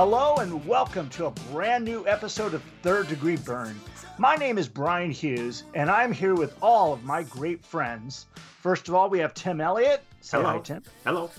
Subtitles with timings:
[0.00, 3.80] Hello and welcome to a brand new episode of Third Degree Byrne.
[4.16, 8.26] My name is Brian Hughes, and I'm here with all of my great friends.
[8.62, 10.04] First of all, we have Tim Elliott.
[10.20, 10.50] Say Hello.
[10.50, 10.84] hi, Tim.
[11.02, 11.32] Hello.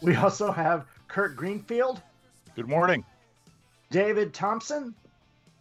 [0.00, 2.00] We also have Kirk Greenfield,
[2.56, 3.04] Good morning.
[3.90, 4.94] David Thompson,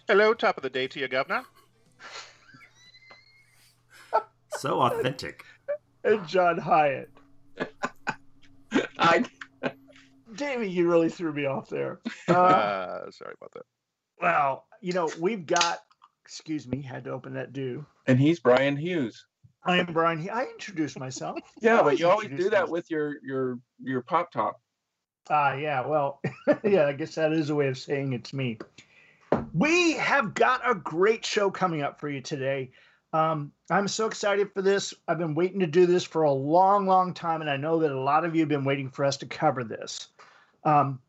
[0.07, 1.43] Hello, top of the day to you, Governor.
[4.51, 5.43] So authentic.
[6.05, 7.07] and John Hijjatt.
[8.99, 9.25] I
[10.37, 11.99] David, you really threw me off there.
[12.29, 13.63] Uh, Uh, sorry about that.
[14.21, 15.79] well, you know, we've got,
[16.25, 17.85] excuse me, had to open that do.
[18.07, 19.25] and he's Brian Hughes.
[19.65, 20.19] I am Brian.
[20.19, 21.39] He- I introduced myself.
[21.61, 22.69] Yeah, but you always do that myself.
[22.69, 24.61] with your your your pop top.
[25.29, 25.85] Ah, yeah.
[25.85, 26.21] Well,
[26.63, 26.85] yeah.
[26.85, 28.59] I guess that is a way of saying it's me.
[29.53, 32.71] We have got a great show coming up for you today.
[33.13, 34.93] Um, I'm so excited for this.
[35.07, 37.91] I've been waiting to do this for a long, long time, and I know that
[37.91, 40.09] a lot of you have been waiting for us to cover this.
[40.63, 40.99] Um,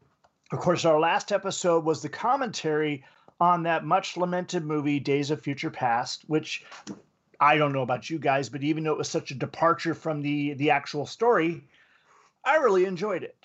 [0.52, 3.04] of course, our last episode was the commentary
[3.40, 6.64] on that much lamented movie, Days of Future Past, which
[7.40, 10.22] I don't know about you guys, but even though it was such a departure from
[10.22, 11.64] the the actual story,
[12.44, 13.36] I really enjoyed it.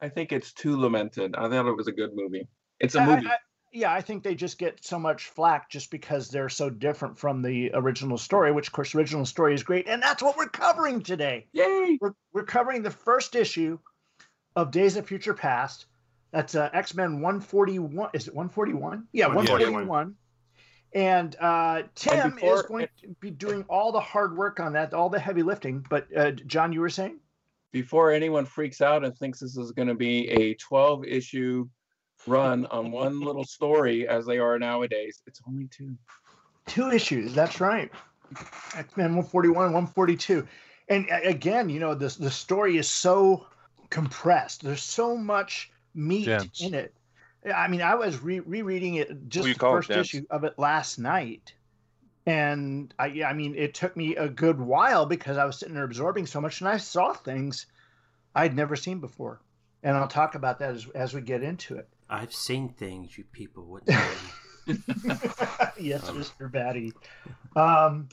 [0.00, 1.34] I think it's too lamented.
[1.34, 2.46] I thought it was a good movie.
[2.80, 3.26] It's a I- movie.
[3.26, 3.36] I-
[3.70, 7.42] yeah, I think they just get so much flack just because they're so different from
[7.42, 9.86] the original story, which, of course, the original story is great.
[9.86, 11.46] And that's what we're covering today.
[11.52, 11.98] Yay!
[12.00, 13.78] We're, we're covering the first issue
[14.56, 15.86] of Days of Future Past.
[16.30, 18.10] That's uh, X Men 141.
[18.12, 19.06] Is it 141?
[19.12, 19.86] Yeah, 141.
[19.88, 20.14] 141.
[20.94, 24.94] And uh, Tim is before- going to be doing all the hard work on that,
[24.94, 25.84] all the heavy lifting.
[25.88, 27.18] But, uh, John, you were saying?
[27.72, 31.68] Before anyone freaks out and thinks this is going to be a 12 issue
[32.26, 35.94] run on one little story as they are nowadays, it's only two.
[36.66, 37.34] Two issues.
[37.34, 37.90] That's right.
[38.74, 40.46] X Men 141 and 142.
[40.88, 43.46] And again, you know, this the story is so
[43.90, 44.62] compressed.
[44.62, 46.60] There's so much meat Dense.
[46.60, 46.94] in it.
[47.54, 50.58] I mean, I was re- rereading it just the call it first issue of it
[50.58, 51.54] last night.
[52.26, 55.84] And I, I mean, it took me a good while because I was sitting there
[55.84, 57.66] absorbing so much, and I saw things
[58.34, 59.40] I'd never seen before.
[59.82, 61.88] And I'll talk about that as, as we get into it.
[62.10, 63.96] I've seen things you people wouldn't
[65.78, 66.50] yes, Um, Mr.
[66.50, 66.92] Batty.
[67.56, 68.08] Um,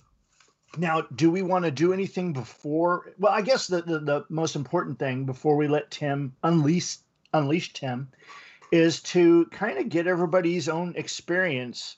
[0.78, 3.14] now, do we want to do anything before?
[3.18, 6.98] Well, I guess the, the, the most important thing before we let Tim unleash
[7.34, 8.10] unleash Tim
[8.72, 11.98] is to kind of get everybody's own experience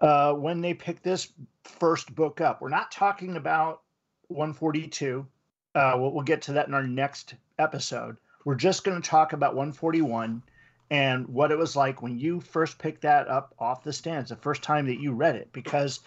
[0.00, 1.32] uh, when they pick this
[1.64, 2.60] first book up.
[2.60, 3.82] We're not talking about
[4.28, 5.26] 142.
[5.74, 8.16] Uh, we'll, we'll get to that in our next episode.
[8.44, 10.42] We're just going to talk about 141
[10.90, 14.36] and what it was like when you first picked that up off the stands the
[14.36, 16.00] first time that you read it because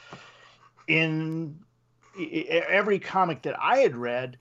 [0.87, 1.57] in
[2.17, 4.37] every comic that i had read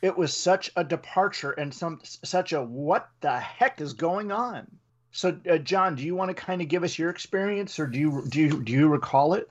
[0.00, 4.66] it was such a departure and some such a what the heck is going on
[5.10, 7.98] so uh, john do you want to kind of give us your experience or do
[7.98, 9.48] you do you do you recall it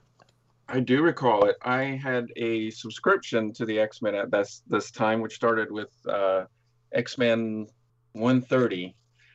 [0.69, 1.55] I do recall it.
[1.61, 5.89] I had a subscription to the X Men at this this time, which started with
[6.07, 6.45] uh,
[6.91, 7.67] X Men
[8.13, 8.93] 130.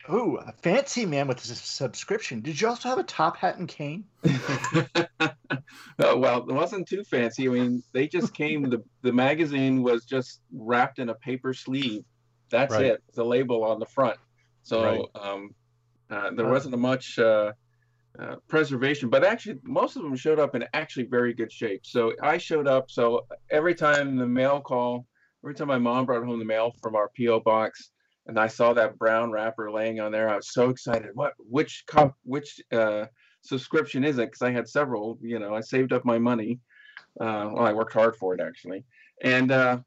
[0.09, 2.39] Ooh, a fancy man with a subscription.
[2.41, 4.07] Did you also have a top hat and cane?
[5.99, 7.47] Uh, well, it wasn't too fancy.
[7.47, 8.63] I mean, they just came.
[8.69, 12.01] the The magazine was just wrapped in a paper sleeve.
[12.51, 12.79] That's Right.
[12.79, 13.01] it.
[13.13, 14.17] The label on the front.
[14.63, 15.09] So Right.
[15.15, 15.51] um,
[16.09, 17.53] uh, there Uh, wasn't a much uh,
[18.19, 21.81] uh, preservation, but actually, most of them showed up in actually very good shape.
[21.85, 22.91] So I showed up.
[22.91, 25.07] So every time the mail call,
[25.45, 27.92] every time my mom brought home the mail from our PO box,
[28.27, 31.11] and I saw that brown wrapper laying on there, I was so excited.
[31.13, 31.33] What?
[31.37, 32.15] Which cop?
[32.23, 32.61] Which?
[32.71, 33.05] Uh,
[33.41, 34.27] subscription is it?
[34.27, 35.17] Because I had several.
[35.21, 36.59] You know, I saved up my money.
[37.19, 38.83] Uh, well, I worked hard for it actually,
[39.21, 39.79] and uh,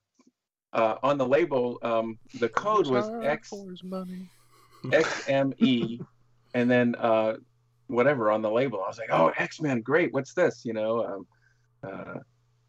[0.72, 3.52] uh, on the label, um, the code was X.
[4.84, 6.04] XME,
[6.54, 7.34] and then uh,
[7.88, 8.82] whatever on the label.
[8.82, 10.12] I was like, oh, X Men, great.
[10.12, 10.64] What's this?
[10.64, 11.24] You know.
[11.82, 12.20] Um,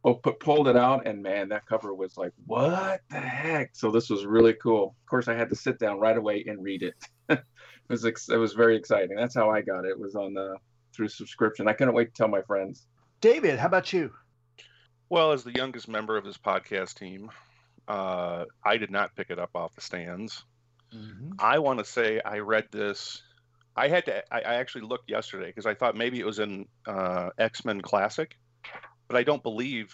[0.07, 3.75] well, put, pulled it out, and man, that cover was like, what the heck?
[3.75, 4.95] So this was really cool.
[5.03, 6.95] Of course, I had to sit down right away and read it.
[7.29, 7.43] it
[7.89, 9.17] was ex- it was very exciting.
[9.17, 9.89] That's how I got it.
[9.89, 10.55] It was on the
[10.93, 11.67] through subscription.
[11.67, 12.87] I couldn't wait to tell my friends.
[13.19, 14.13] David, how about you?
[15.09, 17.29] Well, as the youngest member of this podcast team,
[17.89, 20.41] uh, I did not pick it up off the stands.
[21.37, 23.23] I want to say I read this.
[23.75, 24.23] I had to.
[24.33, 27.81] I, I actually looked yesterday because I thought maybe it was in uh, X Men
[27.81, 28.37] Classic,
[29.07, 29.93] but I don't believe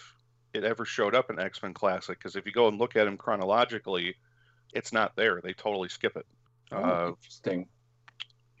[0.52, 3.04] it ever showed up in X Men Classic because if you go and look at
[3.04, 4.14] them chronologically,
[4.72, 5.40] it's not there.
[5.42, 6.26] They totally skip it.
[6.72, 7.68] Oh, Uh, interesting.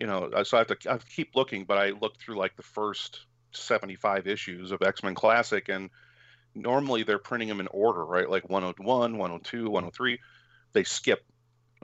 [0.00, 2.20] you know, uh, so I have to I have to keep looking, but I looked
[2.20, 5.90] through like the first 75 issues of X Men Classic, and
[6.54, 8.28] normally they're printing them in order, right?
[8.28, 10.18] Like 101, 102, 103.
[10.72, 11.24] They skip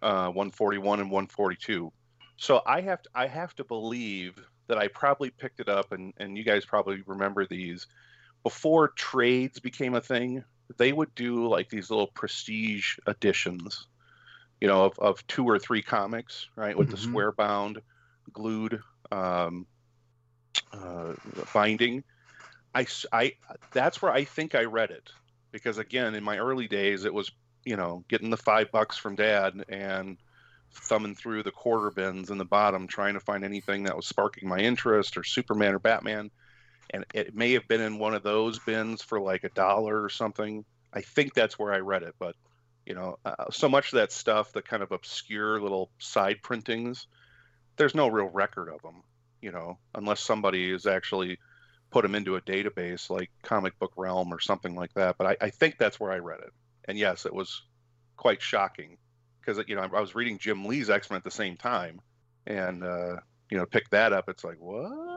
[0.03, 1.93] uh, 141 and 142.
[2.37, 4.35] So I have to, I have to believe
[4.67, 7.87] that I probably picked it up, and and you guys probably remember these
[8.43, 10.45] before trades became a thing.
[10.77, 13.87] They would do like these little prestige editions,
[14.61, 16.97] you know, of, of two or three comics, right, with mm-hmm.
[16.97, 17.81] the square bound,
[18.33, 19.67] glued um,
[20.73, 21.15] uh,
[21.53, 22.05] binding.
[22.75, 23.33] I, I
[23.73, 25.11] that's where I think I read it
[25.51, 27.31] because again in my early days it was
[27.65, 30.17] you know getting the five bucks from dad and
[30.73, 34.49] thumbing through the quarter bins in the bottom trying to find anything that was sparking
[34.49, 36.31] my interest or Superman or Batman
[36.91, 40.09] and it may have been in one of those bins for like a dollar or
[40.09, 40.65] something.
[40.93, 42.35] I think that's where I read it, but
[42.87, 47.07] you know, uh, so much of that stuff, the kind of obscure little side printings,
[47.77, 49.03] there's no real record of them,
[49.41, 51.39] you know, unless somebody has actually
[51.91, 55.17] put them into a database like Comic Book Realm or something like that.
[55.19, 56.53] But I, I think that's where I read it,
[56.87, 57.63] and yes, it was
[58.17, 58.99] quite shocking
[59.41, 62.01] because you know I was reading Jim Lee's X Men at the same time,
[62.47, 63.17] and uh,
[63.51, 64.29] you know pick that up.
[64.29, 65.10] It's like what?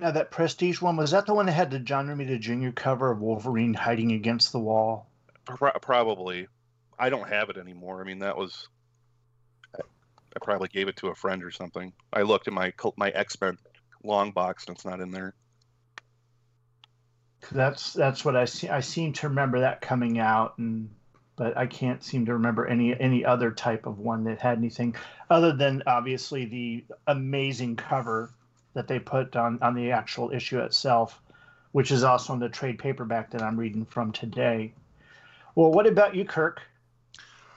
[0.00, 2.70] Now that Prestige one was that the one that had the John Romita Jr.
[2.70, 5.10] cover of Wolverine hiding against the wall?
[5.44, 6.48] Probably.
[6.98, 8.00] I don't have it anymore.
[8.00, 8.68] I mean, that was.
[9.76, 11.92] I probably gave it to a friend or something.
[12.12, 13.58] I looked at my my X Men
[14.02, 15.34] long box and it's not in there.
[17.52, 18.68] That's that's what I see.
[18.68, 20.88] I seem to remember that coming out, and
[21.36, 24.94] but I can't seem to remember any any other type of one that had anything
[25.28, 28.32] other than obviously the amazing cover
[28.74, 31.20] that they put on on the actual issue itself,
[31.72, 34.72] which is also in the trade paperback that I'm reading from today.
[35.54, 36.62] Well, what about you, Kirk?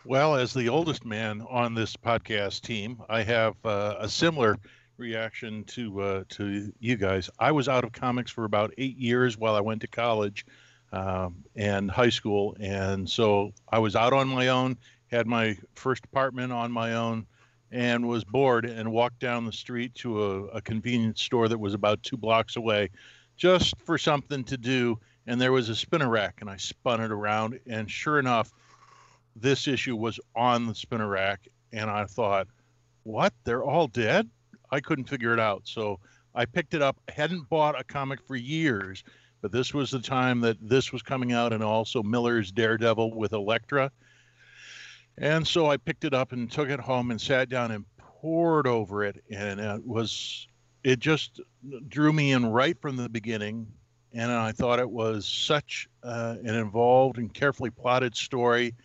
[0.05, 4.57] Well, as the oldest man on this podcast team, I have uh, a similar
[4.97, 7.29] reaction to uh, to you guys.
[7.39, 10.45] I was out of comics for about eight years while I went to college
[10.91, 14.77] um, and high school, and so I was out on my own.
[15.07, 17.27] Had my first apartment on my own,
[17.73, 21.73] and was bored and walked down the street to a, a convenience store that was
[21.73, 22.91] about two blocks away,
[23.35, 24.99] just for something to do.
[25.25, 28.51] And there was a spinner rack, and I spun it around, and sure enough,
[29.35, 32.47] this issue was on the spinner rack, and I thought,
[33.01, 33.33] "What?
[33.43, 34.29] They're all dead?"
[34.69, 35.63] I couldn't figure it out.
[35.65, 35.99] So
[36.35, 36.99] I picked it up.
[37.09, 39.03] I hadn't bought a comic for years,
[39.41, 43.33] but this was the time that this was coming out, and also Miller's Daredevil with
[43.33, 43.91] Elektra.
[45.17, 48.67] And so I picked it up and took it home and sat down and poured
[48.67, 50.47] over it, and it was
[50.83, 51.39] it just
[51.87, 53.67] drew me in right from the beginning.
[54.11, 58.75] And I thought it was such uh, an involved and carefully plotted story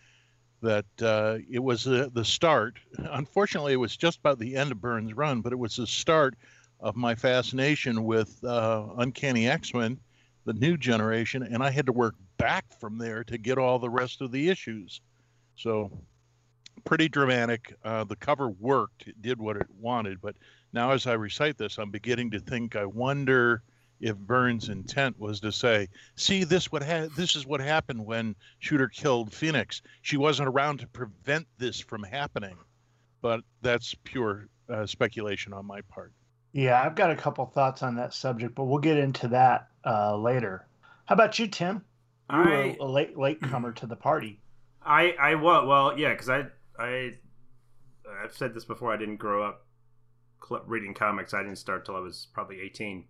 [0.63, 2.79] that uh, it was uh, the start.
[2.99, 6.35] Unfortunately, it was just about the end of Byrne's run, but it was the start
[6.81, 9.99] of my fascination with uh, Uncanny X Men,
[10.45, 13.91] the new generation, and I had to work back from there to get all the
[13.91, 15.01] rest of the issues.
[15.57, 15.91] So,
[16.85, 17.75] pretty dramatic.
[17.85, 20.37] Uh, the cover worked, it did what it wanted, but
[20.73, 23.63] now as I recite this, I'm beginning to think, I wonder
[24.01, 28.37] if Byrne's intent was to say, "See, this what ha- this is what happened when
[28.61, 29.83] Shooter killed Phoenix.
[30.03, 32.57] She wasn't around to prevent this from happening."
[33.21, 36.13] But that's pure uh, speculation on my part.
[36.53, 40.17] Yeah, I've got a couple thoughts on that subject, but we'll get into that uh,
[40.17, 40.67] later.
[41.07, 41.85] How about you, Tim?
[42.31, 44.41] You I, were a late late comer to the party.
[44.83, 46.47] I I was well, yeah, because I
[46.79, 47.13] I
[48.23, 48.93] I've said this before.
[48.93, 49.67] I didn't grow up
[50.67, 51.35] reading comics.
[51.35, 53.07] I didn't start till I was probably eighteen.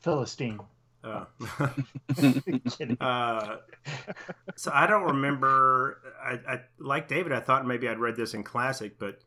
[0.00, 0.60] Philistine.
[1.04, 1.24] Uh,
[3.00, 3.56] uh,
[4.56, 6.00] so I don't remember.
[6.22, 7.32] I, I, like David.
[7.32, 9.20] I thought maybe I'd read this in classic, but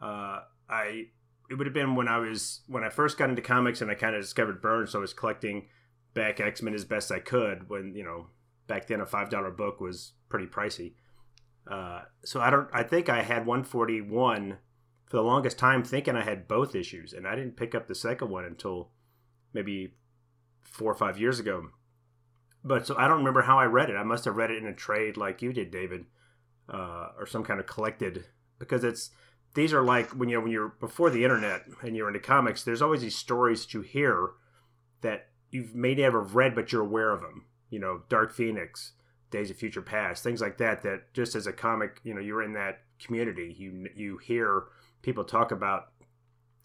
[0.00, 1.06] uh, I
[1.50, 3.94] it would have been when I was when I first got into comics and I
[3.94, 4.90] kind of discovered Byrne's.
[4.90, 5.68] So I was collecting
[6.14, 7.68] back X Men as best I could.
[7.68, 8.26] When you know
[8.66, 10.94] back then a five dollar book was pretty pricey.
[11.70, 12.68] Uh, so I don't.
[12.72, 14.58] I think I had 141
[15.06, 17.94] for the longest time, thinking I had both issues, and I didn't pick up the
[17.94, 18.90] second one until
[19.52, 19.94] maybe
[20.62, 21.68] four or five years ago.
[22.64, 23.96] But so I don't remember how I read it.
[23.96, 26.06] I must have read it in a trade like you did, David,
[26.68, 28.26] uh, or some kind of collected
[28.58, 29.10] because it's
[29.54, 32.62] these are like when you when you're before the internet and you're into comics.
[32.62, 34.30] There's always these stories that you hear
[35.00, 37.46] that you've may never read, but you're aware of them.
[37.70, 38.92] You know, Dark Phoenix,
[39.30, 40.82] Days of Future Past, things like that.
[40.82, 43.54] That just as a comic, you know, you're in that community.
[43.56, 44.64] You you hear
[45.02, 45.92] people talk about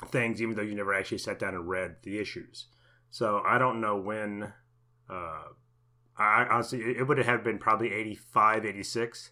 [0.08, 2.66] things even though you never actually sat down and read the issues.
[3.10, 4.54] So I don't know when.
[5.10, 5.44] Uh,
[6.18, 9.32] I honestly, it would have been probably 85, 86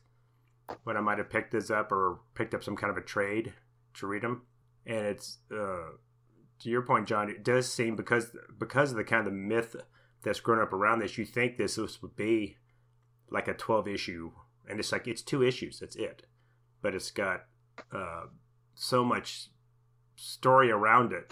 [0.83, 3.53] when I might have picked this up or picked up some kind of a trade
[3.95, 4.43] to read them.
[4.85, 5.91] And it's uh,
[6.59, 7.29] to your point, John.
[7.29, 9.75] It does seem because because of the kind of myth
[10.23, 12.57] that's grown up around this, you think this would be
[13.31, 14.31] like a 12 issue,
[14.69, 15.79] and it's like it's two issues.
[15.79, 16.23] That's it,
[16.81, 17.45] but it's got
[17.91, 18.25] uh,
[18.75, 19.49] so much
[20.15, 21.31] story around it,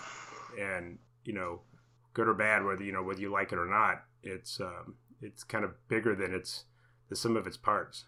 [0.60, 1.62] and you know,
[2.14, 5.44] good or bad, whether you know whether you like it or not, it's um, it's
[5.44, 6.66] kind of bigger than its
[7.10, 8.06] the sum of its parts.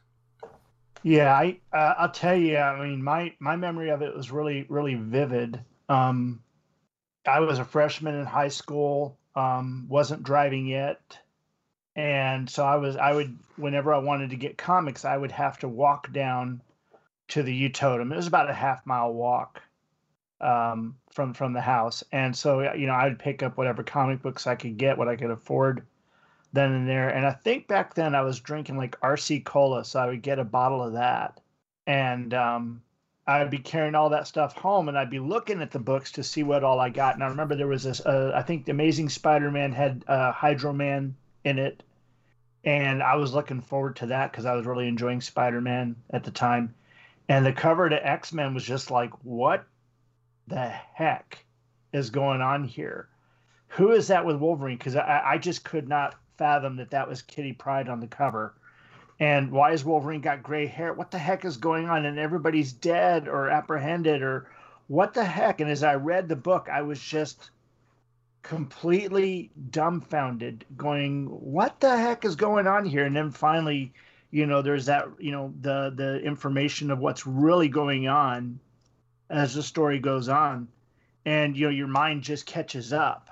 [1.03, 2.57] Yeah, I uh, I'll tell you.
[2.57, 5.59] I mean, my my memory of it was really really vivid.
[5.89, 6.41] Um,
[7.27, 9.17] I was a freshman in high school.
[9.35, 11.17] Um, wasn't driving yet,
[11.95, 12.95] and so I was.
[12.95, 16.61] I would whenever I wanted to get comics, I would have to walk down
[17.29, 18.11] to the U Totem.
[18.11, 19.61] It was about a half mile walk
[20.39, 24.21] um, from from the house, and so you know I would pick up whatever comic
[24.21, 25.85] books I could get, what I could afford
[26.53, 27.09] then and there.
[27.09, 30.39] And I think back then I was drinking like RC cola, so I would get
[30.39, 31.41] a bottle of that,
[31.87, 32.81] and um,
[33.27, 36.23] I'd be carrying all that stuff home, and I'd be looking at the books to
[36.23, 37.15] see what all I got.
[37.15, 37.99] And I remember there was this.
[37.99, 41.83] Uh, I think the Amazing Spider-Man had uh, Hydro Man in it,
[42.63, 46.31] and I was looking forward to that because I was really enjoying Spider-Man at the
[46.31, 46.75] time.
[47.27, 49.65] And the cover to X Men was just like, what
[50.47, 51.43] the heck
[51.93, 53.07] is going on here?
[53.69, 54.77] Who is that with Wolverine?
[54.77, 58.53] Because I, I just could not fathom that that was Kitty Pryde on the cover.
[59.19, 60.93] And why is Wolverine got gray hair?
[60.93, 62.05] What the heck is going on?
[62.05, 64.49] And everybody's dead or apprehended or
[64.87, 65.61] what the heck?
[65.61, 67.51] And as I read the book, I was just
[68.43, 73.93] completely dumbfounded, going, "What the heck is going on here?" And then finally,
[74.31, 78.59] you know, there's that, you know, the the information of what's really going on
[79.29, 80.67] as the story goes on,
[81.25, 83.27] and you know, your mind just catches up.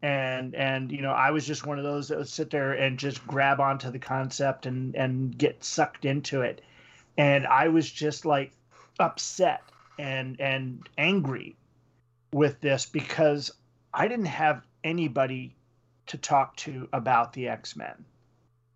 [0.00, 3.00] And and you know i was just one of those that would sit there and
[3.00, 6.62] just grab onto the concept and and get sucked into it.
[7.16, 8.52] And i was just like
[9.00, 9.62] upset
[9.98, 11.56] and and angry
[12.32, 13.50] with this because
[13.98, 15.54] i didn't have anybody
[16.06, 18.04] to talk to about the x-men.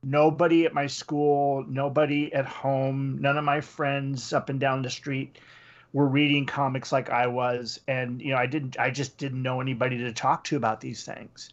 [0.04, 4.90] Nobody at my school nobody at home none of my friends up and down the
[4.90, 5.38] street
[5.92, 9.60] were reading comics like I was, and you know, I didn't, I just didn't know
[9.60, 11.50] anybody to talk to about these things,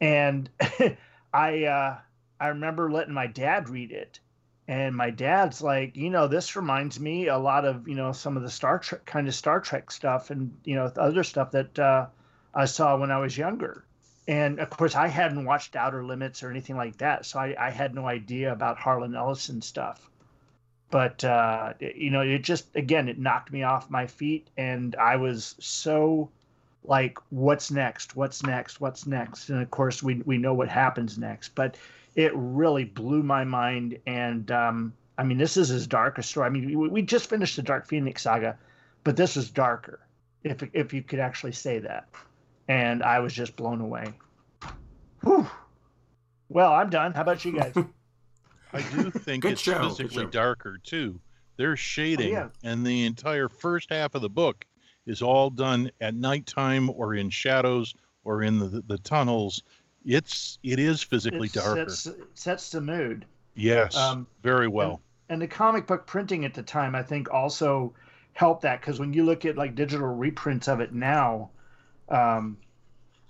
[0.00, 0.50] and
[1.32, 1.98] I, uh,
[2.40, 4.18] I remember letting my dad read it,
[4.66, 8.36] and my dad's like, you know, this reminds me a lot of you know some
[8.36, 11.78] of the Star Trek kind of Star Trek stuff, and you know other stuff that
[11.78, 12.06] uh,
[12.54, 13.84] I saw when I was younger.
[14.28, 17.70] And of course, I hadn't watched Outer Limits or anything like that, so I, I
[17.70, 20.10] had no idea about Harlan Ellison stuff
[20.90, 25.16] but uh, you know, it just again it knocked me off my feet, and I
[25.16, 26.30] was so
[26.84, 28.16] like, "What's next?
[28.16, 28.80] What's next?
[28.80, 31.76] What's next?" And of course, we we know what happens next, but
[32.16, 33.98] it really blew my mind.
[34.06, 36.46] And um, I mean, this is as dark a story.
[36.46, 38.58] I mean, we, we just finished the Dark Phoenix saga,
[39.04, 40.00] but this is darker,
[40.42, 42.08] if if you could actually say that.
[42.70, 44.12] And I was just blown away.
[45.24, 45.50] Whew.
[46.48, 47.12] Well, I'm done.
[47.12, 47.74] How about you guys?
[48.72, 49.88] I do think it's show.
[49.88, 51.20] physically darker too.
[51.56, 52.70] There's shading, oh, yeah.
[52.70, 54.64] and the entire first half of the book
[55.04, 59.64] is all done at nighttime or in shadows or in the, the tunnels.
[60.04, 61.90] It's it is physically it darker.
[61.90, 63.26] Sets, sets the mood.
[63.56, 65.02] Yes, um, very well.
[65.28, 67.94] And, and the comic book printing at the time, I think, also
[68.34, 71.50] helped that because when you look at like digital reprints of it now,
[72.10, 72.56] um,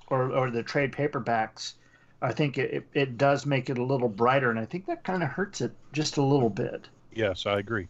[0.08, 1.74] or or the trade paperbacks,
[2.22, 5.22] I think it, it does make it a little brighter, and I think that kind
[5.22, 6.88] of hurts it just a little bit.
[7.12, 7.88] Yes, I agree.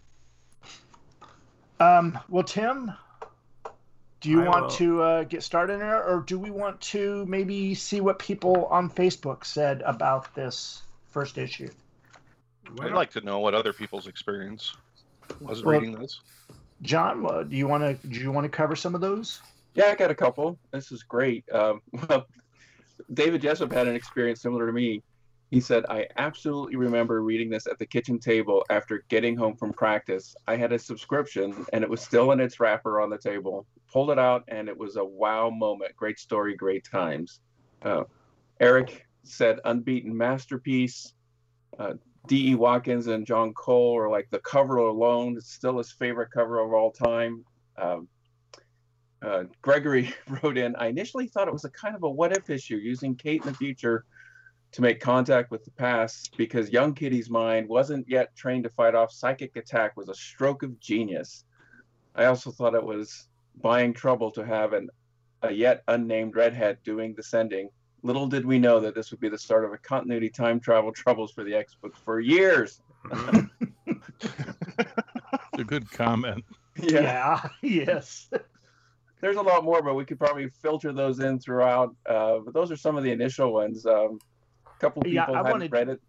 [1.79, 2.93] Um, well, Tim,
[4.21, 4.71] do you I want will.
[4.71, 8.91] to uh, get started there, or do we want to maybe see what people on
[8.91, 11.71] Facebook said about this first issue?
[12.81, 14.77] I'd like to know what other people's experience
[15.41, 16.21] was well, reading this.
[16.83, 19.41] John, uh, do you want to do you want to cover some of those?
[19.75, 20.59] Yeah, I got a couple.
[20.73, 21.45] This is great.
[21.53, 22.27] Um, well,
[23.13, 25.03] David Jessup had an experience similar to me.
[25.51, 29.73] He said, I absolutely remember reading this at the kitchen table after getting home from
[29.73, 30.37] practice.
[30.47, 33.67] I had a subscription and it was still in its wrapper on the table.
[33.93, 35.97] Pulled it out and it was a wow moment.
[35.97, 37.41] Great story, great times.
[37.83, 38.05] Uh,
[38.61, 41.15] Eric said, unbeaten masterpiece.
[41.79, 41.95] Uh,
[42.29, 42.55] D.E.
[42.55, 45.37] Watkins and John Cole are like the cover alone.
[45.37, 47.45] It's still his favorite cover of all time.
[47.77, 48.07] Um,
[49.23, 50.13] uh, Gregory
[50.43, 53.15] wrote in, I initially thought it was a kind of a what if issue using
[53.15, 54.05] Kate in the future
[54.73, 58.95] to make contact with the past because young Kitty's mind wasn't yet trained to fight
[58.95, 61.45] off psychic attack was a stroke of genius.
[62.15, 63.29] I also thought it was
[63.61, 64.89] buying trouble to have an,
[65.43, 67.69] a yet unnamed redhead doing the sending.
[68.03, 70.93] Little did we know that this would be the start of a continuity time travel
[70.93, 72.81] troubles for the X books for years.
[73.13, 74.31] it's
[75.59, 76.45] a good comment.
[76.83, 77.41] Yeah.
[77.63, 78.31] yeah yes
[79.21, 81.95] there's a lot more, but we could probably filter those in throughout.
[82.07, 83.87] Uh, but those are some of the initial ones.
[83.87, 84.19] Um,
[84.67, 86.01] a couple people yeah, hadn't wanted, read it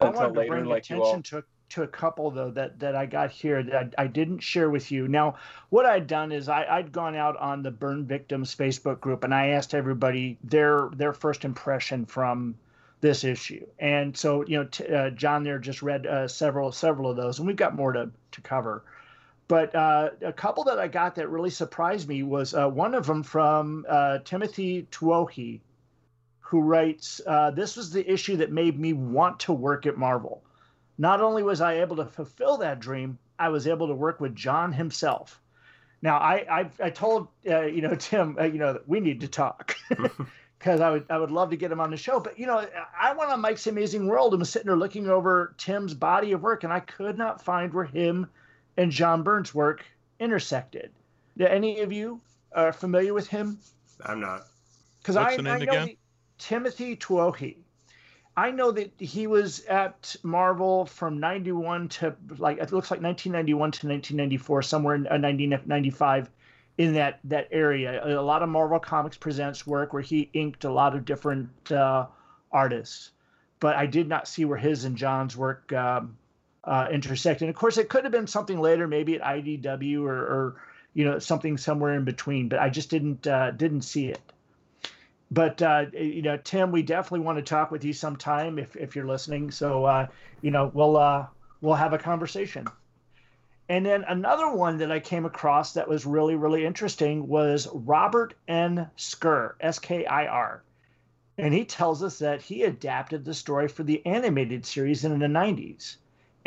[0.00, 1.20] until later, like you all.
[1.20, 4.70] To, to a couple though that that I got here that I, I didn't share
[4.70, 5.08] with you.
[5.08, 5.36] Now,
[5.70, 9.34] what I'd done is I, I'd gone out on the Byrne victims Facebook group and
[9.34, 12.54] I asked everybody their their first impression from
[13.00, 13.64] this issue.
[13.78, 17.38] And so, you know, t- uh, John there just read uh, several several of those,
[17.38, 18.84] and we've got more to to cover.
[19.48, 23.06] But uh, a couple that I got that really surprised me was uh, one of
[23.06, 25.60] them from uh, Timothy Tuohy,
[26.40, 30.44] who writes, uh, "This was the issue that made me want to work at Marvel.
[30.98, 34.34] Not only was I able to fulfill that dream, I was able to work with
[34.34, 35.40] John himself."
[36.02, 39.76] Now, I I, I told you know Tim, you know, we need to talk.
[40.58, 42.20] because I would I would love to get him on the show.
[42.20, 42.66] But you know,
[43.00, 46.42] I went on Mike's Amazing World and was sitting there looking over Tim's body of
[46.42, 48.26] work, and I could not find where him
[48.78, 49.84] and John Byrne's work
[50.20, 50.90] intersected.
[51.36, 52.20] Do any of you
[52.52, 53.58] are familiar with him?
[54.06, 54.46] I'm not.
[55.02, 55.96] Because I, I know again?
[56.38, 57.56] Timothy Tuohy.
[58.36, 63.58] I know that he was at Marvel from 91 to like it looks like 1991
[63.72, 66.28] to 1994, somewhere in 1995 uh,
[66.78, 68.00] in that that area.
[68.06, 72.06] A lot of Marvel Comics Presents work where he inked a lot of different uh,
[72.52, 73.10] artists,
[73.58, 76.16] but I did not see where his and John's work um,
[76.68, 77.40] uh, intersect.
[77.40, 80.56] And of course, it could have been something later, maybe at IDW or, or
[80.92, 82.48] you know something somewhere in between.
[82.48, 84.20] But I just didn't uh, didn't see it.
[85.30, 88.94] But uh, you know, Tim, we definitely want to talk with you sometime if if
[88.94, 89.50] you're listening.
[89.50, 90.06] So uh,
[90.42, 91.26] you know, we'll uh,
[91.62, 92.66] we'll have a conversation.
[93.70, 98.34] And then another one that I came across that was really, really interesting was Robert
[98.46, 98.90] N.
[98.96, 100.62] Skir, S K I R.
[101.36, 105.26] And he tells us that he adapted the story for the animated series in the
[105.26, 105.96] 90s.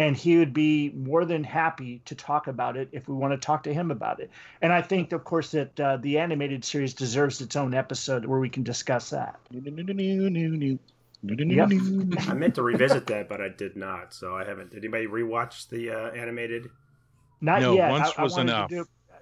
[0.01, 3.37] And he would be more than happy to talk about it if we want to
[3.37, 4.31] talk to him about it.
[4.59, 8.39] And I think, of course, that uh, the animated series deserves its own episode where
[8.39, 9.39] we can discuss that.
[9.51, 9.63] Yep.
[12.27, 14.15] I meant to revisit that, but I did not.
[14.15, 14.71] So I haven't.
[14.71, 16.71] Did anybody rewatch the uh, animated?
[17.39, 17.91] Not no, yet.
[17.91, 18.71] Once I, was I enough.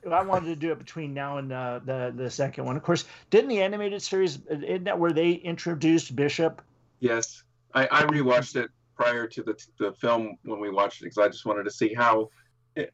[0.09, 2.77] I wanted to do it between now and uh, the the second one.
[2.77, 6.61] Of course, didn't the animated series isn't that where they introduced Bishop?
[7.01, 11.17] Yes, I, I rewatched it prior to the the film when we watched it because
[11.17, 12.29] I just wanted to see how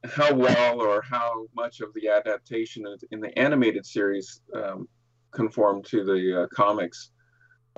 [0.05, 4.87] how well or how much of the adaptation in the animated series um,
[5.31, 7.11] conformed to the uh, comics.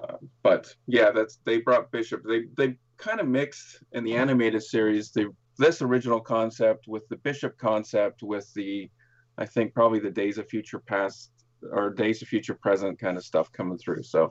[0.01, 2.21] Uh, but yeah, that's they brought Bishop.
[2.27, 5.11] They they kind of mixed in the animated series.
[5.11, 5.25] They
[5.57, 8.89] this original concept with the bishop concept with the
[9.37, 11.31] i think probably the days of future past
[11.71, 14.29] or days of future present kind of stuff coming through so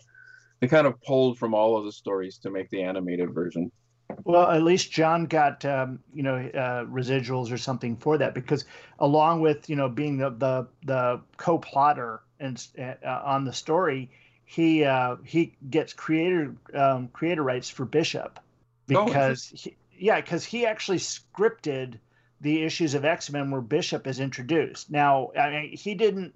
[0.61, 3.71] they kind of pulled from all of the stories to make the animated version
[4.25, 8.64] well at least john got um, you know uh, residuals or something for that because
[8.99, 14.11] along with you know being the the, the co-plotter and uh, on the story
[14.45, 18.38] he uh, he gets creator um, creator rights for bishop
[18.95, 21.99] oh, because oh, he, yeah, because he actually scripted
[22.40, 24.90] the issues of X Men where Bishop is introduced.
[24.90, 26.35] Now, I mean, he didn't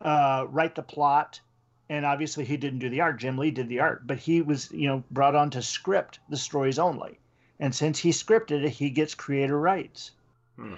[0.00, 1.40] uh, write the plot,
[1.88, 3.18] and obviously he didn't do the art.
[3.18, 6.36] Jim Lee did the art, but he was, you know, brought on to script the
[6.36, 7.18] stories only.
[7.60, 10.12] And since he scripted it, he gets creator rights.
[10.56, 10.74] Hmm.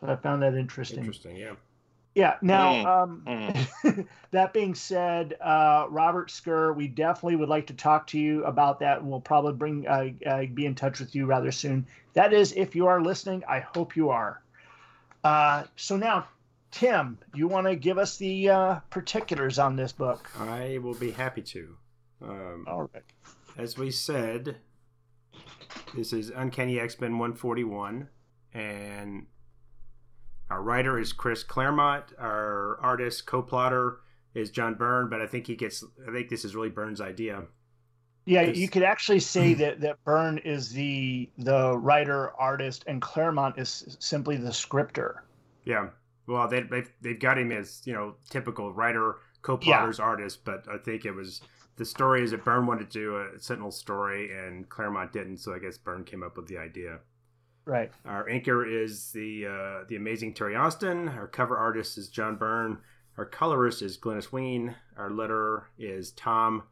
[0.00, 1.00] So I found that interesting.
[1.00, 1.54] Interesting, yeah.
[2.14, 2.36] Yeah.
[2.42, 2.86] Now, mm.
[2.86, 4.06] Um, mm.
[4.32, 8.80] that being said, uh, Robert Skir, we definitely would like to talk to you about
[8.80, 11.86] that, and we'll probably bring uh, uh, be in touch with you rather soon.
[12.14, 14.42] That is, if you are listening, I hope you are.
[15.22, 16.26] Uh, so now,
[16.70, 20.30] Tim, you want to give us the uh, particulars on this book?
[20.38, 21.76] I will be happy to.
[22.22, 23.02] Um, All right.
[23.58, 24.56] As we said,
[25.94, 28.08] this is Uncanny X Men 141,
[28.54, 29.26] and
[30.48, 32.04] our writer is Chris Claremont.
[32.18, 34.00] Our artist, co-plotter
[34.34, 35.84] is John Byrne, but I think he gets.
[36.06, 37.44] I think this is really Byrne's idea.
[38.26, 43.58] Yeah, you could actually say that that Byrne is the the writer, artist, and Claremont
[43.58, 45.24] is simply the scripter.
[45.64, 45.88] Yeah,
[46.30, 50.04] well, they they've, they've got him as you know typical writer, co-plotters, yeah.
[50.04, 51.42] artist, but I think it was
[51.76, 55.54] the story is that Byrne wanted to do a Sentinel story and Claremont didn't, so
[55.54, 56.98] I guess Byrne came up with the idea.
[57.64, 57.90] Right.
[58.04, 61.08] Our inker is the uh, the amazing Terry Austin.
[61.08, 62.78] Our cover artist is John Byrne.
[63.18, 64.74] Our colorist is Glynis Wein.
[64.96, 66.62] Our letterer is Tom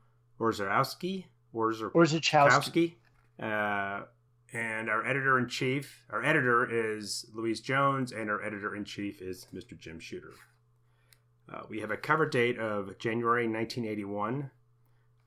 [0.41, 1.25] Orzechowski.
[1.55, 2.95] Orzer- Orzechowski.
[3.41, 4.05] Uh,
[4.53, 9.21] and our editor in chief, our editor is Louise Jones, and our editor in chief
[9.21, 9.79] is Mr.
[9.79, 10.33] Jim Shooter.
[11.53, 14.51] Uh, we have a cover date of January 1981.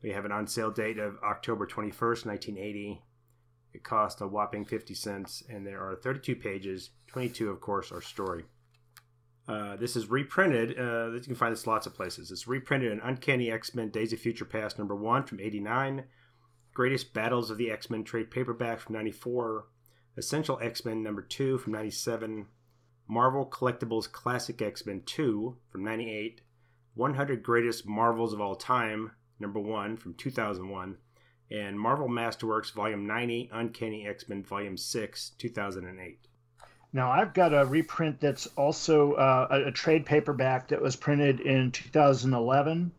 [0.01, 3.03] We have an on sale date of October 21st, 1980.
[3.73, 6.89] It cost a whopping 50 cents, and there are 32 pages.
[7.07, 8.45] 22, of course, are story.
[9.47, 10.77] Uh, this is reprinted.
[10.79, 12.31] Uh, you can find this lots of places.
[12.31, 16.05] It's reprinted in Uncanny X Men Days of Future Past number one from 89,
[16.73, 19.65] Greatest Battles of the X Men trade paperback from 94,
[20.17, 22.47] Essential X Men number 2 from 97,
[23.07, 26.41] Marvel Collectibles Classic X Men 2 from 98,
[26.95, 30.97] 100 Greatest Marvels of All Time number 1 from 2001,
[31.49, 36.27] and Marvel Masterworks Volume 90 Uncanny X Men Volume 6 2008.
[36.93, 41.39] Now I've got a reprint that's also uh, a, a, trade paperback that was printed
[41.39, 42.91] in 2011.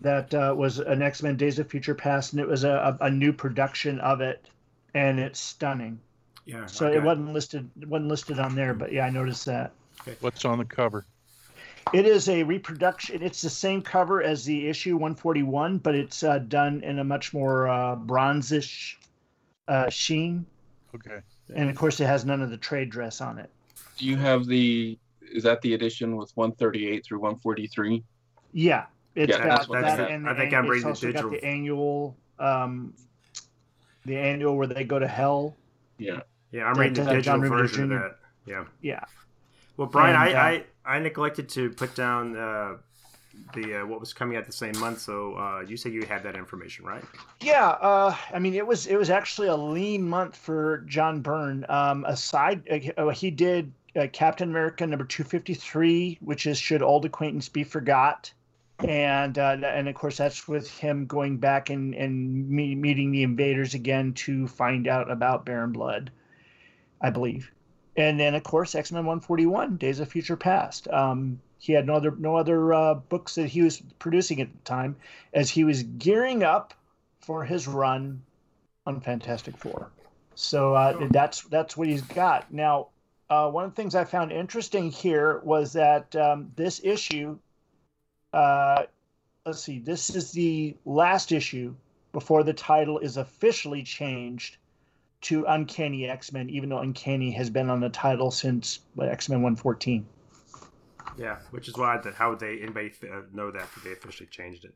[0.00, 3.06] That uh, was an X Men Days of Future Past, and it was a, a,
[3.06, 4.46] a new production of it,
[4.94, 5.98] and it's stunning.
[6.46, 6.66] Yeah.
[6.66, 6.96] So okay.
[6.96, 7.68] it wasn't listed.
[7.80, 9.72] It wasn't listed on there, but yeah, I noticed that.
[10.20, 11.04] What's on the cover?
[11.92, 13.22] It is a reproduction.
[13.22, 17.32] It's the same cover as the issue 141, but it's uh, done in a much
[17.32, 18.96] more uh, bronzish
[19.68, 20.46] uh, sheen.
[20.94, 21.20] Okay.
[21.54, 23.50] And of course, it has none of the trade dress on it.
[23.96, 24.98] Do you have the?
[25.20, 28.02] Is that the edition with 138 through 143?
[28.52, 28.86] Yeah,
[29.18, 31.06] it's Yeah, got that's that, what- and I think and I'm it's reading the also
[31.06, 31.30] got digital.
[31.30, 32.94] the annual, um,
[34.04, 35.56] the annual where they go to hell.
[35.98, 36.20] Yeah.
[36.52, 38.04] Yeah, I'm That- reading the that digital John Romita version of Jr.
[38.06, 38.16] that.
[38.46, 38.64] Yeah.
[38.80, 39.00] Yeah.
[39.76, 42.76] Well, Brian, And, uh, I, I I neglected to put down uh,
[43.54, 45.00] the uh, what was coming out the same month.
[45.00, 47.04] So uh, you said you had that information, right?
[47.40, 51.64] Yeah, uh, I mean, it was it was actually a lean month for John Byrne.
[51.68, 52.62] Um, aside,
[52.96, 57.48] uh, he did uh, Captain America number two fifty three, which is "Should Old Acquaintance
[57.48, 58.32] Be Forgot,"
[58.86, 63.22] and uh, and of course that's with him going back and and me- meeting the
[63.22, 66.10] invaders again to find out about Baron Blood,
[67.00, 67.50] I believe.
[67.96, 70.88] And then of course X Men one forty one, Days of Future Past.
[70.88, 74.58] Um, he had no other no other uh, books that he was producing at the
[74.64, 74.96] time,
[75.32, 76.74] as he was gearing up
[77.20, 78.22] for his run
[78.86, 79.90] on Fantastic Four.
[80.34, 82.88] So uh, that's that's what he's got now.
[83.28, 87.38] Uh, one of the things I found interesting here was that um, this issue,
[88.32, 88.84] uh,
[89.46, 91.74] let's see, this is the last issue
[92.12, 94.56] before the title is officially changed
[95.20, 99.42] to Uncanny X Men, even though Uncanny has been on the title since X Men
[99.42, 100.06] 114.
[101.16, 104.64] Yeah, which is why that how would they anybody uh, know that they officially changed
[104.64, 104.74] it?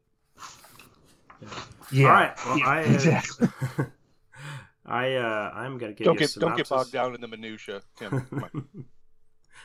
[1.91, 2.37] Yeah, All right.
[2.47, 3.49] Well, yeah, I uh, exactly.
[4.87, 7.29] I uh, I'm gonna give Don't you a get don't get bogged down in the
[7.29, 8.11] minutia, Tim.
[8.31, 8.67] Come on.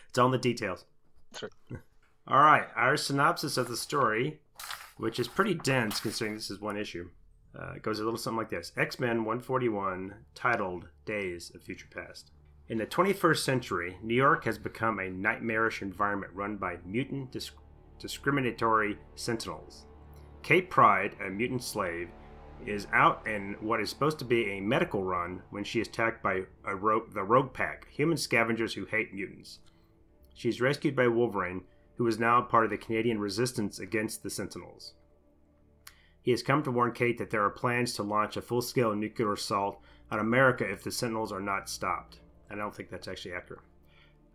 [0.10, 0.86] it's on the details.
[1.32, 1.80] That's right.
[2.30, 4.42] All right, our synopsis of the story,
[4.98, 7.10] which is pretty dense considering this is one issue,
[7.58, 12.32] uh, goes a little something like this: X Men 141, titled "Days of Future Past."
[12.68, 17.52] In the 21st century, New York has become a nightmarish environment run by mutant dis-
[17.98, 19.86] discriminatory sentinels.
[20.44, 22.10] Kate Pryde, a mutant slave,
[22.66, 26.22] is out in what is supposed to be a medical run when she is attacked
[26.22, 29.60] by rogue, the Rogue Pack, human scavengers who hate mutants.
[30.34, 31.64] She is rescued by Wolverine,
[31.98, 34.94] who is now part of the Canadian resistance against the Sentinels.
[36.22, 38.94] He has come to warn Kate that there are plans to launch a full scale
[38.96, 39.82] nuclear assault
[40.12, 42.20] on America if the Sentinels are not stopped.
[42.50, 43.64] I don't think that's actually accurate.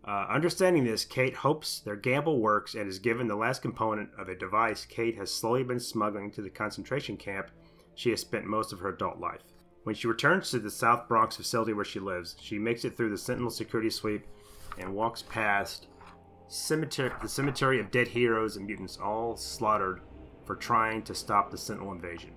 [0.05, 4.27] Uh, understanding this, Kate hopes their gamble works and is given the last component of
[4.27, 7.49] a device Kate has slowly been smuggling to the concentration camp
[7.95, 9.41] she has spent most of her adult life.
[9.83, 13.11] When she returns to the South Bronx facility where she lives, she makes it through
[13.11, 14.25] the Sentinel security sweep
[14.77, 15.87] and walks past
[16.47, 20.01] cemetery, the cemetery of dead heroes and mutants, all slaughtered
[20.45, 22.31] for trying to stop the Sentinel invasion.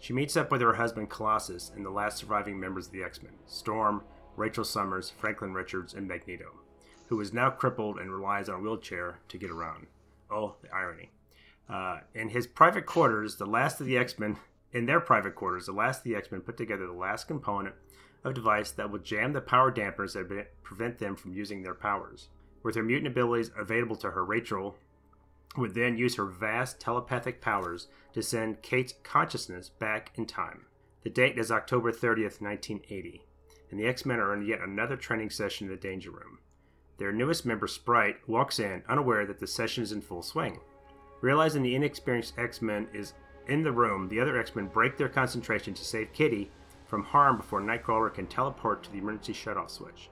[0.00, 3.22] She meets up with her husband Colossus and the last surviving members of the X
[3.22, 4.02] Men Storm,
[4.36, 6.52] Rachel Summers, Franklin Richards, and Magneto,
[7.08, 9.86] who is now crippled and relies on a wheelchair to get around.
[10.30, 11.10] Oh, the irony.
[11.68, 14.38] Uh, in his private quarters, the last of the X Men,
[14.72, 17.74] in their private quarters, the last of the X Men put together the last component
[18.24, 22.28] of device that will jam the power dampers that prevent them from using their powers.
[22.62, 24.76] With her mutant abilities available to her, Rachel
[25.56, 30.66] would then use her vast telepathic powers to send Kate's consciousness back in time.
[31.02, 33.22] The date is October 30th, 1980,
[33.70, 36.38] and the X Men are in yet another training session in the Danger Room.
[36.98, 40.60] Their newest member, Sprite, walks in unaware that the session is in full swing.
[41.22, 43.14] Realizing the inexperienced X Men is
[43.48, 46.50] in the room, the other X Men break their concentration to save Kitty
[46.86, 50.10] from harm before Nightcrawler can teleport to the emergency shutoff switch.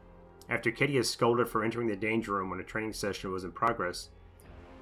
[0.50, 3.52] After Kitty is scolded for entering the danger room when a training session was in
[3.52, 4.08] progress,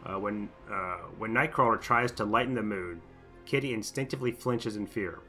[0.04, 3.00] uh, when uh, when Nightcrawler tries to lighten the mood,
[3.44, 5.20] Kitty instinctively flinches in fear.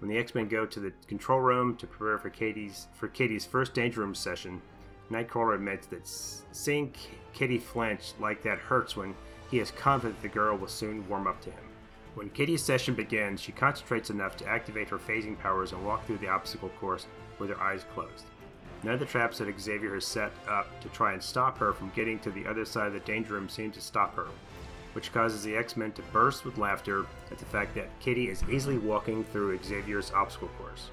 [0.00, 3.10] When the X Men go to the control room to prepare for Katie's for
[3.50, 4.60] first danger room session,
[5.10, 6.94] Nightcrawler admits that seeing
[7.32, 9.14] Kitty flinch like that hurts when
[9.50, 11.64] he is confident the girl will soon warm up to him.
[12.14, 16.18] When Kitty's session begins, she concentrates enough to activate her phasing powers and walk through
[16.18, 17.06] the obstacle course
[17.38, 18.24] with her eyes closed.
[18.82, 21.92] None of the traps that Xavier has set up to try and stop her from
[21.94, 24.26] getting to the other side of the danger room seem to stop her,
[24.94, 28.42] which causes the X Men to burst with laughter at the fact that Kitty is
[28.50, 30.90] easily walking through Xavier's obstacle course.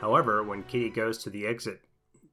[0.00, 1.80] However, when Kitty goes to the exit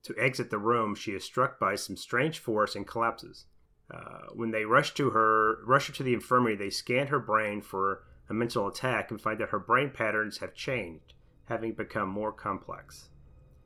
[0.04, 3.46] to exit the room, she is struck by some strange force and collapses.
[3.94, 7.62] Uh, when they rush to her, rush her to the infirmary, they scan her brain
[7.62, 11.14] for a mental attack and find that her brain patterns have changed,
[11.46, 13.10] having become more complex.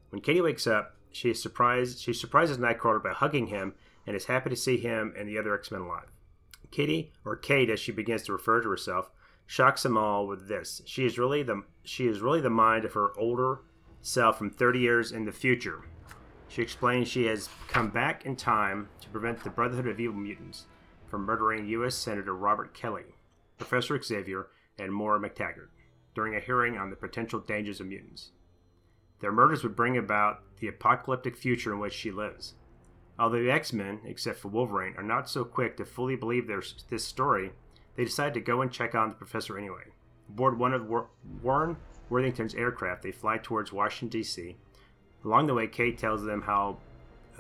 [0.09, 1.99] When Kitty wakes up, she is surprised.
[1.99, 3.73] She surprises Nightcrawler by hugging him
[4.05, 6.11] and is happy to see him and the other X-Men alive.
[6.71, 9.09] Kitty, or Kate as she begins to refer to herself,
[9.45, 10.81] shocks them all with this.
[10.85, 13.61] She is really the she is really the mind of her older
[14.01, 15.83] self from 30 years in the future,
[16.47, 20.67] she explains she has come back in time to prevent the Brotherhood of Evil Mutants
[21.07, 21.95] from murdering U.S.
[21.95, 23.15] Senator Robert Kelly,
[23.57, 24.47] Professor Xavier,
[24.77, 25.69] and Moira MacTaggert
[26.13, 28.31] during a hearing on the potential dangers of mutants.
[29.25, 32.53] Their murders would bring about the apocalyptic future in which she lives.
[33.17, 36.61] Although the X Men, except for Wolverine, are not so quick to fully believe their,
[36.91, 37.53] this story,
[37.95, 39.85] they decide to go and check on the professor anyway.
[40.29, 41.09] Aboard one of War-
[41.41, 44.57] Warren Worthington's aircraft, they fly towards Washington, D.C.,
[45.23, 46.77] Along the way, Kate tells them how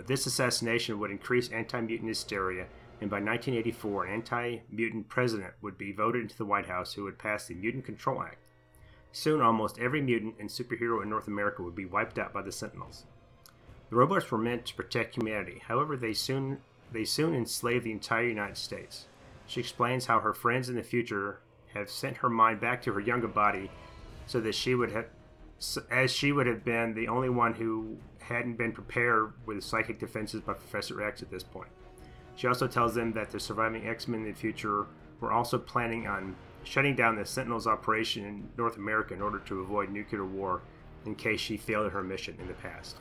[0.07, 2.65] this assassination would increase anti mutant hysteria,
[2.99, 7.03] and by 1984, an anti mutant president would be voted into the White House who
[7.03, 8.39] would pass the Mutant Control Act.
[9.15, 12.51] Soon, almost every mutant and superhero in North America would be wiped out by the
[12.51, 13.05] Sentinels.
[13.89, 16.59] The robots were meant to protect humanity, however, they soon,
[16.91, 19.05] they soon enslaved the entire United States.
[19.47, 21.39] She explains how her friends in the future
[21.73, 23.71] have sent her mind back to her younger body
[24.27, 25.05] so that she would have
[25.89, 30.41] as she would have been the only one who hadn't been prepared with psychic defenses
[30.41, 31.69] by Professor X at this point.
[32.35, 34.87] She also tells them that the surviving X Men in the future
[35.21, 39.61] were also planning on shutting down the Sentinels operation in North America in order to
[39.61, 40.61] avoid nuclear war
[41.05, 42.97] in case she failed her mission in the past.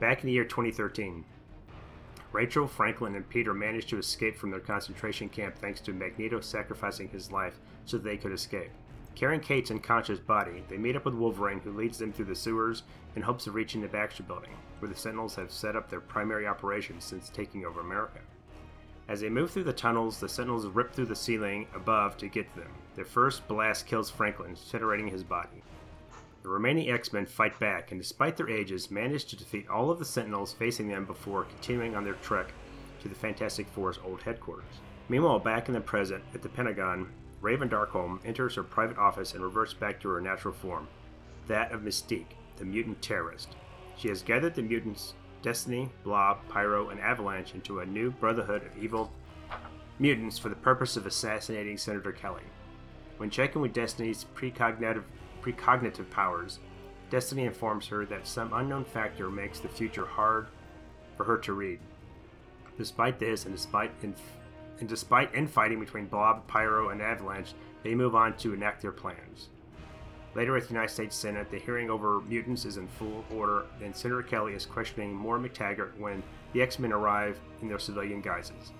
[0.00, 1.24] Back in the year 2013,
[2.32, 7.08] Rachel, Franklin, and Peter managed to escape from their concentration camp thanks to Magneto sacrificing
[7.08, 8.70] his life so they could escape.
[9.14, 12.82] Carrying Kate's unconscious body, they meet up with Wolverine, who leads them through the sewers
[13.14, 16.48] in hopes of reaching the Baxter Building, where the Sentinels have set up their primary
[16.48, 18.18] operations since taking over America.
[19.06, 22.50] As they move through the tunnels, the Sentinels rip through the ceiling above to get
[22.54, 22.72] to them.
[22.94, 25.62] Their first blast kills Franklin, incinerating his body.
[26.42, 29.98] The remaining X Men fight back and, despite their ages, manage to defeat all of
[29.98, 32.52] the Sentinels facing them before continuing on their trek
[33.02, 34.64] to the Fantastic Four's old headquarters.
[35.08, 37.10] Meanwhile, back in the present, at the Pentagon,
[37.42, 40.88] Raven Darkholme enters her private office and reverts back to her natural form,
[41.46, 43.56] that of Mystique, the mutant terrorist.
[43.96, 45.12] She has gathered the mutants
[45.44, 49.12] Destiny, Blob, Pyro, and Avalanche into a new brotherhood of evil
[49.98, 52.44] mutants for the purpose of assassinating Senator Kelly.
[53.18, 55.02] When checking with Destiny's precognitive,
[55.42, 56.60] precognitive powers,
[57.10, 60.46] Destiny informs her that some unknown factor makes the future hard
[61.18, 61.78] for her to read.
[62.78, 64.38] Despite this, and despite inf-
[64.80, 67.52] and despite infighting between Blob, Pyro, and Avalanche,
[67.82, 69.50] they move on to enact their plans.
[70.34, 73.94] Later at the United States Senate, the hearing over mutants is in full order, and
[73.94, 78.72] Senator Kelly is questioning Moira MacTaggert when the X Men arrive in their civilian guises.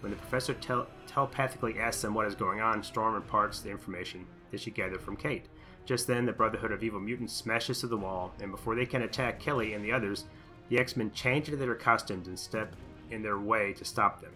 [0.00, 4.26] When the professor tel- telepathically asks them what is going on, Storm imparts the information
[4.50, 5.46] that she gathered from Kate.
[5.84, 9.02] Just then, the Brotherhood of Evil Mutants smashes to the wall, and before they can
[9.02, 10.24] attack Kelly and the others,
[10.70, 12.74] the X Men change into their costumes and step
[13.10, 14.32] in their way to stop them.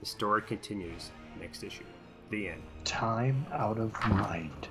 [0.00, 1.84] The story continues next issue.
[2.30, 2.62] The end.
[2.84, 4.68] Time out of mind.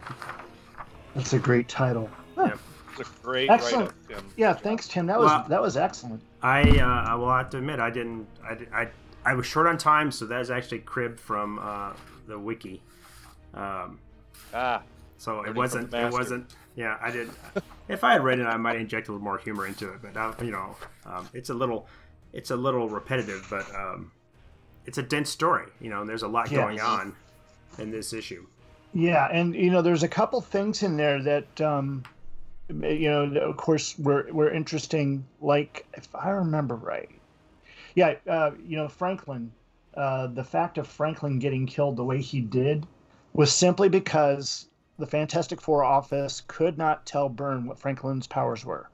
[1.15, 2.09] That's a great title.
[2.37, 2.59] Yep.
[2.99, 3.91] It's a great Excellent.
[4.09, 4.33] write-up, Tim.
[4.37, 5.07] Yeah, thanks, Tim.
[5.07, 5.45] That was Wow.
[5.49, 6.21] that was excellent.
[6.43, 8.87] I uh, I will have to admit I didn't I, I
[9.25, 11.93] I was short on time, so that is actually cribbed from uh,
[12.27, 12.81] the wiki.
[13.53, 13.99] Um,
[14.53, 14.83] Ah,
[15.17, 17.29] so it wasn't it wasn't yeah I did.
[17.87, 20.15] if I had read it, I might inject a little more humor into it, but
[20.15, 20.75] uh, you know
[21.07, 21.87] um, it's a little
[22.31, 24.11] it's a little repetitive, but um,
[24.85, 25.67] it's a dense story.
[25.81, 26.59] You know, and there's a lot Yes.
[26.59, 27.15] going on
[27.79, 28.45] in this issue.
[28.93, 32.03] Yeah, and you know, there's a couple things in there that, um,
[32.69, 35.25] you know, of course, were were interesting.
[35.41, 37.09] Like, if I remember right,
[37.95, 39.51] yeah, uh, you know, Franklin,
[39.95, 42.85] uh, the fact of Franklin getting killed the way he did
[43.33, 44.67] was simply because
[44.99, 48.89] the Fantastic Four office could not tell Byrne what Franklin's powers were,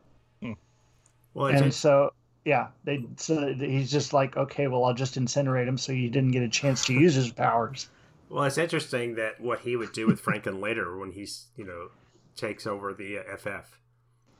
[1.33, 2.13] Well, it's, and so.
[2.45, 6.31] Yeah, they so he's just like, okay, well, I'll just incinerate him so he didn't
[6.31, 7.89] get a chance to use his powers.
[8.29, 11.89] Well, it's interesting that what he would do with Franklin later when he's, you know,
[12.35, 13.79] takes over the uh, FF.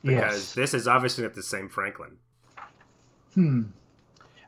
[0.02, 0.54] Because Yes.
[0.54, 2.16] this is obviously not the same Franklin.
[3.34, 3.62] Hmm.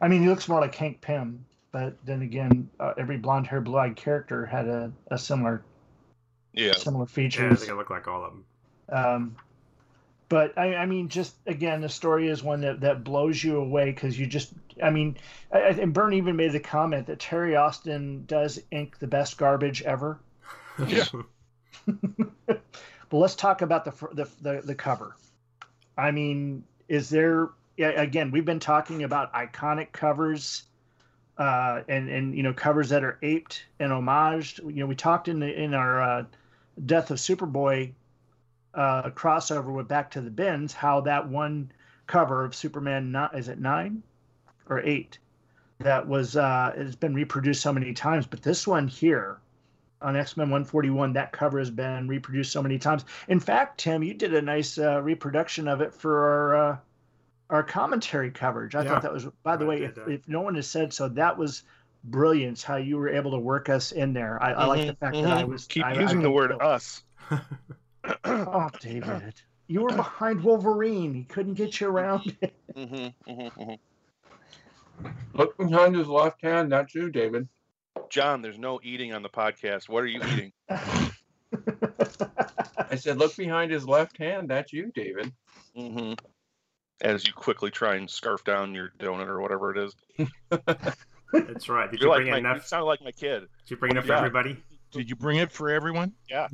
[0.00, 3.96] I mean, he looks more like Hank Pym, but then again, uh, every blonde-haired, blue-eyed
[3.96, 5.62] character had a, a similar
[6.52, 6.72] yeah.
[6.72, 8.44] similar Yeah, I think I look like all of them.
[8.88, 9.36] Um,
[10.28, 13.86] but I, I mean, just again, the story is one that, that blows you away
[13.86, 15.16] because you just, I mean,
[15.52, 19.36] I, I- and Byrne even made the comment that Terry Austin does ink the best
[19.38, 20.20] garbage ever.
[20.86, 21.04] Yeah.
[22.46, 25.14] But let's talk about the the the, the cover.
[25.98, 27.50] I mean, is there?
[27.78, 30.62] Again, we've been talking about iconic covers,
[31.36, 34.60] uh, and and you know covers that are aped and homaged.
[34.64, 36.24] You know, we talked in the in our uh,
[36.86, 37.92] Death of Superboy
[38.72, 41.70] uh, crossover with Back to the Bins how that one
[42.06, 44.02] cover of Superman not is it nine
[44.72, 45.18] or eight
[45.78, 49.38] that was uh, it has been reproduced so many times, but this one here
[50.00, 53.04] on X Men 141, that cover has been reproduced so many times.
[53.28, 56.76] In fact, Tim, you did a nice uh, reproduction of it for our uh,
[57.50, 58.74] our commentary coverage.
[58.74, 58.88] I Yeah.
[58.90, 61.36] thought that was, by the I way, if, if no one has said so, that
[61.36, 61.64] was
[62.04, 64.42] brilliant how you were able to work us in there.
[64.42, 65.48] I, I like the Mhm, fact that I mhm.
[65.48, 67.02] was keep I- I using the word feel- us.
[68.24, 69.34] Oh, David,
[69.68, 71.14] you were behind Wolverine.
[71.14, 72.36] He couldn't get you around.
[72.40, 73.80] it.
[75.34, 76.72] Look behind his left hand.
[76.72, 77.48] That's you, David.
[78.10, 79.88] John, there's no eating on the podcast.
[79.88, 80.52] What are you eating?
[82.90, 84.50] I said, look behind his left hand.
[84.50, 85.32] That's you, David.
[85.74, 86.12] hmm
[87.00, 89.94] As you quickly try and scarf down your donut or whatever it is.
[91.32, 91.90] That's right.
[91.90, 92.66] Did You're you like bring my, you enough?
[92.66, 93.40] sound like my kid.
[93.40, 94.18] Did you bring enough for Yeah.
[94.18, 94.62] everybody?
[94.90, 96.12] Did you bring it for everyone?
[96.28, 96.48] Yeah.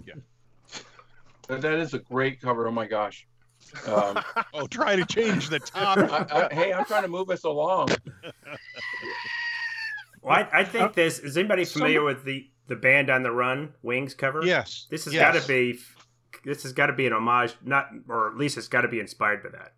[1.49, 2.69] But that is a great cover.
[2.69, 3.27] Oh my gosh.
[3.87, 4.19] Um,
[4.55, 5.99] Oh, try to change the top.
[6.33, 7.89] I, I, hey, I'm trying to move us along.
[10.23, 11.19] Well, I, I think this.
[11.19, 14.45] Is anybody Some- familiar with the the band on the run Wings cover?
[14.45, 14.87] yes.
[14.91, 15.35] This has yes.
[15.35, 15.79] got to be.
[16.45, 19.01] This has got to be an homage, not or at least it's got to be
[19.01, 19.73] inspired by that.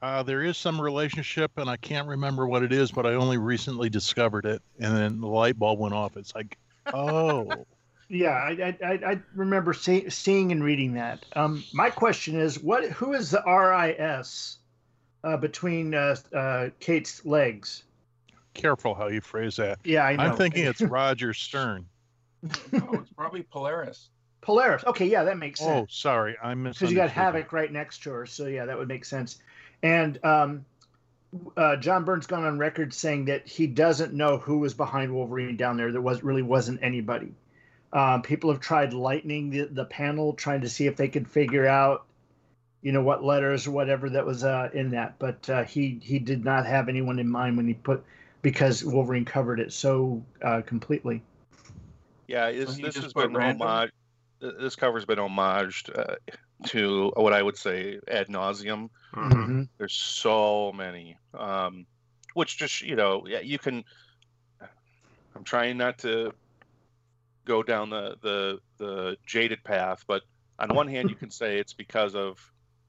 [0.00, 3.38] Uh, there is some relationship, and I can't remember what it is, but I only
[3.38, 6.16] recently discovered it, and then the light bulb went off.
[6.16, 6.58] It's like,
[6.92, 7.48] oh,
[8.12, 11.24] Yeah, I, I, I I remember see, seeing and reading that.
[11.34, 12.84] Um, my question is, what?
[12.84, 14.58] Who is the RIS
[15.24, 17.84] uh, between uh, uh, Kate's legs?
[18.54, 19.78] careful how you phrase that.
[19.84, 20.24] Yeah, I know.
[20.24, 21.86] I'm thinking it's Roger Stern.
[22.44, 24.08] Oh, it's probably Polaris.
[24.40, 24.82] Polaris.
[24.84, 25.70] Okay, yeah, that makes sense.
[25.70, 26.78] Oh, sorry, I missed.
[26.78, 29.38] because you got Havoc right next to her, so yeah, that would make sense.
[29.82, 30.64] And um,
[31.56, 35.56] uh, John Byrne's gone on record saying that he doesn't know who was behind Wolverine
[35.56, 35.92] down there.
[35.92, 37.32] There was really wasn't anybody.
[37.92, 41.66] Um, people have tried lightning the, the panel, trying to see if they could figure
[41.66, 42.06] out,
[42.80, 45.18] you know, what letters or whatever that was uh, in that.
[45.18, 48.02] But uh, he he did not have anyone in mind when he put
[48.40, 51.22] because Wolverine covered it so uh, completely.
[52.26, 53.66] Yeah, this, he this just has put been random?
[53.68, 53.90] homage.
[54.40, 56.16] This cover's been homaged uh,
[56.68, 58.88] to what I would say ad nauseum.
[59.14, 59.32] Mhm.
[59.32, 59.68] Mhm.
[59.78, 61.86] There's so many, um,
[62.34, 63.84] which just you know, yeah, you can.
[65.34, 66.32] I'm trying not to
[67.44, 70.22] go down the the the jaded path, but
[70.58, 72.38] on one hand, you can say it's because of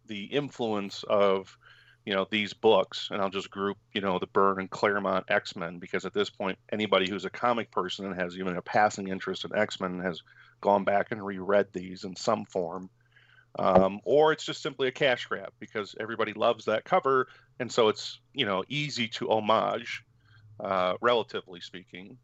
[0.08, 1.58] the influence of
[2.06, 5.56] you know these books, and I'll just group you know the Byrne and Claremont X
[5.56, 9.08] Men because at this point, anybody who's a comic person and has even a passing
[9.08, 10.22] interest in X Men has
[10.62, 12.90] gone back and reread these in some form
[13.60, 17.28] um, or it's just simply a cash grab because everybody loves that cover,
[17.60, 20.04] and so it's you know easy to homage,
[20.60, 22.18] uh, relatively speaking.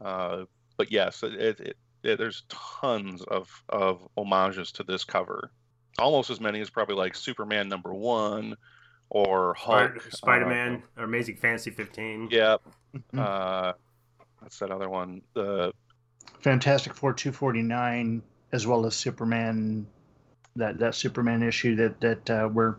[0.00, 0.44] Uh,
[0.80, 5.50] but yes, it, it, it, it- there's tons of of homages to this cover,
[5.98, 8.56] almost as many as probably like Superman number one
[9.10, 12.22] or Hulk, Spider Man or Amazing Fantasy 15.
[12.22, 12.56] Uh, yeah,
[12.96, 13.18] Mhm.
[13.18, 13.74] uh,
[14.38, 15.20] what's that other one?
[15.34, 15.74] The
[16.38, 19.86] Fantastic Four 249, as well as Superman,
[20.56, 22.78] that that Superman issue that that uh, where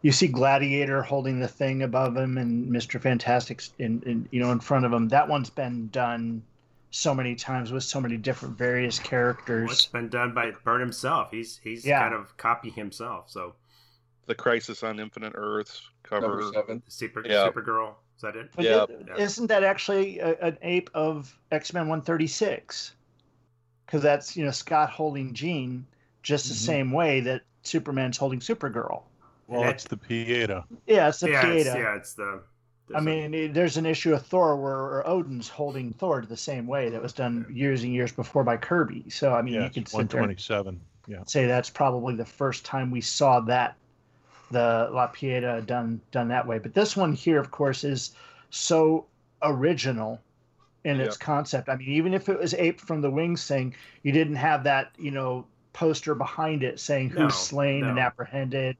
[0.00, 4.50] you see Gladiator holding the thing above him and Mister Fantastic's in, in you know
[4.50, 5.08] in front of him.
[5.08, 6.42] That one's been done
[6.90, 9.70] so many times with so many different various characters.
[9.70, 11.30] It's been done by Byrne himself?
[11.30, 12.00] He's he's Yeah.
[12.00, 13.30] kind of copy himself.
[13.30, 13.54] So
[14.26, 16.26] the Crisis on Infinite Earths cover.
[16.28, 16.82] Number seven.
[16.88, 17.48] Super Yeah.
[17.48, 18.50] Supergirl is that it?
[18.54, 18.84] But Yeah.
[18.88, 22.94] it- isn't that actually a, an ape of X Men 136?
[23.86, 25.86] Because that's you know Scott holding Jean
[26.22, 26.66] just the Mhm.
[26.66, 29.02] same way that Superman's holding Supergirl.
[29.46, 30.64] Well, And it's the Pieta.
[30.86, 32.42] Yeah, it's the yeah, it's, yeah, it's the.
[32.94, 36.88] I mean, it- there's an issue of Thor where Odin's holding Thor the same way
[36.90, 39.04] that was done years and years before by Kirby.
[39.08, 40.80] So I mean, you Yes, could sit there and 127.
[41.06, 41.22] Yeah.
[41.26, 43.76] say that's probably the first time we saw that
[44.50, 46.58] the La Pieta done done that way.
[46.58, 48.14] But this one here, of course, is
[48.50, 49.06] so
[49.42, 50.20] original
[50.84, 51.68] in its concept.
[51.68, 54.90] I mean, even if it was aped from the Wings thing, you didn't have that
[54.98, 58.76] you know poster behind it saying who's No, slain and apprehended,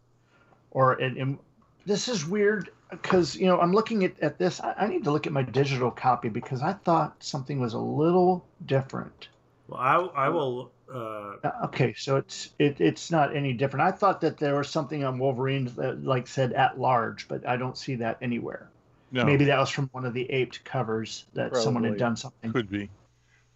[0.72, 1.38] or and, and
[1.86, 4.60] this is weird because you know I'm looking at, at this.
[4.60, 7.78] I, I need to look at my digital copy because I thought something was a
[7.78, 9.28] little different.
[9.68, 10.72] well, I I will.
[10.92, 13.86] Uh, Uh, Okay, so it's it, it's not any different.
[13.86, 17.56] I thought that there was something on Wolverine that like said at large, but I
[17.56, 18.68] don't see that anywhere.
[19.12, 22.52] No, Maybe that was from one of the aped covers that someone had done something.
[22.52, 22.90] could be.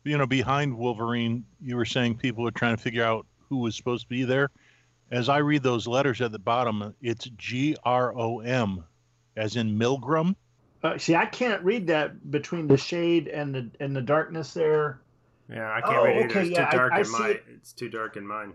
[0.04, 3.74] You know, behind Wolverine, you were saying people were trying to figure out who was
[3.76, 4.50] supposed to be there.
[5.10, 8.84] as I read those letters at the bottom, it's G R O M,
[9.36, 10.34] as in Milgrom.
[10.82, 15.00] Uh, see, I can't read that between the shade and the and the darkness there.
[15.48, 16.28] Yeah, I can't Oh, read it either.
[16.30, 17.30] okay, It's yeah, I- too dark I in see mine.
[17.30, 17.44] it.
[17.54, 18.52] It's too dark in mine.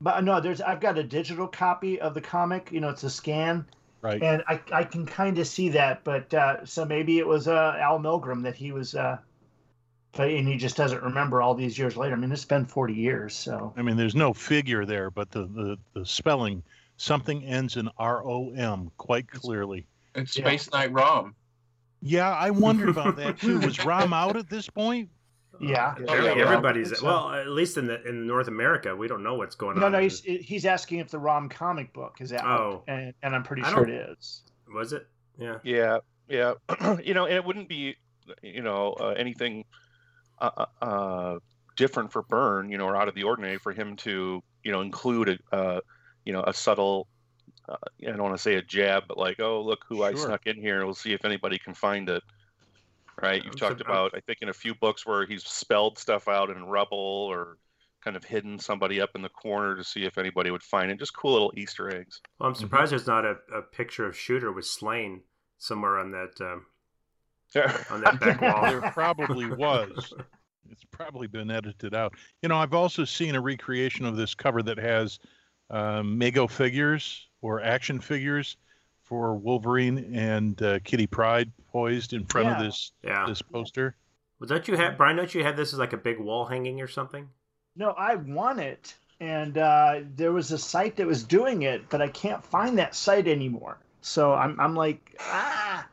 [0.00, 2.70] But no, there's I've got a digital copy of the comic.
[2.72, 3.64] You know, it's a scan,
[4.02, 4.22] Right.
[4.22, 6.04] and I I can kind of see that.
[6.04, 9.16] But uh, so maybe it was uh, Al Milgrom that he was, uh,
[10.12, 12.14] but and he just doesn't remember all these years later.
[12.14, 15.46] I mean, it's been 40 years, so I mean, there's no figure there, but the,
[15.46, 16.62] the, the spelling,
[16.98, 19.86] something ends in R O M quite clearly.
[20.16, 20.44] It's Yeah.
[20.46, 21.34] Space Knight Rom.
[22.02, 23.58] Yeah, I wondered about that too.
[23.60, 25.10] Was Rom out at this point?
[25.58, 25.92] yeah.
[25.92, 29.22] Apparently yeah, everybody's it's, uh, well, at least in the in North America, we don't
[29.22, 29.92] know what's going No, on.
[29.92, 32.82] no, he's he's asking if the ROM comic book is out, Oh.
[32.86, 34.42] and, and I'm pretty I sure it is.
[34.72, 35.06] was it?
[35.38, 35.58] Yeah.
[35.64, 35.98] Yeah,
[36.28, 36.54] yeah.
[37.02, 37.96] you know, and it wouldn't be,
[38.42, 39.64] you know, uh, anything
[40.38, 41.38] uh, uh, uh,
[41.76, 44.82] different for Byrne, you know, or out of the ordinary for him to, you know,
[44.82, 45.80] include a, uh,
[46.26, 47.08] you know, a subtle.
[47.68, 50.26] Uh, I don't want to say a jab, but like, oh, look who I Sure.
[50.26, 50.84] snuck in here.
[50.84, 52.22] We'll see if anybody can find it.
[53.20, 53.42] Right?
[53.44, 56.66] You've talked about, I think, in a few books where he's spelled stuff out in
[56.66, 57.56] rubble or
[58.04, 60.98] kind of hidden somebody up in the corner to see if anybody would find it.
[60.98, 62.20] Just cool little Easter eggs.
[62.38, 65.22] Well, I'm surprised there's not a, a picture of Shooter with Slain
[65.58, 66.66] somewhere on that um,
[67.90, 68.62] on that back wall.
[68.62, 70.12] There probably was.
[70.70, 72.14] It's probably been edited out.
[72.42, 75.18] You know, I've also seen a recreation of this cover that has
[75.70, 78.56] um, Mego figures or action figures
[79.02, 82.56] for Wolverine and uh, Kitty Pryde poised in front Yeah.
[82.56, 83.26] of this Yeah.
[83.26, 83.96] this poster.
[84.40, 85.16] Well, don't you have Brian?
[85.16, 87.28] Don't you have this as like a big wall hanging or something?
[87.76, 92.00] No, I want it, and uh, there was a site that was doing it, but
[92.02, 93.78] I can't find that site anymore.
[94.02, 95.86] So I'm I'm like ah,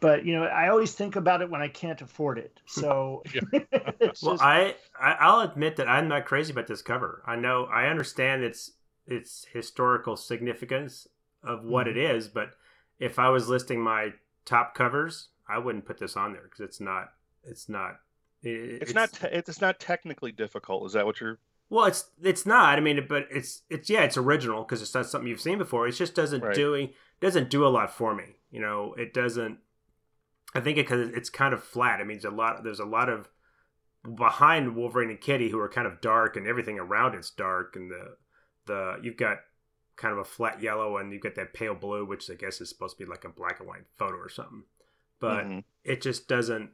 [0.00, 2.60] but you know I always think about it when I can't afford it.
[2.66, 7.22] So Well, just- I, I I'll admit that I'm not crazy about this cover.
[7.26, 8.72] I know I understand its
[9.06, 11.08] its historical significance
[11.42, 12.16] of what it mm-hmm.
[12.16, 12.54] is, but
[12.98, 14.10] if I was listing my
[14.44, 17.12] top covers, I wouldn't put this on there because it's not
[17.44, 17.96] it's not
[18.42, 19.12] it- It's, not.
[19.12, 20.86] Te- it's not technically difficult.
[20.86, 21.38] Is that what you're?
[21.70, 22.78] Well, it's it's not.
[22.78, 25.86] I mean, but it's it's yeah, it's original because it's not something you've seen before.
[25.86, 26.54] It just doesn't Right.
[26.54, 26.90] doing
[27.20, 28.36] doesn't do a lot for me.
[28.50, 29.58] You know, it doesn't.
[30.54, 32.00] I think it because it's kind of flat.
[32.00, 32.62] I mean, there's a lot.
[32.62, 33.28] There's a lot of
[34.16, 37.90] behind Wolverine and Kitty who are kind of dark, and everything around it's dark, and
[37.90, 38.16] the
[38.66, 39.38] the you've got
[39.96, 42.68] kind of a flat yellow, and you've got that pale blue, which I guess is
[42.68, 44.64] supposed to be like a black and white photo or something.
[45.20, 45.64] But Mhm.
[45.84, 46.70] it just doesn't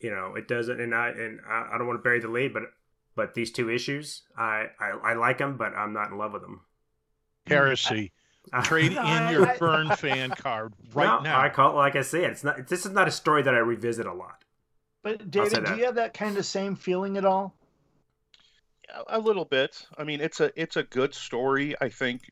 [0.00, 2.52] you know it doesn't and i and i, I don't want to bury the lead
[2.52, 2.64] but
[3.14, 6.42] but these two issues I, I i like them but i'm not in love with
[6.42, 6.62] them
[7.46, 8.12] Heresy.
[8.64, 11.40] Trade No, in I- your I- Byrne fan card right No, now.
[11.40, 12.24] i call it like i said.
[12.24, 14.44] it's not this is not a story that i revisit a lot
[15.02, 17.54] but David, do you have that kind of same feeling at all?
[18.92, 19.86] A- a little bit.
[19.96, 21.74] I mean, it's a it's a good story.
[21.80, 22.22] I think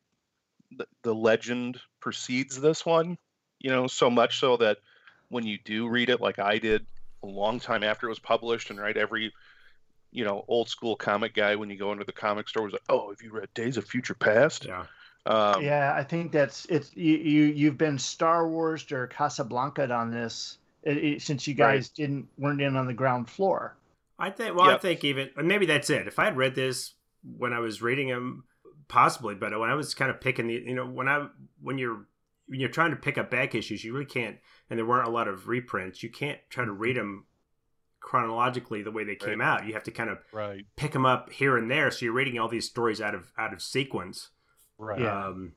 [0.77, 3.17] the, the legend precedes this one.
[3.59, 4.79] You know, so much so that
[5.29, 6.87] when you do read it, like I did
[7.23, 9.33] a long time after it was published, and right every
[10.13, 12.83] you know old school comic guy when you go into the comic store was like,
[12.89, 14.87] "Oh, have you read Days of Future Past?" yeah
[15.27, 20.11] Um, yeah, I think that's it's you you you've been Star Wars or Casablanca on
[20.11, 21.75] this it, it- since you Right.
[21.75, 23.77] guys didn't weren't in on the ground floor.
[24.21, 26.95] I think well i think even and maybe that's it if i had read this
[27.23, 28.45] when i was reading them
[28.89, 31.27] possibly but when i was kind of picking the you know when i
[31.61, 32.07] when you're
[32.47, 34.37] when you're trying to pick up back issues you really can't
[34.69, 37.25] and there weren't a lot of reprints you can't try to read them
[38.01, 40.65] chronologically the way they came out you have to kind of right.
[40.77, 41.91] pick them up here and there.
[41.91, 44.31] So you're reading all these stories out of out of sequence.
[44.79, 45.05] Right.
[45.05, 45.53] Um,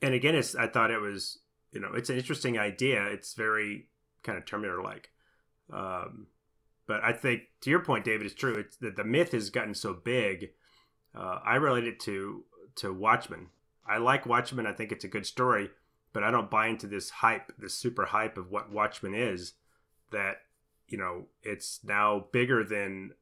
[0.00, 1.38] and again, it's I thought it was
[1.72, 3.04] you know it's an interesting idea.
[3.06, 3.88] It's very
[4.22, 5.10] kind of Terminator like.
[5.72, 6.28] Um,
[6.88, 8.54] but I think to your point, David, it's true.
[8.54, 10.50] It's that the myth has gotten so big.
[11.14, 12.42] Uh, I relate it to
[12.76, 13.50] to Watchmen.
[13.86, 14.66] I like Watchmen.
[14.66, 15.70] I think it's a good story,
[16.12, 19.52] but I don't buy into this hype, this super hype of what Watchmen is.
[20.10, 20.38] That
[20.88, 23.12] you know, it's now bigger than.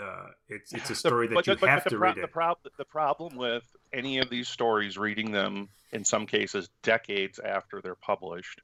[0.00, 2.16] Uh, it's it's a The- story that but you but have the to pro- read
[2.16, 2.32] The, it.
[2.32, 7.80] prob- the problem with any of these stories, reading them in some cases decades after
[7.80, 8.60] they're published,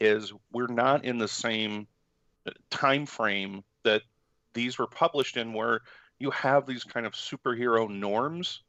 [0.00, 1.86] is we're not in the same
[2.70, 4.02] time frame that
[4.54, 5.80] these were published in, where
[6.18, 8.62] you have these kind of superhero norms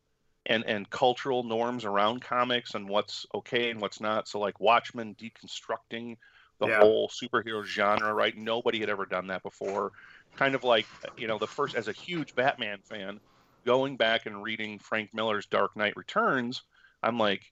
[0.46, 4.28] and and cultural norms around comics and what's okay and what's not.
[4.28, 6.18] So like Watchmen deconstructing
[6.60, 6.68] the Yeah.
[6.68, 8.36] whole superhero genre, right?
[8.36, 9.92] Nobody had ever done that before.
[10.38, 13.20] Kind of like you know the first as a huge Batman fan,
[13.66, 16.64] going back and reading Frank Miller's Dark Knight Returns,
[17.04, 17.44] I'm like,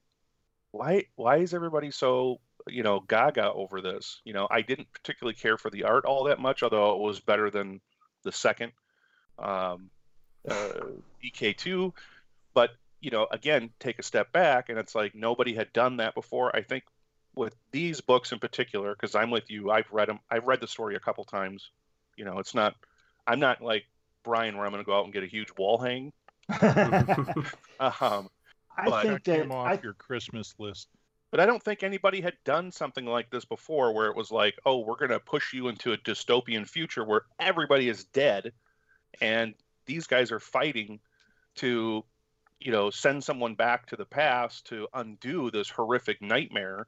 [0.72, 4.22] why why is everybody so you know gaga over this?
[4.26, 7.20] You know, I didn't particularly care for the art all that much, although it was
[7.20, 7.82] better than
[8.24, 8.72] the second
[9.40, 9.90] um,
[10.50, 10.70] uh,
[11.24, 11.94] DK2.
[12.54, 16.16] But you know, again, take a step back, and it's like nobody had done that
[16.16, 16.56] before.
[16.56, 16.84] I think
[17.36, 20.20] with these books in particular, because I'm with you, I've read them.
[20.30, 21.72] I've read the story a couple times.
[22.18, 22.76] You know, it's not.
[23.28, 23.86] I'm not like
[24.24, 26.14] Brian, where I'm going to go out and get a huge wall hang.
[27.80, 28.30] um,
[28.78, 30.90] I think That that came off I, your Christmas list.
[31.36, 34.56] But I don't think anybody had done something like this before, where it was like,
[34.66, 38.54] oh, we're going to push you into a dystopian future where everybody is dead,
[39.20, 39.54] and
[39.86, 41.02] these guys are fighting
[41.56, 42.06] to,
[42.62, 46.88] you know, send someone back to the past to undo this horrific nightmare,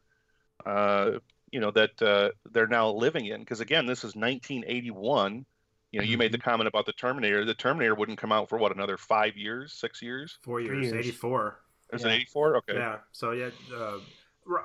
[0.65, 1.19] uh,
[1.51, 3.41] you know, that uh, they're now living in.
[3.41, 5.45] Because again, this is 1981.
[5.91, 7.43] You know, you made the comment about the Terminator.
[7.43, 10.39] The Terminator wouldn't come out for what another five years, six years.
[10.41, 11.05] Four years, years.
[11.05, 11.59] 84.
[11.91, 12.11] Is Yeah.
[12.11, 12.57] it 84?
[12.57, 12.73] Okay.
[12.75, 12.99] Yeah.
[13.11, 13.99] So yeah, uh, r-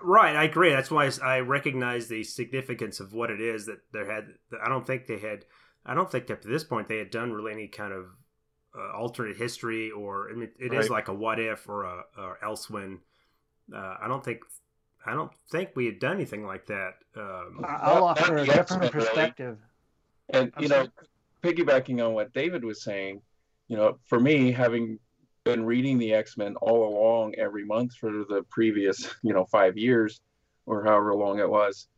[0.03, 0.37] right.
[0.37, 0.70] I agree.
[0.70, 4.35] That's why I recognize the significance of what it is that there had.
[4.64, 5.45] I don't think they had.
[5.85, 8.07] I don't think up to this point they had done really any kind of
[8.78, 10.91] uh, alternate history or I mean, it is Right.
[10.91, 13.01] like a what if or a or else when.
[13.74, 14.41] Uh, I don't think.
[15.05, 16.95] I don't think we had done anything like that.
[17.16, 18.91] Um, I'll Not- offer not a different X-Men, really.
[19.07, 19.59] perspective.
[20.28, 20.85] And I'm you sorry.
[20.85, 20.91] know,
[21.43, 23.20] piggybacking on what David was saying,
[23.66, 25.01] you know, for me, having
[25.45, 29.76] been reading the X Men all along every month for the previous, you know, five
[29.76, 30.20] years
[30.66, 31.88] or however long it was,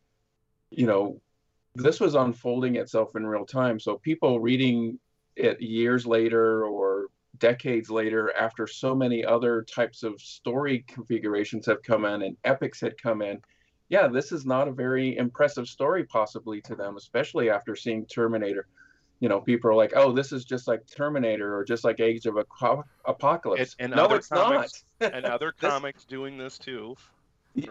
[0.71, 1.21] you know,
[1.75, 3.79] this was unfolding itself in real time.
[3.79, 4.97] So people reading
[5.35, 11.83] it years later or decades later, after so many other types of story configurations have
[11.83, 13.41] come in and epics had come in,
[13.89, 18.67] yeah, this is not a very impressive story possibly to them, especially after seeing Terminator.
[19.25, 22.27] You know, people are like, "Oh, this is just like Terminator or just like Age
[22.27, 25.13] of Apocalypse." And- and no, other it's comics- not.
[25.15, 26.95] and other comics doing this too,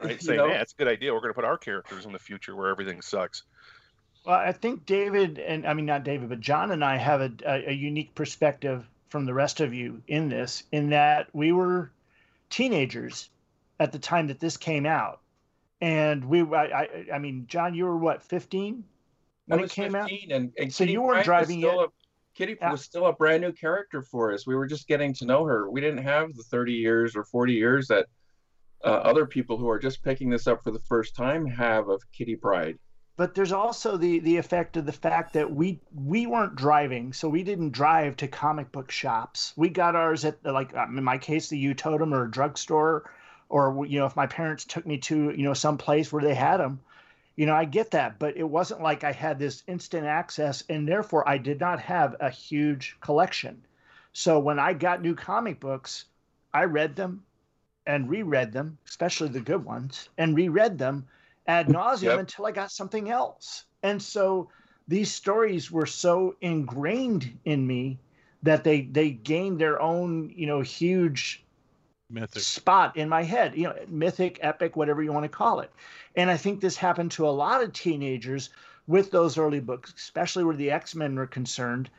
[0.02, 0.20] right?
[0.20, 0.48] Saying, know?
[0.48, 1.14] "Yeah, it's a good idea.
[1.14, 3.44] We're going to put our characters in the future where everything sucks."
[4.26, 7.30] Well, I think David and I mean not David, but John and I have a,
[7.46, 11.88] a, a unique perspective from the rest of you in this, in that we were
[12.50, 13.30] teenagers
[13.78, 15.20] at the time that this came out,
[15.80, 18.93] and we, I, I, I mean, John, you were what, fifteen I
[19.46, 20.10] when it came out?
[20.30, 21.74] and, and So Kitty you weren't driving yet?
[21.74, 21.88] A,
[22.34, 22.72] Kitty Yeah.
[22.72, 24.46] was still a brand new character for us.
[24.46, 25.70] We were just getting to know her.
[25.70, 28.06] We didn't have the 30 years or 40 years that
[28.84, 32.02] uh, other people who are just picking this up for the first time have of
[32.12, 32.78] Kitty Pryde.
[33.16, 37.28] But there's also the the effect of the fact that we we weren't driving, so
[37.28, 39.52] we didn't drive to comic book shops.
[39.56, 43.08] We got ours at like um, in my case, the U Totem or a drugstore,
[43.48, 46.34] or you know, if my parents took me to you know some place where they
[46.34, 46.80] had them,
[47.36, 48.18] you know, I get that.
[48.18, 52.16] But it wasn't like I had this instant access, and therefore I did not have
[52.20, 53.64] a huge collection.
[54.12, 56.06] So when I got new comic books,
[56.52, 57.24] I read them
[57.86, 61.06] and reread them, especially the good ones, and reread them
[61.46, 62.18] ad nauseum Yep.
[62.18, 63.64] until I got something else.
[63.82, 64.50] And so
[64.88, 67.98] these stories were so ingrained in me
[68.42, 71.43] that they they gained their own, you know, huge
[72.14, 72.46] Mythic.
[72.46, 75.72] spot in my head, you know, mythic, epic, whatever you want to call it.
[76.16, 78.50] And I think this happened to a lot of teenagers
[78.86, 81.90] with those early books, especially where the X-Men were concerned.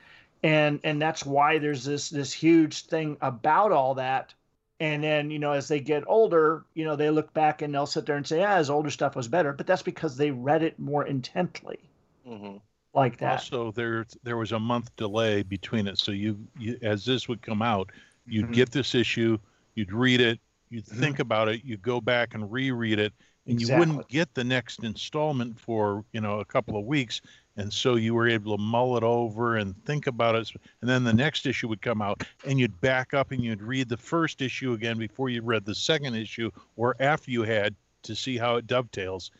[0.44, 4.34] And and that's why there's this this huge thing about all that.
[4.80, 7.86] And then, you know, as they get older, you know, they look back and they'll
[7.86, 9.54] sit there and say, yeah, his older stuff was better.
[9.54, 11.90] But that's because they read it more intently
[12.26, 12.58] hmm
[12.94, 13.48] like that.
[13.48, 17.42] Also, there there was a month delay between it, so you, you as this would
[17.42, 17.92] come out,
[18.28, 18.54] you'd Mhm.
[18.54, 19.38] get this issue,
[19.76, 21.00] you'd read it, you'd Mhm.
[21.00, 23.14] think about it, you'd go back and reread it,
[23.48, 27.22] and you wouldn't get the next installment for you know a couple of weeks,
[27.58, 30.52] and so you were able to mull it over and think about it,
[30.82, 33.88] and then the next issue would come out, and you'd back up and you'd read
[33.88, 38.16] the first issue again before you read the second issue, or after you had to
[38.16, 39.32] see how it dovetails.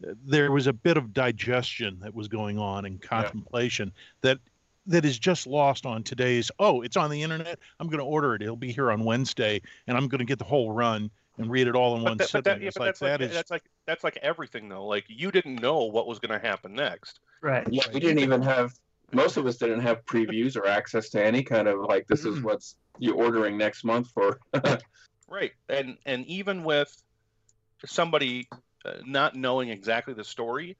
[0.00, 4.38] There was a bit of digestion that was going on and contemplation that
[4.86, 8.34] that is just lost on today's oh it's on the internet i'm going to order
[8.34, 11.10] it it'll be here on wednesday and i'm going to get the whole run
[11.40, 13.10] and read it all in one But, that, sitting that, yeah, but like that's like
[13.10, 14.84] that is that's like that's like everything though.
[14.84, 17.20] Like you didn't know what was going to happen next.
[17.40, 17.66] Right.
[17.70, 18.74] Yeah, we didn't even have
[19.12, 22.42] most of us didn't have previews or access to any kind of like this is
[22.42, 24.38] what's you're ordering next month for.
[25.30, 25.52] Right.
[25.68, 26.92] And and even with
[27.86, 28.48] somebody
[28.84, 30.76] uh, not knowing exactly the story,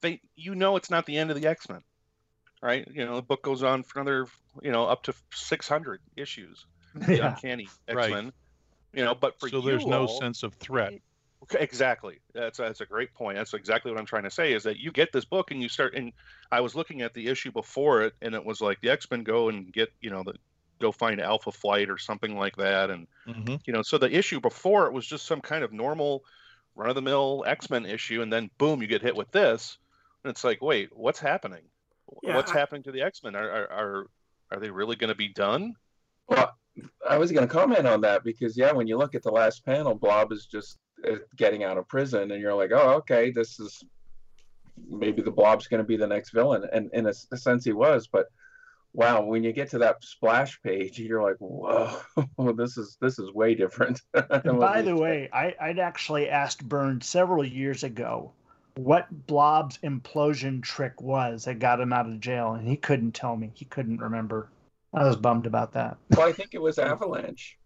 [0.00, 1.82] they you know it's not the end of the X Men,
[2.62, 2.88] right?
[2.90, 4.26] You know the book goes on for another
[4.62, 6.66] you know up to six hundred issues.
[6.94, 7.34] The Yeah.
[7.34, 7.96] Uncanny X-Men.
[7.96, 8.10] Right.
[8.10, 8.32] Men.
[8.94, 10.94] You know, but for so there's no all- sense of threat
[11.42, 12.20] Okay, Exactly.
[12.34, 13.36] That's that's a great point.
[13.36, 14.52] That's exactly what I'm trying to say.
[14.52, 15.94] Is that you get this book and you start.
[15.94, 16.12] And
[16.52, 19.24] I was looking at the issue before it, and it was like the X Men
[19.24, 20.34] go and get you know the
[20.80, 24.40] go find Alpha Flight or something like that, and hmm you know so the issue
[24.40, 26.22] before it was just some kind of normal
[26.74, 29.78] run of the mill X-Men issue and then boom you get hit with this
[30.24, 31.62] and it's like wait what's happening
[32.22, 34.06] Yeah, what's I- happening to the X-Men are are are,
[34.52, 35.74] are they really going to be done
[36.28, 36.56] Well,
[37.08, 39.64] I was going to comment on that because yeah, when you look at the last
[39.64, 43.60] panel, Blob is just uh, getting out of prison, and you're like, oh, okay, this
[43.60, 43.84] is
[44.88, 47.72] maybe the Blob's going to be the next villain, and in a, a, sense, he
[47.72, 48.06] was.
[48.06, 48.26] But
[48.92, 51.98] wow, when you get to that splash page, you're like, whoa,
[52.56, 54.00] this is this is way different.
[54.12, 58.32] by the way, I, I'd actually asked Byrne several years ago
[58.76, 63.36] what Blob's implosion trick was that got him out of jail, and he couldn't tell
[63.36, 63.50] me.
[63.54, 64.48] He couldn't remember.
[64.94, 65.96] I was bummed about that.
[66.10, 67.56] Well, I think it was Avalanche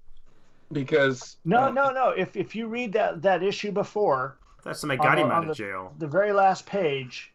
[0.73, 2.11] because no, uh, no, no.
[2.11, 5.55] If if you read that that issue before, that's somebody got him out of the,
[5.55, 5.93] jail.
[5.99, 7.33] The very last page,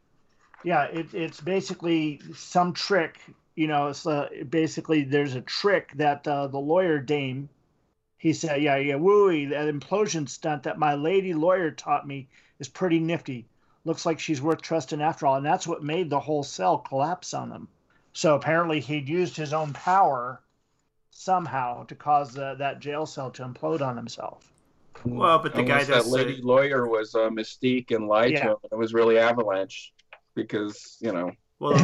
[0.63, 3.19] yeah, it, it's basically some trick.
[3.55, 7.49] You know, it's uh, basically there's a trick that uh, the lawyer dame.
[8.17, 12.27] He said, "Yeah, yeah, wooey, that implosion stunt that my lady lawyer taught me
[12.59, 13.47] is pretty nifty.
[13.83, 17.33] Looks like she's worth trusting after all." And that's what made the whole cell collapse
[17.33, 17.67] on them.
[18.13, 20.41] So apparently, he'd used his own power
[21.11, 24.51] somehow to cause uh, that jail cell to implode on himself.
[25.05, 26.41] Well, but the Unless guy that lady say...
[26.41, 28.43] lawyer was uh, Mystique and lied yeah.
[28.43, 28.57] to him.
[28.71, 29.93] It was really Avalanche
[30.35, 31.31] because you know.
[31.59, 31.77] Well,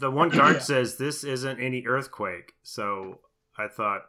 [0.00, 0.62] the one guard yeah.
[0.62, 3.20] says this isn't any earthquake, so
[3.56, 4.02] I thought.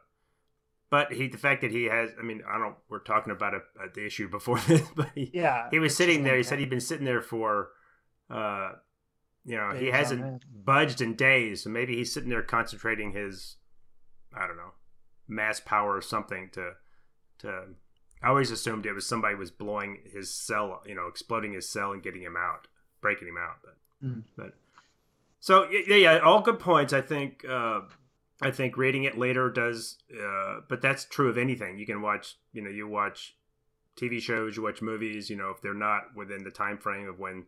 [0.89, 2.75] But he, the fact that he has, I mean, I don't.
[2.89, 6.23] We're talking about a, a the issue before this, but he, yeah, he was sitting
[6.23, 6.35] there.
[6.35, 7.69] He said he'd been sitting there for,
[8.29, 8.71] uh,
[9.45, 13.57] you know, he hasn't budged in days, so maybe he's sitting there concentrating his,
[14.35, 14.73] I don't know,
[15.27, 16.71] mass power or something to,
[17.39, 17.63] to
[18.21, 21.93] I always assumed it was somebody was blowing his cell, you know, exploding his cell
[21.93, 22.67] and getting him out,
[23.01, 23.57] breaking him out.
[23.63, 24.23] But, mm.
[24.35, 24.53] but
[25.39, 26.91] so yeah, yeah, all good points.
[26.91, 27.81] I think, uh,
[28.41, 31.77] I think reading it later does, uh, but that's true of anything.
[31.77, 33.35] You can watch, you know, you watch
[33.97, 35.29] TV shows, you watch movies.
[35.29, 37.45] You know, if they're not within the time frame of when,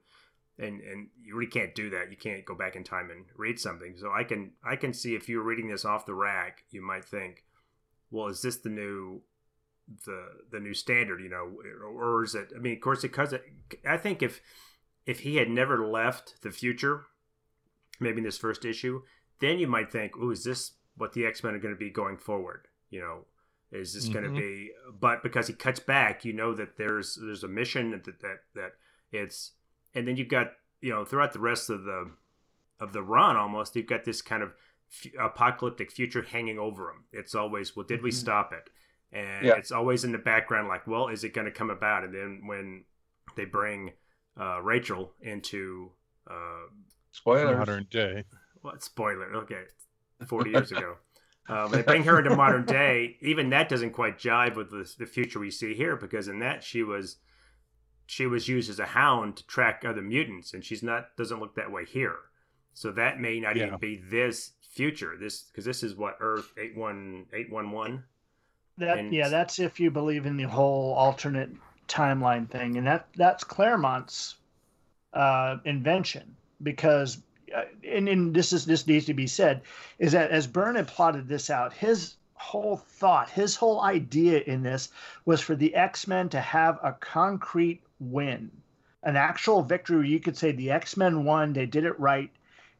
[0.60, 2.12] and and you really can't do that.
[2.12, 3.96] You can't go back in time and read something.
[3.98, 7.06] So I can I can see if you're reading this off the rack, you might
[7.06, 7.46] think,
[8.10, 9.22] well, is this the new
[10.06, 11.52] the the new standard, you know,
[11.86, 12.52] or is it?
[12.56, 13.44] I mean, of course, because it,
[13.88, 14.42] I think if
[15.06, 17.06] if he had never left the future,
[18.00, 19.02] maybe in this first issue,
[19.40, 21.90] then you might think, "Oh, is this what the X Men are going to be
[21.90, 23.26] going forward?" You know,
[23.72, 24.14] is this mm-hmm.
[24.14, 24.72] going to be?
[25.00, 28.72] But because he cuts back, you know that there's there's a mission that that that
[29.12, 29.52] it's,
[29.94, 32.12] and then you've got you know throughout the rest of the
[32.80, 34.54] of the run, almost you've got this kind of
[35.20, 37.06] apocalyptic future hanging over him.
[37.14, 38.06] It's always, well, did mm-hmm.
[38.06, 38.70] we stop it?
[39.14, 39.54] and yeah.
[39.54, 42.42] it's always in the background like well is it going to come about and then
[42.46, 42.84] when
[43.36, 43.92] they bring
[44.40, 45.92] uh, rachel into
[46.30, 46.68] uh,
[47.12, 48.24] spoiler modern day
[48.62, 49.64] what spoiler okay
[50.28, 50.96] 40 years ago
[51.50, 55.06] um, they bring her into modern day even that doesn't quite jive with the, the
[55.06, 57.18] future we see here because in that she was
[58.06, 61.56] she was used as a hound to track other mutants and she's not doesn't look
[61.56, 62.16] that way here
[62.74, 63.68] so that may not yeah.
[63.68, 68.04] even be this future this because this is what earth 81811
[68.78, 71.50] that and yeah, that's if you believe in the whole alternate
[71.88, 74.36] timeline thing, and that that's Claremont's
[75.14, 77.22] uh, invention because.
[77.56, 79.62] Uh, and, and this is this needs to be said
[80.00, 84.64] is that as Byrne had plotted this out, his whole thought, his whole idea in
[84.64, 84.90] this
[85.26, 88.50] was for the X Men to have a concrete win,
[89.04, 89.98] an actual victory.
[89.98, 92.32] Where you could say the X Men won, they did it right,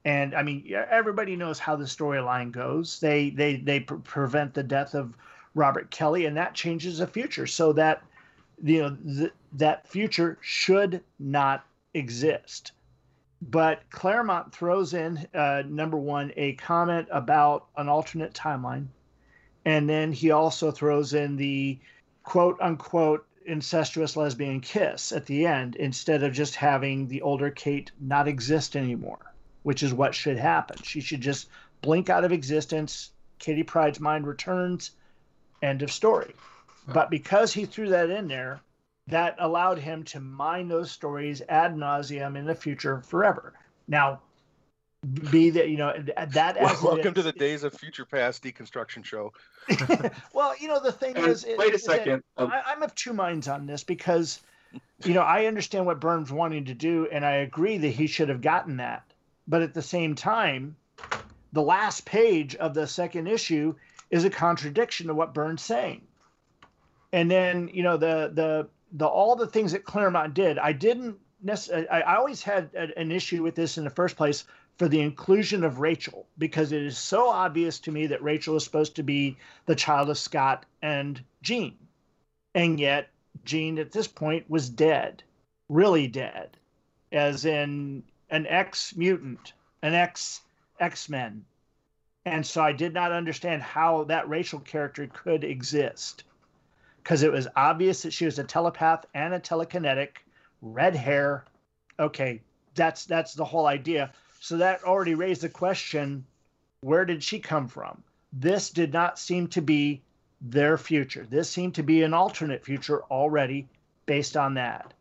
[0.04, 3.00] and I mean everybody knows how the storyline goes.
[3.00, 5.16] They they they pre- prevent the death of
[5.54, 8.04] Robert Kelly, and that changes the future so that
[8.64, 12.72] you know th- that future should not exist.
[13.42, 18.88] But Claremont throws in uh, number one a comment about an alternate timeline,
[19.66, 21.80] and then he also throws in the
[22.24, 27.92] quote unquote incestuous lesbian kiss at the end instead of just having the older Kate
[28.00, 29.34] not exist anymore,
[29.64, 30.78] which is what should happen.
[30.84, 31.50] She should just
[31.82, 33.12] blink out of existence.
[33.40, 34.92] Kitty Pryde's mind returns
[35.62, 36.34] End of story.
[36.88, 38.62] But because he threw that in there,
[39.08, 43.54] that allowed him to mine those stories ad nauseum in the future forever.
[43.88, 44.22] Now,
[45.32, 45.94] be that you know
[46.28, 46.58] that.
[46.62, 49.34] Well, welcome to the days of future past deconstruction show.
[50.34, 52.24] well, you know the thing and is, wait a second.
[52.38, 54.42] Um, I, I'm of two minds on this because,
[55.04, 58.30] you know, I understand what Byrne's wanting to do, and I agree that he should
[58.30, 59.04] have gotten that.
[59.48, 60.76] But at the same time,
[61.52, 63.74] the last page of the second issue
[64.12, 66.02] is a contradiction to what Byrne's saying.
[67.12, 71.18] And then, you know, the the the all the things that Claremont did, I didn't
[71.42, 71.88] necessarily.
[71.90, 74.46] I, always had an issue with this in the first place
[74.78, 78.64] for the inclusion of Rachel because it is so obvious to me that Rachel is
[78.64, 81.78] supposed to be the child of Scott and Jean,
[82.56, 83.10] and yet
[83.46, 85.24] Jean at this point was dead,
[85.70, 86.58] really dead,
[87.12, 90.42] as in an ex mutant, an ex
[90.82, 91.46] X Men,
[92.26, 96.24] And so I did not understand how that Rachel character could exist.
[97.04, 100.18] Because it was obvious that she was a telepath and a telekinetic,
[100.62, 101.46] red hair.
[102.00, 102.42] Okay,
[102.76, 104.12] that's that's the whole idea.
[104.40, 106.26] So that already raised the question,
[106.82, 108.04] where did she come from?
[108.34, 110.02] This did not seem to be
[110.42, 111.28] their future.
[111.30, 113.68] This seemed to be an alternate future already
[114.06, 114.94] based on that.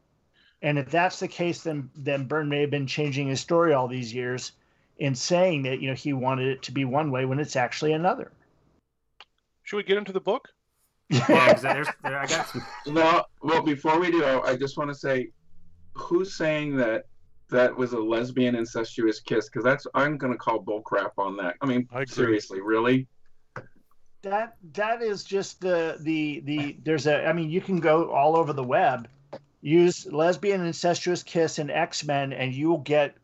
[0.62, 3.88] And if that's the case, then then Byrne may have been changing his story all
[3.88, 4.52] these years
[4.98, 7.92] in saying that you know he wanted it to be one way when it's actually
[7.92, 8.30] another.
[9.62, 10.52] Should we get into the book?
[11.10, 12.64] Yeah, 'cause there's, there, I got some.
[12.94, 15.30] Well, well, before we do, I just want to say,
[15.94, 17.06] who's saying that
[17.50, 19.48] that was a lesbian incestuous kiss?
[19.48, 21.56] Because that's I'm going to call bullcrap on that.
[21.60, 23.08] I mean, I seriously, really?
[24.22, 28.36] that that is just the the the there's a I mean you can go all
[28.36, 29.08] over the web,
[29.62, 33.16] use lesbian incestuous kiss in X Men, and you will get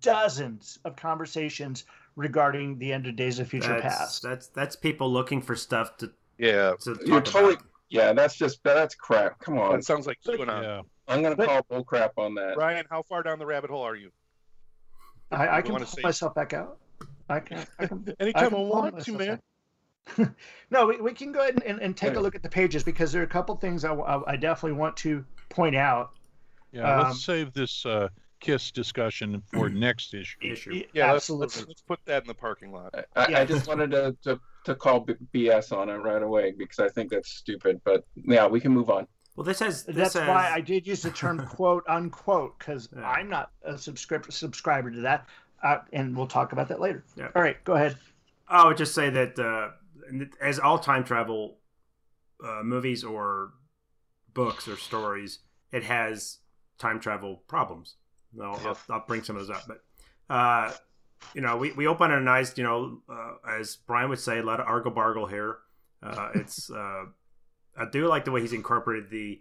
[0.00, 1.84] dozens of conversations
[2.16, 4.22] regarding the end of Days of Future That's, Past.
[4.22, 7.54] that's that's people looking for stuff to, Yeah, to You're totally.
[7.54, 7.66] about.
[7.90, 9.38] Yeah, that's just that's crap.
[9.40, 10.62] Come on, that sounds like you and I.
[10.62, 10.82] Yeah.
[11.08, 12.56] I'm going to but- call bullcrap on that.
[12.56, 14.10] Ryan, how far down the rabbit hole are you?
[15.30, 16.78] I, I You can pull say- myself back out.
[17.28, 17.66] I can.
[17.78, 19.40] I can Anytime I, can pull want to, man.
[20.70, 22.82] no, we, we can go ahead and, and, and take a look at the pages
[22.82, 26.10] because there are a couple things I, I, I definitely want to point out.
[26.72, 28.08] Yeah, Um, let's save this uh,
[28.40, 30.38] kiss discussion for next issue.
[30.42, 30.70] Issue.
[30.72, 31.44] Y- Yeah, let's- absolutely.
[31.58, 32.94] Let's, let's put that in the parking lot.
[32.94, 33.38] I, I- Yeah.
[33.40, 36.88] I just wanted to, to to call B- BS on it right away because I
[36.88, 37.80] think that's stupid.
[37.84, 39.06] But yeah, we can move on.
[39.36, 42.88] Well, this has this That's has, why I did use the term quote unquote because
[42.94, 43.08] Yeah.
[43.08, 45.26] I'm not a subscriber subscriber to that,
[45.62, 47.04] uh, and we'll talk about that later.
[47.16, 47.28] Yeah.
[47.34, 47.96] All right, go ahead.
[48.48, 49.70] I would just say that uh,
[50.40, 51.56] as all time travel
[52.44, 53.52] uh, movies or
[54.34, 55.38] books or stories,
[55.72, 56.38] it has
[56.78, 57.94] time travel problems.
[58.40, 59.82] I'll, I'll, I'll bring some of those up, but
[60.34, 60.72] uh,
[61.34, 64.38] you know, we, we open on a nice, you know, uh, as Brian would say,
[64.38, 65.58] a lot of argle bargle here.
[66.02, 67.04] Uh, it's uh,
[67.76, 69.40] I do like the way he's incorporated the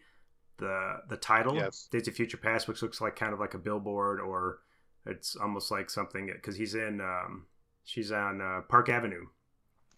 [0.58, 1.88] the the title, Yes.
[1.92, 4.60] Days of Future Past, which looks like kind of like a billboard, or
[5.06, 7.46] it's almost like something because he's in um,
[7.84, 9.26] she's on uh, Park Avenue,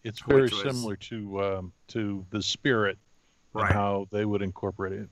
[0.02, 2.98] It's very was- similar to um, to the spirit
[3.52, 3.66] right?
[3.66, 5.08] and how they would incorporate it.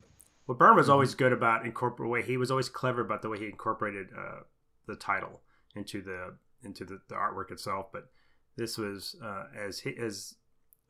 [0.46, 0.78] Well, Byrne Mm-hmm.
[0.78, 2.22] was always good about incorporate way.
[2.22, 4.40] He was always clever about the way he incorporated uh,
[4.86, 5.40] the title
[5.76, 6.34] into the
[6.64, 7.86] into the, the artwork itself.
[7.92, 8.08] But
[8.56, 10.34] this was uh, as he as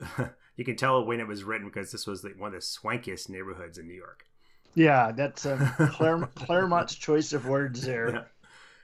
[0.56, 3.28] you can tell when it was written because this was the, one of the swankiest
[3.28, 4.26] neighborhoods in New York.
[4.74, 5.42] Yeah, that's
[5.90, 8.10] Claire, Claremont's choice of words there.
[8.10, 8.22] Yeah.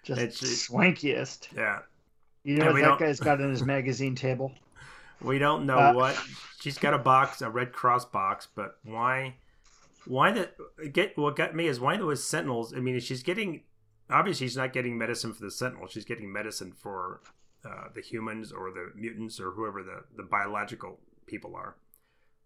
[0.04, 1.48] Just It's- swankiest.
[1.56, 1.80] Yeah,
[2.44, 4.52] You know And what that guy's got in his magazine table?
[5.20, 6.16] we don't know Uh, what
[6.60, 9.34] she's got a box, a Red Cross box, but why?
[10.06, 10.48] Why the
[10.92, 12.72] get what got me is why there was Sentinels.
[12.72, 13.62] I mean, she's getting
[14.10, 15.92] obviously she's not getting medicine for the Sentinels.
[15.92, 17.20] She's getting medicine for
[17.64, 21.76] uh, the humans or the mutants or whoever the the biological people are.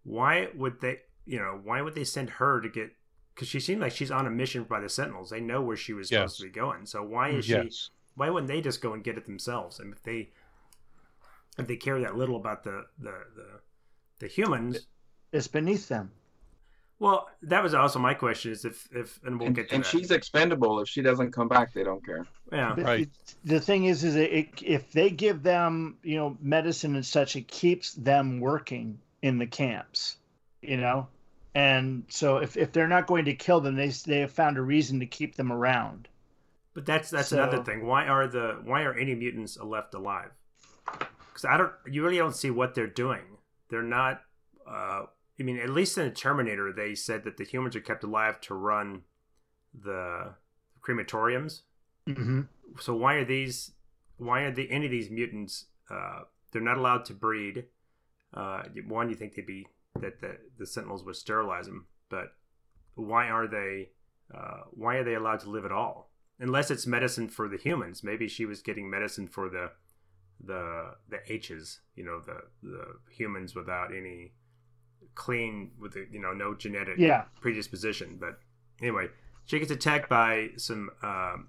[0.03, 0.99] Why would they?
[1.25, 2.91] You know, why would they send her to get?
[3.33, 5.29] Because she seemed like she's on a mission by the Sentinels.
[5.29, 6.85] They know where she was supposed to be going.
[6.85, 7.53] So why is she?
[8.15, 9.79] Why wouldn't they just go and get it themselves?
[9.79, 10.29] And if they
[11.57, 13.47] if they care that little about the the the,
[14.19, 14.75] the humans,
[15.31, 16.11] It's beneath them.
[17.03, 19.83] Well, that was also my question: is if if and we'll and get to and
[19.83, 19.89] that.
[19.89, 20.79] she's expendable.
[20.79, 22.25] If she doesn't come back, they don't care.
[22.51, 22.99] yeah, But Right.
[23.01, 27.05] it- the thing is, is that it, if they give them, you know, medicine and
[27.05, 30.15] such, it keeps them working in the camps,
[30.61, 31.07] you know,
[31.55, 34.61] and so if, if they're not going to kill them, they they have found a
[34.61, 36.07] reason to keep them around.
[36.73, 37.85] but that's that's So- another thing.
[37.85, 40.31] Why are the why are any mutants left alive?
[40.87, 43.23] Because I don't, you really don't see what they're doing.
[43.69, 44.21] They're not.
[44.67, 45.07] Uh,
[45.39, 48.39] I mean, at least in the Terminator, they said that the humans are kept alive
[48.41, 49.03] to run
[49.73, 50.35] the
[50.81, 51.61] crematoriums.
[52.07, 52.41] Mm-hmm.
[52.81, 53.71] so why are these
[54.17, 57.67] why are the any of these mutants uh they're not allowed to breed
[58.33, 59.65] uh one you think they'd be
[60.01, 62.33] that the the sentinels would sterilize them but
[62.95, 63.91] why are they
[64.35, 66.11] uh why are they allowed to live at all
[66.41, 69.71] unless it's medicine for the humans maybe she was getting medicine for the
[70.45, 74.33] the the h's you know the the humans without any
[75.15, 78.17] clean with the you know no genetic Yeah, predisposition.
[78.19, 78.39] But
[78.81, 79.07] anyway,
[79.45, 81.47] she gets attacked by some um,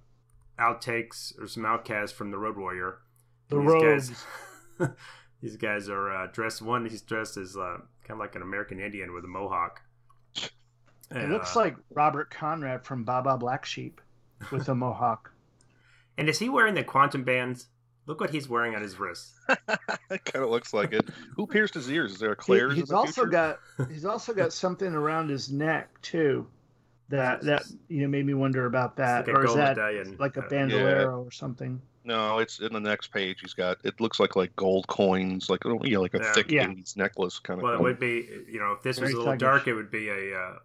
[0.58, 2.98] outtakes or some outcasts from the Road Warrior.
[3.48, 4.24] the these rogues.
[4.78, 4.88] guys,
[5.42, 6.62] these guys are uh, dressed.
[6.62, 9.80] One, he's dressed as uh, kind of like an American Indian with a mohawk.
[11.10, 14.00] It looks like Robert Conrad from Baa Baa Black Sheep
[14.50, 15.30] with a mohawk.
[16.16, 17.66] And is he wearing the quantum bands?
[18.06, 19.32] Look what he's wearing on his wrists.
[20.10, 21.08] It kind of looks like it.
[21.36, 22.12] Who pierced his ears?
[22.12, 23.26] Is there a He- Claire's he's in the also future?
[23.30, 26.46] got he's also got something around his neck too.
[27.08, 30.16] That that you know made me wonder about that, like a or is that medallion.
[30.18, 31.80] like a Uh, bandolero or something?
[32.04, 33.40] No, it's in the next page.
[33.40, 36.32] He's got it looks like like gold coins, like you know, like a Yeah.
[36.32, 36.72] thick Yeah.
[36.96, 37.64] necklace kind of.
[37.64, 37.84] Well, it thing.
[37.84, 39.38] would be you know if this was a little thuggish.
[39.38, 40.56] dark, it would be a, uh,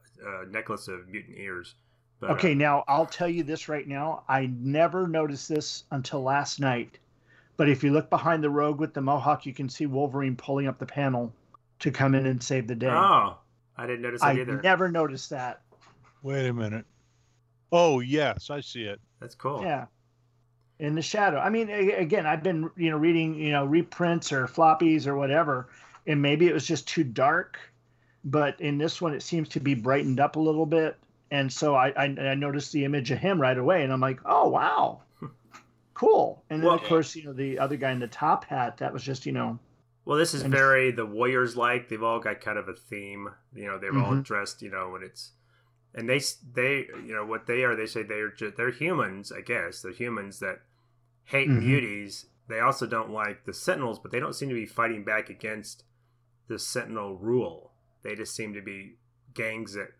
[0.43, 1.75] a necklace of mutant ears.
[2.19, 4.23] But, uh, Okay, now I'll tell you this right now.
[4.27, 6.99] I never noticed this until last night.
[7.59, 10.67] But if you look behind the rogue with the mohawk, you can see Wolverine pulling
[10.67, 11.33] up the panel
[11.79, 12.87] to come in and save the day.
[12.87, 13.37] oh,
[13.75, 14.39] I didn't notice that either.
[14.39, 14.61] I either.
[14.61, 15.59] never noticed that.
[16.23, 16.85] Wait a minute.
[17.69, 19.01] Oh yes, I see it.
[19.19, 19.61] That's cool.
[19.61, 19.87] Yeah.
[20.79, 21.37] In the shadow.
[21.37, 25.67] I mean, again, I've been, you know, reading, you know, reprints or floppies or whatever,
[26.07, 27.59] and maybe it was just too dark,
[28.23, 30.95] but in this one, it seems to be brightened up a little bit.
[31.29, 34.21] And so I, I, I noticed the image of him right away, and I'm like,
[34.25, 35.01] oh wow,
[35.99, 36.45] cool.
[36.49, 38.93] And then Well- of course, you know, the other guy in the top hat, that
[38.93, 39.59] was just, you know,
[40.05, 41.89] Well, this is very the Warriors like.
[41.89, 43.29] They've all got kind of a theme.
[43.53, 44.23] You know, they're all Mhm.
[44.23, 44.61] dressed.
[44.61, 45.33] You know, and it's
[45.93, 46.19] and they
[46.53, 47.75] they you know what they are.
[47.75, 49.31] They say they're just, they're humans.
[49.31, 50.61] I guess they're humans that
[51.25, 51.61] hate Mhm.
[51.61, 52.25] muties.
[52.47, 55.83] They also don't like the Sentinels, but they don't seem to be fighting back against
[56.47, 57.73] the Sentinel rule.
[58.01, 58.95] They just seem to be
[59.35, 59.91] gangs that.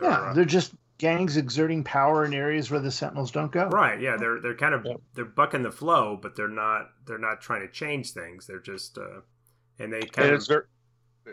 [0.00, 3.68] yeah, uh, they're just gangs exerting power in areas where the Sentinels don't go.
[3.68, 4.00] Right.
[4.00, 4.16] Yeah.
[4.16, 5.00] They're they're kind of Yep.
[5.14, 8.46] they're bucking the flow, but they're not they're not trying to change things.
[8.46, 9.20] They're just uh,
[9.78, 10.62] and they kind And of it's very,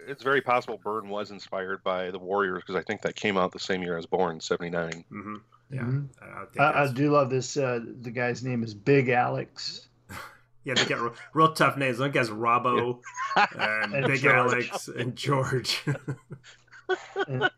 [0.08, 3.52] it's very possible Byrne was inspired by the Warriors because I think that came out
[3.52, 5.06] the same year as Born, '79.
[5.10, 5.36] hmm
[5.72, 5.82] yeah.
[5.82, 6.10] Mhm.
[6.22, 7.58] I, think I, I do love this.
[7.58, 9.88] Uh, the guy's name is Big Alex.
[10.66, 12.00] Yeah, they got real, real tough names.
[12.00, 13.02] One guy's Robbo
[13.36, 14.70] and, And Big George.
[14.70, 15.84] Alex and George.
[17.18, 17.50] I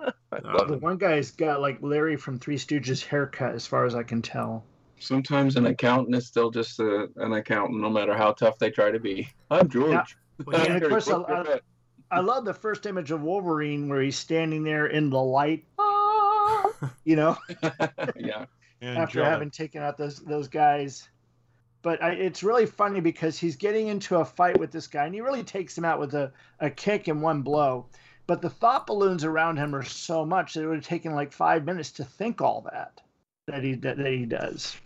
[0.30, 4.22] The one guy's got like Larry from Three Stooges haircut, as far as I can
[4.22, 4.64] tell.
[4.98, 8.90] Sometimes an accountant is still just a, an accountant, no matter how tough they try
[8.90, 9.28] to be.
[9.50, 9.90] I'm George.
[9.90, 10.04] Yeah.
[10.44, 11.60] Well, And yeah, of course, Book I-
[12.12, 16.70] I love the first image of Wolverine where he's standing there in the light, ah,
[17.04, 17.36] you know,
[18.16, 18.46] yeah.
[18.82, 21.08] And after John, having taken out those those guys.
[21.82, 25.14] But I, it's really funny because he's getting into a fight with this guy, and
[25.14, 27.86] he really takes him out with a, a kick and one blow.
[28.30, 31.32] But the thought balloons around him are so much that it would have taken like
[31.32, 33.00] five minutes to think all that
[33.48, 34.76] that he that, that he does.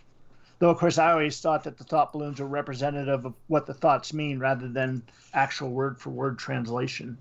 [0.57, 3.73] Though of course I always thought that the thought balloons are representative of what the
[3.75, 5.03] thoughts mean rather than
[5.35, 7.19] actual word for word translation.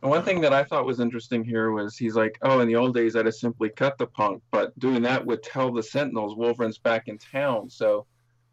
[0.00, 2.94] One thing that I thought was interesting here was he's like, oh, in the old
[2.94, 6.78] days, I'd have simply cut the punk, but doing that would tell the Sentinels Wolverine's
[6.78, 7.68] back in town.
[7.68, 8.06] So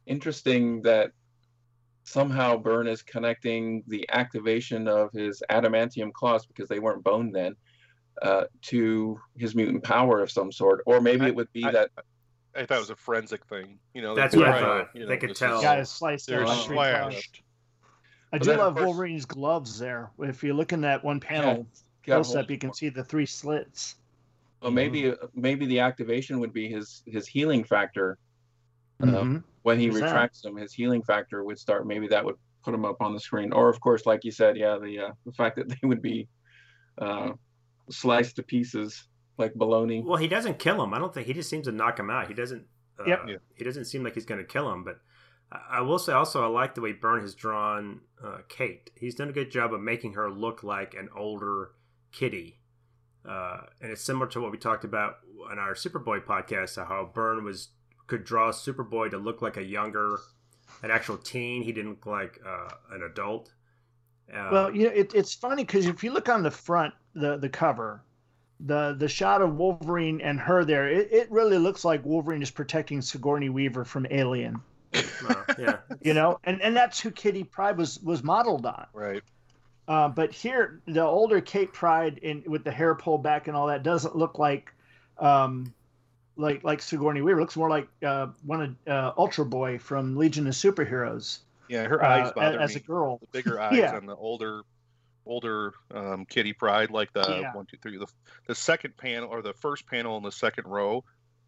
[0.07, 1.13] interesting that
[2.03, 7.55] somehow Byrne is connecting the activation of his adamantium claws because they weren't bone then
[8.21, 11.71] uh, to his mutant power of some sort, or maybe I- it would be I-
[11.71, 11.89] that
[12.55, 13.79] I thought it was a forensic thing.
[13.95, 14.93] You know, That's they what I thought.
[14.93, 15.55] tell, you They could tell.
[15.57, 16.55] is- Got his slice they're there.
[16.55, 17.41] slashed.
[18.31, 20.11] I do love course- Wolverine's gloves there.
[20.19, 21.65] If you look in that one panel
[22.05, 23.95] got close up, you can see the three slits.
[24.61, 28.17] Well, maybe uh, maybe the activation would be his his healing factor
[29.01, 29.43] Uh, Mhm.
[29.63, 30.05] When he Who's that?
[30.05, 30.55] retracts them.
[30.55, 31.87] His healing factor would start.
[31.87, 33.51] Maybe that would put him up on the screen.
[33.51, 36.27] Or of course, like you said, yeah, the uh, the fact that they would be
[36.97, 37.31] uh,
[37.89, 39.07] sliced to pieces
[39.37, 40.03] like baloney.
[40.03, 40.93] well, he doesn't kill him.
[40.93, 42.27] I don't think he just seems to knock him out.
[42.27, 42.65] He doesn't.
[42.99, 43.19] Uh, Yep.
[43.27, 43.35] Yeah.
[43.55, 44.83] He doesn't seem like he's going to kill him.
[44.83, 44.99] But
[45.51, 48.91] I, I will say also, I like the way Byrne has drawn uh, Kate.
[48.95, 51.71] He's done a good job of making her look like an older
[52.11, 52.59] Kitty.
[53.27, 55.15] Uh, and it's similar to what we talked about
[55.49, 57.69] on our Superboy podcast, how Byrne was
[58.13, 60.19] could draw Superboy to look like a younger,
[60.83, 61.63] an actual teen.
[61.63, 63.51] He didn't look like uh, an adult.
[64.31, 67.37] Uh, Well, you know, it, it's funny because if you look on the front, the
[67.37, 68.03] the cover,
[68.59, 72.51] the the shot of Wolverine and her there, it, it really looks like Wolverine is
[72.51, 74.61] protecting Sigourney Weaver from Alien.
[74.93, 78.85] uh, yeah, You know, and and that's who Kitty Pryde was was modeled on.
[78.93, 79.23] Right.
[79.87, 83.67] Uh, but here, the older Kate Pryde in with the hair pulled back and all
[83.67, 84.71] that doesn't look like,
[85.17, 85.73] um,
[86.35, 87.39] like like Sigourney Weaver.
[87.41, 92.03] Looks more like uh, one of uh, Ultra Boy from Legion of Superheroes Yeah, her
[92.03, 92.75] uh, eyes a- bother as me.
[92.77, 93.19] a girl.
[93.19, 93.95] The bigger eyes Yeah.
[93.95, 94.61] on the older,
[95.25, 97.53] older um, Kitty Pryde, like the Yeah.
[97.53, 98.07] one, two, three, the
[98.47, 101.03] the second panel or the first panel in the second row.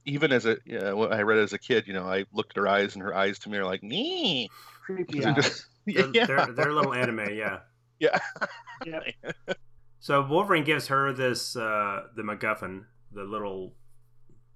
[0.08, 2.58] Even as a, yeah, what I read as a kid, you know, I looked at
[2.58, 4.50] her eyes, and her eyes to me are like, me.
[4.86, 5.36] Creepy They're eyes.
[5.44, 7.34] just- they're, yeah, they're, they're a little anime.
[7.34, 7.62] Yeah.
[8.00, 8.20] yeah.
[8.86, 9.00] Yeah.
[10.00, 13.74] So Wolverine gives her this uh, the MacGuffin, the little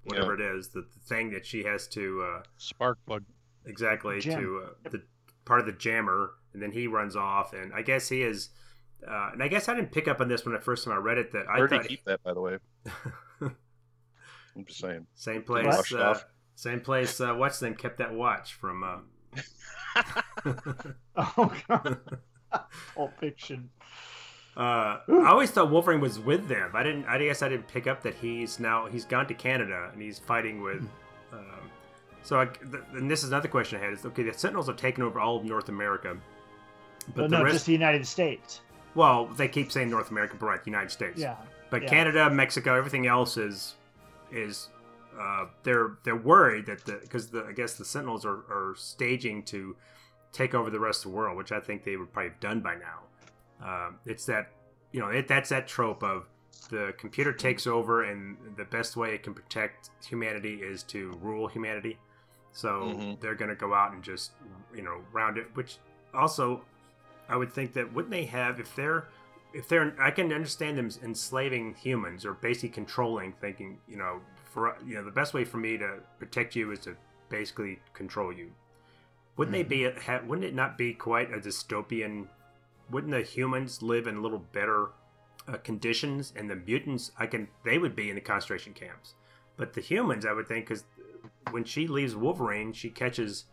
[0.03, 3.23] whatever it is, the, the thing that she has to uh, Spark plug.
[3.65, 4.41] exactly Jam.
[4.41, 5.03] to uh, the
[5.45, 8.49] part of the jammer, and then he runs off, and I guess he is.
[9.07, 10.97] Uh, and I guess I didn't pick up on this when the first time I
[10.97, 11.31] read it.
[11.31, 12.57] That I Where did thought he keep that, by the way?
[13.41, 15.07] I'm just saying.
[15.15, 16.19] same place, uh,
[16.55, 17.21] same place.
[17.21, 18.83] Uh, what's name kept that watch from?
[18.83, 18.97] Uh,
[21.15, 21.99] Oh god.
[22.95, 23.69] Pulp Fiction.
[24.57, 26.71] Uh, I always thought Wolverine was with them.
[26.73, 27.05] I didn't.
[27.05, 30.19] I guess I didn't pick up that he's now he's gone to Canada and he's
[30.19, 30.81] fighting with
[31.31, 31.69] um,
[32.23, 32.47] So, I,
[32.93, 35.37] and this is another question I had: is okay, the Sentinels have taken over all
[35.37, 36.17] of North America,
[37.15, 38.61] but well, no, rest, just the United States.
[38.95, 41.19] Well, they keep saying North America, but right, United States.
[41.19, 41.35] Yeah.
[41.69, 41.89] But yeah.
[41.89, 43.75] Canada, Mexico, everything else is
[44.31, 44.69] is
[45.19, 49.75] uh, they're they're worried that the because I guess the Sentinels are, are staging to
[50.31, 52.59] take over the rest of the world, which I think they would probably have done
[52.59, 52.99] by now.
[53.63, 54.51] Um, it's that
[54.91, 56.25] you know it, that's that trope of
[56.69, 61.47] the computer takes over, and the best way it can protect humanity is to rule
[61.47, 61.97] humanity.
[62.51, 63.13] So mm-hmm.
[63.21, 64.31] they're going to go out and just
[64.73, 65.47] you know round it.
[65.53, 65.77] Which
[66.13, 66.61] also,
[67.27, 69.07] I would think that wouldn't they have if they're
[69.53, 74.75] if they're I can understand them enslaving humans or basically controlling, thinking you know for
[74.85, 76.95] you know the best way for me to protect you is to
[77.29, 78.51] basically control you.
[79.37, 79.69] Wouldn't mm-hmm.
[79.69, 79.99] they be?
[80.05, 82.27] Ha, wouldn't it not be quite a dystopian?
[82.91, 84.89] Wouldn't the humans live in a little better
[85.47, 87.11] uh, conditions, and the mutants?
[87.17, 87.47] I can.
[87.63, 89.15] They would be in the concentration camps,
[89.57, 90.83] but the humans, I would think, because
[91.51, 93.45] when she leaves Wolverine, she catches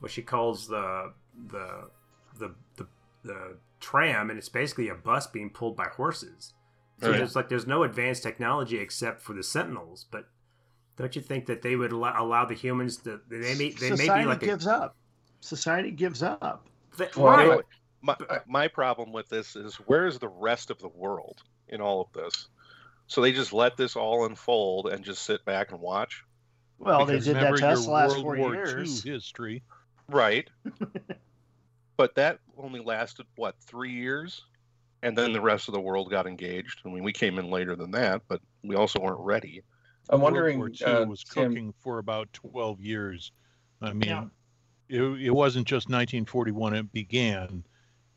[0.00, 1.12] what she calls the
[1.48, 1.90] the
[2.38, 2.86] the the,
[3.22, 6.52] the tram, and it's basically a bus being pulled by horses.
[7.00, 10.28] So there's like there's no advanced technology except for the Sentinels, but
[10.96, 13.20] don't you think that they would allow, allow the humans to?
[13.28, 14.96] They may they Society may be like gives a, up.
[15.40, 16.66] Society gives up.
[16.96, 17.60] They, well, right.
[18.06, 22.12] My, my problem with this is where's the rest of the world in all of
[22.12, 22.48] this?
[23.08, 26.24] So they just let this all unfold and just sit back and watch.
[26.78, 29.04] Well, because they did that to us last four War years.
[29.04, 29.62] II history,
[30.08, 30.48] right?
[31.96, 34.42] but that only lasted what three years,
[35.02, 36.82] and then the rest of the world got engaged.
[36.84, 39.62] I mean, we came in later than that, but we also weren't ready.
[40.10, 40.58] I'm wondering.
[40.58, 41.50] World War II uh, was Tim...
[41.50, 43.32] cooking for about 12 years.
[43.80, 44.24] I mean, yeah.
[44.88, 47.64] it, it wasn't just 1941 it began.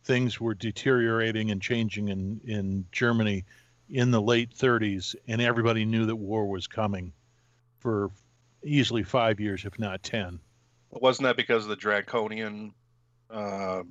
[0.04, 3.46] Things were deteriorating and changing in, in Germany
[3.90, 7.12] in the late 30s, and everybody knew that war was coming
[7.80, 8.12] for
[8.64, 10.40] easily five years, if not 10.
[10.92, 12.74] Wasn't that because of the draconian
[13.30, 13.84] uh,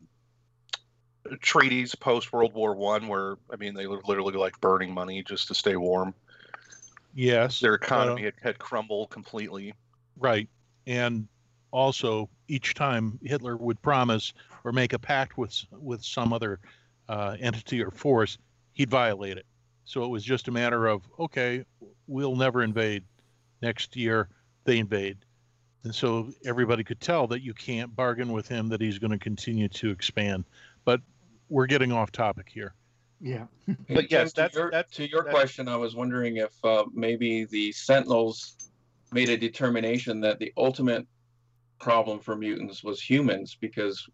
[1.40, 5.48] treaties post World War One, where I mean they were literally like burning money just
[5.48, 6.14] to stay warm?
[7.14, 7.61] Yes.
[7.61, 9.74] Their economy uh, had, had crumbled completely.
[10.16, 10.48] Right.
[10.86, 11.28] And
[11.70, 14.32] also, each time Hitler would promise
[14.68, 16.60] or make a pact with with some other
[17.08, 18.36] uh, entity or force,
[18.74, 19.46] he'd violate it.
[19.86, 21.64] So it was just a matter of okay,
[22.06, 23.02] we'll never invade.
[23.62, 24.28] Next year,
[24.64, 25.16] they invade,
[25.84, 29.18] and so everybody could tell that you can't bargain with him that he's going to
[29.18, 30.44] continue to expand.
[30.84, 31.00] But
[31.48, 32.74] we're getting off topic here.
[33.20, 33.46] Yeah.
[33.88, 35.66] but yes, that's, to your, that's, to your that's, question.
[35.66, 38.54] I was wondering if uh, maybe the Sentinels
[39.12, 41.04] made a determination that the ultimate
[41.80, 44.06] problem for mutants was humans, because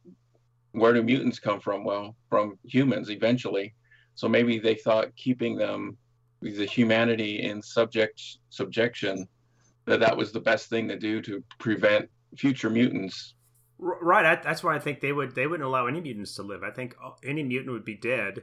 [0.75, 1.85] where do mutants come from?
[1.85, 3.75] Well, from humans eventually.
[4.15, 5.97] So maybe they thought keeping them,
[6.41, 8.21] the humanity in subject
[8.51, 9.27] subjection,
[9.87, 13.35] that that was the best thing to do to prevent future mutants
[13.79, 14.43] Right.
[14.43, 16.63] That's why I think they would they wouldn't allow any mutants to live.
[16.63, 18.43] I think uh, any mutant would be dead.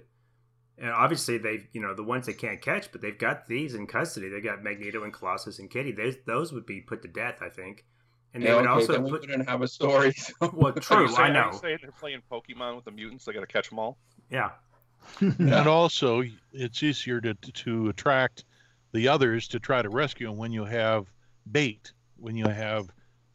[0.77, 3.87] And obviously, they you know the ones they can't catch, but they've got these in
[3.87, 4.29] custody.
[4.29, 5.93] They got Magneto and Colossus and Kitty.
[5.93, 7.85] Those those would be put to death, I think.
[8.33, 10.13] And they yeah, would okay, also then put, we wouldn't have a story.
[10.17, 10.51] So.
[10.53, 11.07] Well, true.
[11.07, 11.51] saying, I know.
[11.51, 13.25] saying they're playing Pokemon with the mutants.
[13.25, 13.97] They got to catch them all.
[14.29, 14.51] Yeah.
[15.21, 15.29] yeah.
[15.37, 16.23] And also,
[16.53, 18.45] it's easier to to attract
[18.93, 21.07] the others to try to rescue them when you have
[21.51, 22.87] bait, when you have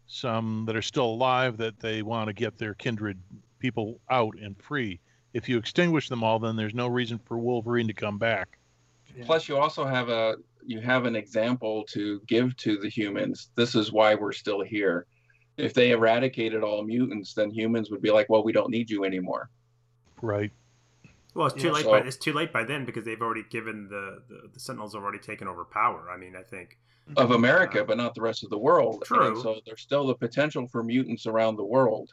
[0.07, 3.19] some that are still alive that they want to get their kindred
[3.59, 5.01] people out and free.
[5.33, 8.59] If you extinguish them all, then there's no reason for Wolverine to come back.
[9.25, 10.37] Plus, you also have a
[10.67, 13.51] you have an example to give to the humans.
[13.55, 15.07] This is why we're still here.
[15.57, 19.05] If they eradicated all mutants, then humans would be like, "Well, we don't need you
[19.05, 19.51] anymore."
[20.21, 20.53] Right.
[21.35, 21.85] Well, it's too yeah, late.
[21.85, 24.95] So, by, it's too late by then because they've already given the, the the Sentinels
[24.95, 26.11] have already taken over power.
[26.11, 26.79] I mean, I think
[27.17, 29.05] of America, uh, but not the rest of the world.
[29.07, 29.29] True.
[29.29, 32.13] And so there's still the potential for mutants around the world.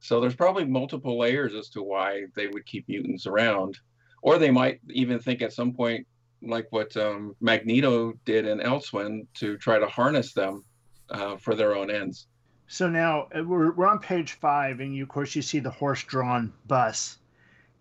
[0.00, 3.78] So there's probably multiple layers as to why they would keep mutants around,
[4.22, 6.06] or they might even think at some point,
[6.42, 10.64] like what um, Magneto did in Elsewind, to try to harness them
[11.10, 12.26] uh, for their own ends.
[12.66, 15.70] So now uh, we're, we're on page five, and you, of course you see the
[15.70, 17.18] horse-drawn bus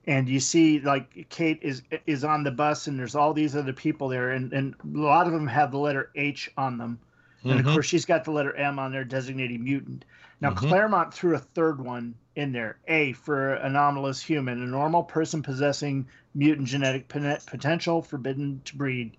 [0.10, 3.74] and you see like Kate is is on the bus and there's all these other
[3.74, 6.99] people there and, and a lot of them have the letter H on them.
[7.43, 7.68] And mm-hmm.
[7.68, 10.05] of course she's got the letter M on there designating mutant.
[10.41, 10.68] Now mm-hmm.
[10.68, 12.78] Claremont threw a third one in there.
[12.88, 19.18] A for anomalous human, a normal person possessing mutant genetic potential forbidden to breed.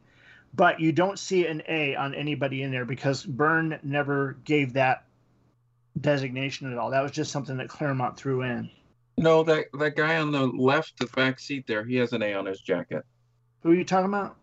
[0.53, 5.05] But you don't see an A on anybody in there because Byrne never gave that
[6.01, 6.91] designation at all.
[6.91, 8.71] That was just something that Claremont threw in.
[9.17, 12.35] No, that that guy on the left, the back seat there, he has an A
[12.35, 13.05] on his jacket.
[13.63, 14.37] Who are you talking about?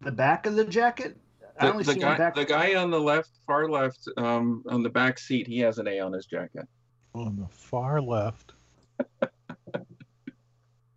[0.00, 1.16] The back of the jacket?
[1.58, 4.82] I The, only the see guy, the guy on the left, far left, um, on
[4.82, 6.66] the back seat, he has an A on his jacket.
[7.14, 8.52] On the far left.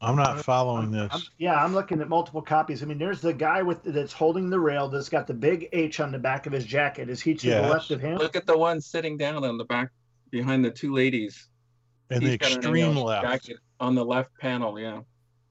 [0.01, 1.11] I'm not following this.
[1.11, 2.83] I'm- yeah, I'm looking at multiple copies.
[2.83, 5.99] I mean, there's the guy with that's holding the rail that's got the big H
[5.99, 7.09] on the back of his jacket.
[7.09, 7.63] Is he to Yes.
[7.63, 8.17] the left of him?
[8.17, 9.89] Look at the one sitting down on the back
[10.29, 11.49] behind the two ladies.
[12.11, 12.63] In the He's got an A on
[12.93, 13.23] extreme left.
[13.25, 15.01] jacket on the left panel, yeah.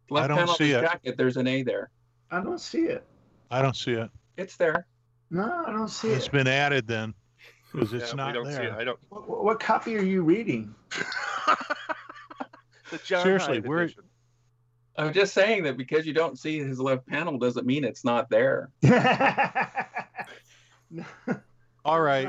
[0.08, 0.92] Left don't panel see of his it.
[0.92, 1.90] jacket, there's an A there.
[2.30, 3.04] I don't see it.
[3.50, 4.10] I don't see it.
[4.36, 4.86] It's there.
[5.30, 6.18] No, I don't see It's it.
[6.18, 7.12] It's been added then.
[7.74, 8.56] Because it's Yeah, not don't see it.
[8.70, 8.78] there.
[8.78, 8.98] I don't.
[9.08, 10.74] What, what copy are you reading?
[12.90, 14.04] the John Seriously, Hyde where- edition.
[14.96, 18.30] I'm just saying that because you don't see his left panel doesn't mean it's not
[18.30, 18.70] there.
[21.84, 22.28] All right.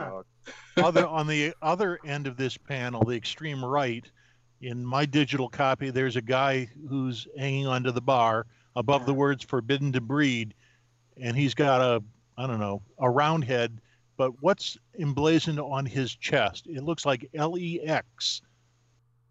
[0.78, 4.04] Other on the other end of this panel, the extreme right,
[4.62, 9.44] in my digital copy, there's a guy who's hanging onto the bar above the words
[9.44, 10.54] "forbidden to breed,"
[11.22, 12.04] and he's got a
[12.38, 13.80] I don't know a round head,
[14.18, 16.68] but what's emblazoned on his chest?
[16.68, 18.42] It looks like LEX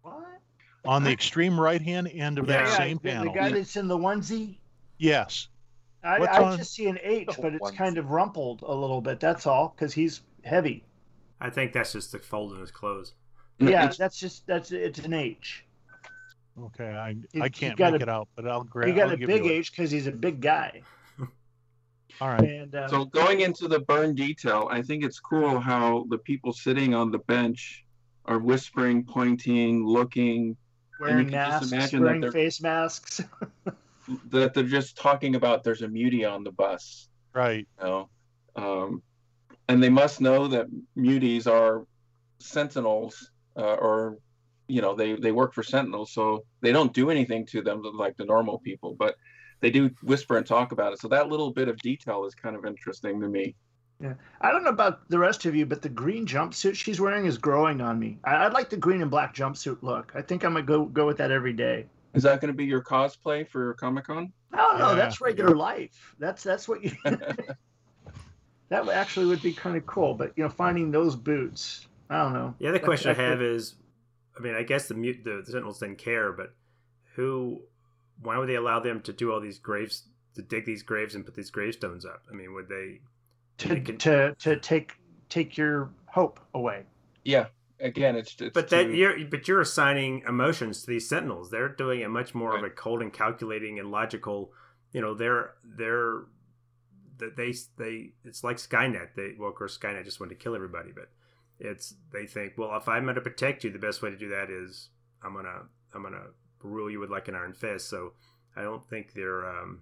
[0.01, 0.23] what?
[0.85, 3.33] on the extreme right hand end of that same the, panel.
[3.33, 4.57] The guy that's in the onesie.
[4.97, 5.47] yes,
[6.03, 7.75] I, I on- just see an H, The but it's onesie.
[7.77, 9.19] kind of rumpled a little bit.
[9.19, 10.83] That's all, because he's heavy.
[11.41, 13.13] I think that's just the fold in his clothes.
[13.59, 15.65] Yeah, It's- that's just that's it's an H.
[16.61, 18.87] okay, I He- I can't got make a- it out, but I'll grab.
[18.89, 19.45] He got I'll a big.
[19.45, 20.81] H because he's a big guy.
[22.21, 22.43] All right.
[22.43, 26.53] And uh, So going into the Byrne detail, I think it's cool how the people
[26.53, 27.85] sitting on the bench
[28.25, 30.55] are whispering, pointing, looking,
[30.99, 33.21] wearing masks, imagine wearing they're- face masks.
[34.29, 37.09] that they're just talking about there's a mutie on the bus.
[37.33, 37.67] Right.
[37.79, 38.09] You know?
[38.55, 39.01] um,
[39.67, 41.85] and they must know that muties are
[42.39, 44.17] sentinels uh, or
[44.67, 48.17] you know they they work for sentinels so they don't do anything to them like
[48.17, 49.15] the normal people but
[49.61, 52.55] they do whisper and talk about it so that little bit of detail is kind
[52.55, 53.55] of interesting to me
[54.01, 57.25] Yeah, I don't know about the rest of you, but the green jumpsuit she's wearing
[57.25, 58.19] is growing on me.
[58.23, 60.11] I, I like the green and black jumpsuit look.
[60.15, 61.85] I think I'm gonna go go with that every day.
[62.13, 64.89] is that going to be your cosplay for comic-con I don't know.
[64.89, 64.95] Yeah.
[64.95, 66.15] That's regular life.
[66.19, 66.91] That's that's what you.
[68.69, 72.33] that actually would be kind of cool, but you know, finding those boots, I don't
[72.33, 72.55] know.
[72.59, 73.75] Yeah, the other question I that have is,
[74.37, 76.53] I mean, I guess the mute the, the Sentinels didn't care, but
[77.15, 77.61] who?
[78.21, 80.03] Why would they allow them to do all these graves,
[80.35, 82.23] to dig these graves and put these gravestones up?
[82.31, 83.01] I mean, would they?
[83.59, 84.93] to they can- to to take
[85.29, 86.83] take your hope away.
[87.23, 87.47] yeah
[87.79, 91.51] again it's, it's But that to- you're but you're assigning emotions to these Sentinels.
[91.51, 94.51] They're doing a much more of a cold and calculating and logical.
[94.91, 96.23] You know, they're they're
[97.17, 99.09] that they they it's like Skynet.
[99.15, 101.09] They well, of course, Skynet just wanted to kill everybody, but
[101.59, 104.29] it's they think well, if I'm going to protect you, the best way to do
[104.29, 104.89] that is
[105.23, 105.63] I'm gonna
[105.93, 106.27] I'm gonna
[106.65, 107.89] rule you with like an iron fist.
[107.89, 108.13] So
[108.55, 109.45] I don't think they're.
[109.47, 109.81] um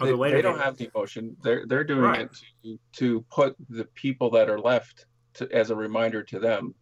[0.00, 2.20] they, Although later they don't have the emotion they're they're doing Right.
[2.22, 2.30] it
[2.64, 6.74] to, to put the people that are left to, as a reminder to them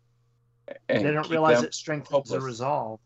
[0.88, 3.00] and they don't realize it strengthens the resolve.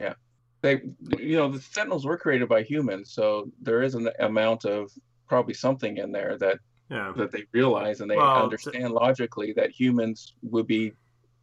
[0.00, 0.14] Yeah,
[0.62, 0.80] they
[1.18, 4.90] you know the sentinels were created by humans so there is an amount of
[5.28, 6.58] probably something in there that
[6.90, 7.12] yeah.
[7.16, 10.92] that they realize and they Well, understand logically that humans would be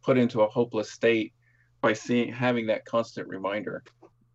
[0.02, 1.32] put into a hopeless state
[1.80, 3.84] by seeing having that constant reminder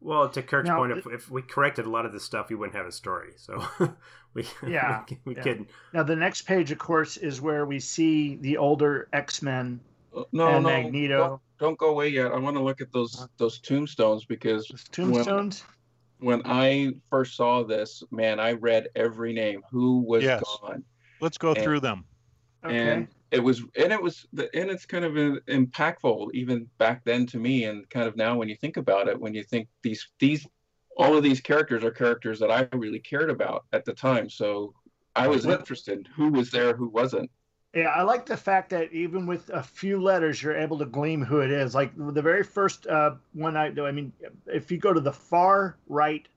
[0.03, 2.55] Well, to Kirk's Now, point, if, if we corrected a lot of this stuff, we
[2.55, 3.31] wouldn't have a story.
[3.37, 3.65] So
[4.33, 5.41] we Yeah, we, we yeah.
[5.43, 5.69] couldn't.
[5.93, 9.79] Now the next page, of course, is where we see the older X Men
[10.15, 11.17] Uh, no and no Magneto.
[11.27, 14.83] don't, don't go away yet i want to look at those those tombstones because Those
[14.91, 15.63] tombstones.
[16.19, 20.43] when i first saw this man i read every name who was Yes.
[20.61, 20.83] gone
[21.21, 22.03] Let's go And- through them.
[22.65, 22.77] Okay.
[22.77, 25.13] and it was and it was and it's kind of
[25.47, 29.19] impactful even back then to me and kind of now when you think about it
[29.19, 30.47] when you think these these
[30.97, 34.71] all of these characters are characters that i really cared about at the time so
[35.15, 37.29] i was interested who was there who wasn't
[37.73, 41.23] Yeah, I like the fact that even with a few letters, you're able to glean
[41.23, 41.73] who it is.
[41.73, 43.87] Like the very first uh, one I do.
[43.87, 44.13] I mean,
[44.45, 46.27] if you go to the far right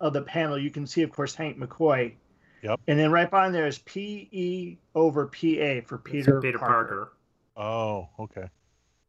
[0.00, 2.14] of the panel, you can see, of course, Hank McCoy.
[2.66, 2.80] Yep.
[2.88, 6.74] And then right behind there is P E over P A for Peter, Peter Parker.
[6.74, 7.12] Parker.
[7.56, 8.48] Oh, okay.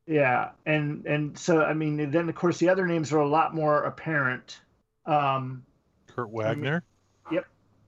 [0.05, 3.55] Yeah, and and so I mean, then of course the other names are a lot
[3.55, 4.61] more apparent.
[5.07, 5.63] Um,
[6.05, 6.83] Kurt Wagner.
[7.31, 7.45] Yep.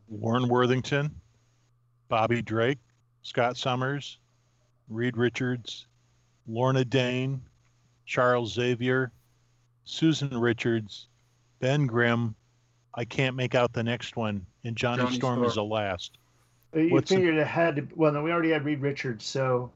[0.08, 1.12] Warren Worthington,
[2.08, 2.80] Bobby Drake,
[3.22, 4.18] Scott Summers,
[4.90, 5.86] Reed Richards,
[6.48, 7.41] Lorna Dane,
[8.08, 9.12] Charles Xavier,
[9.84, 11.10] Susan Richards,
[11.60, 12.34] Ben Grimm.
[12.94, 16.18] I can't make out the next one, and Johnny, Johnny Storm is the last.
[16.74, 17.88] you What's the- figured it had to.
[17.95, 19.72] Well, no, we already had Reed Richards, so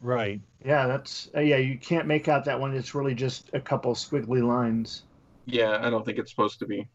[0.00, 0.40] Right.
[0.64, 1.56] yeah, that's uh, yeah.
[1.56, 2.74] You can't make out that one.
[2.74, 5.02] It's really just a couple squiggly lines.
[5.46, 6.86] yeah i don't think it's supposed to be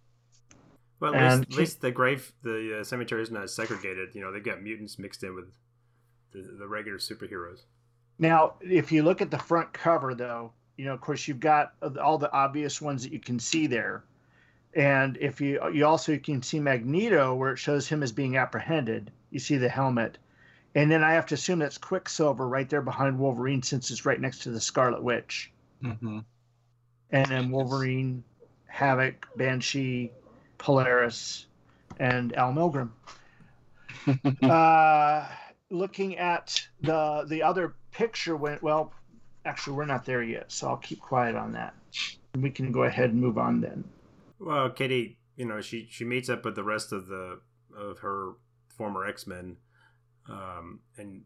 [1.00, 4.14] Well, at And least, at least the grave, the uh, cemetery isn't as segregated.
[4.14, 5.52] You know, they've got mutants mixed in with
[6.32, 7.62] the, the regular superheroes.
[8.20, 11.74] Now, if you look at the front cover, though, you know, of course, you've got
[12.02, 14.04] all the obvious ones that you can see there,
[14.76, 18.38] and if you you also you can see Magneto, where it shows him as being
[18.38, 19.12] apprehended.
[19.30, 20.18] You see the helmet,
[20.76, 24.20] and then I have to assume that's Quicksilver right there behind Wolverine, since it's right
[24.20, 25.52] next to the Scarlet Witch.
[25.84, 26.20] Mm-hmm.
[27.12, 28.24] And then Wolverine,
[28.66, 30.12] Havoc, Banshee,
[30.58, 31.46] Polaris,
[32.00, 32.90] and Al Milgrom.
[34.44, 35.28] uh,
[35.70, 38.92] looking at the the other picture, went well.
[39.46, 41.76] Actually, we're not there yet, so I'll keep quiet on that.
[42.36, 43.84] We can go ahead and move on then.
[44.46, 47.40] Well, Kitty, you know, she she meets up with the rest of the
[47.78, 48.34] of her
[48.68, 49.58] former X Men,
[50.30, 51.24] um, and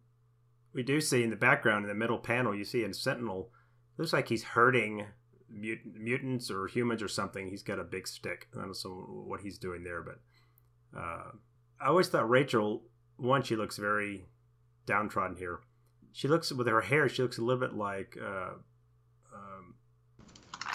[0.74, 3.50] we do see in the background in the middle panel, you see in Sentinel,
[3.98, 5.08] looks like he's hurting
[5.50, 7.50] mut- mutants or humans or something.
[7.50, 8.48] He's got a big stick.
[8.54, 10.20] I don't know what he's doing there, but
[10.96, 11.32] uh,
[11.82, 12.84] I always thought Rachel.
[13.16, 14.28] One, she looks very
[14.86, 15.62] downtrodden here.
[16.12, 17.10] She looks with her hair.
[17.10, 18.58] She looks a little bit like uh,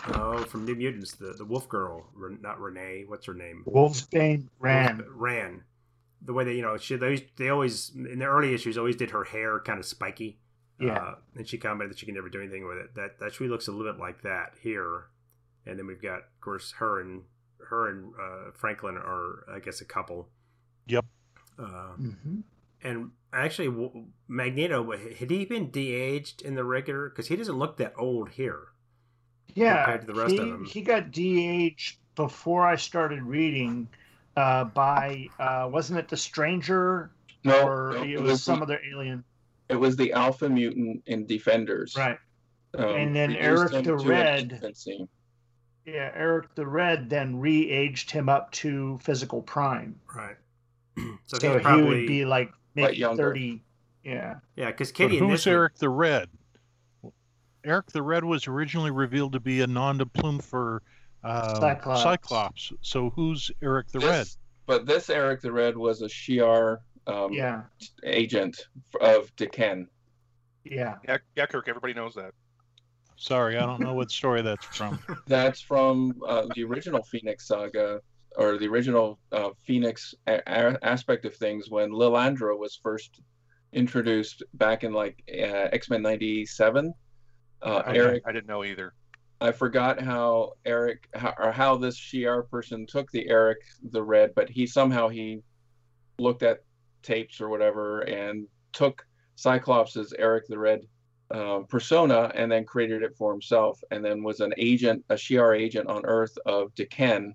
[0.08, 2.06] oh, from New Mutants, the the Wolf Girl,
[2.40, 3.04] not Renee.
[3.06, 3.64] What's her name?
[3.66, 5.04] Wolfsbane Rahne.
[5.16, 5.62] Rahne.
[6.24, 9.10] The way they, you know, she they, they always in the early issues always did
[9.10, 10.38] her hair kind of spiky.
[10.78, 10.96] Yeah.
[10.96, 12.94] Uh, and she commented that she can never do anything with it.
[12.94, 15.06] That that she looks a little bit like that here.
[15.66, 17.22] And then we've got, of course, her and
[17.68, 20.28] her and uh, Franklin are, I guess, a couple.
[20.86, 21.04] Yep.
[21.58, 22.40] Uh, hmm
[22.84, 27.08] and actually, w- Magneto had he been de-aged in the regular?
[27.08, 28.71] Because he doesn't look that old here.
[29.54, 30.64] Yeah, compared to the rest he, of them.
[30.64, 33.88] he got de-aged before I started reading
[34.36, 37.10] uh, by uh, wasn't it the Stranger
[37.44, 39.24] No, or no, it it was was some the- other alien?
[39.68, 41.96] It was the Alpha Mutant in Defenders.
[41.96, 42.18] Right.
[42.76, 44.60] Um, And then Eric the Red-
[45.86, 50.36] Yeah, Eric the Red then re-aged him up to physical prime, Right.
[51.26, 53.62] so, so, he probably would be like maybe thirty.
[54.04, 54.66] Yeah, yeah.
[54.66, 56.28] Because But Kitty in who's this Eric the Red?
[57.64, 60.82] Eric the Red was originally revealed to be a nom de plume for
[61.24, 62.02] um, Cyclops.
[62.02, 62.72] Cyclops.
[62.80, 64.26] So who's Eric the Red?
[64.66, 67.62] But this Eric the Red was a Shi'ar um, yeah,
[68.04, 68.68] agent
[69.00, 69.88] of D'Ken.
[70.64, 70.96] yeah.
[71.06, 71.68] Yeah, yeah, Kirk.
[71.68, 72.32] Everybody knows that.
[73.16, 74.98] Sorry, I don't know what story that's from.
[75.28, 78.00] That's from uh, the original Phoenix saga,
[78.36, 83.20] or the original uh, Phoenix a- a- aspect of things when Lilandra was first
[83.72, 86.92] introduced back in like uh, X Men '97.
[87.62, 88.94] Uh, I, Eric, I didn't know either.
[89.40, 93.58] I forgot how Eric how, or how this Shi'ar person took the Eric
[93.90, 95.42] the Red, but he somehow he
[96.18, 96.60] looked at
[97.02, 100.80] tapes or whatever and took Cyclops's Eric the Red
[101.32, 105.58] um, persona and then created it for himself, and then was an agent, a Shi'ar
[105.58, 107.34] agent on Earth of D'Ken,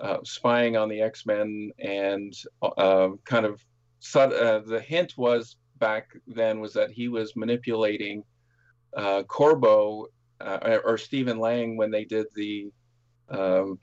[0.00, 3.64] uh, spying on the X Men, and uh, kind of
[4.14, 8.22] uh, the hint was back then was that he was manipulating
[8.96, 10.06] uh, Corbo
[10.40, 12.70] uh, or Steven Lang when they did the
[13.28, 13.78] um,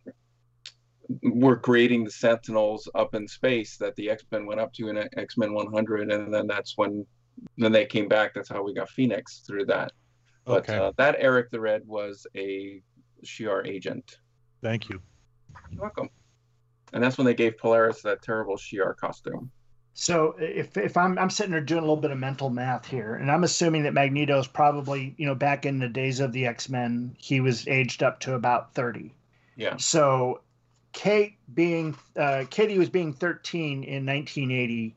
[1.21, 4.97] were creating the Sentinels up in space that the X Men went up to in
[5.17, 7.05] X Men 100, and then that's when
[7.57, 8.33] then they came back.
[8.33, 9.91] That's how we got Phoenix through that.
[10.45, 12.81] But Okay, uh, that Eric the Red was a
[13.25, 14.19] Shi'ar agent.
[14.61, 14.99] thank you.
[15.71, 16.09] You're welcome.
[16.93, 19.51] And that's when they gave Polaris that terrible Shi'ar costume.
[19.93, 23.13] So if if I'm I'm sitting there doing a little bit of mental math here,
[23.13, 26.67] and I'm assuming that Magneto's probably you know back in the days of the X
[26.67, 29.13] Men, he was aged up to about thirty.
[29.55, 29.77] Yeah.
[29.77, 30.41] So
[30.93, 34.95] Kate being uh, Katie was being 13 in 1980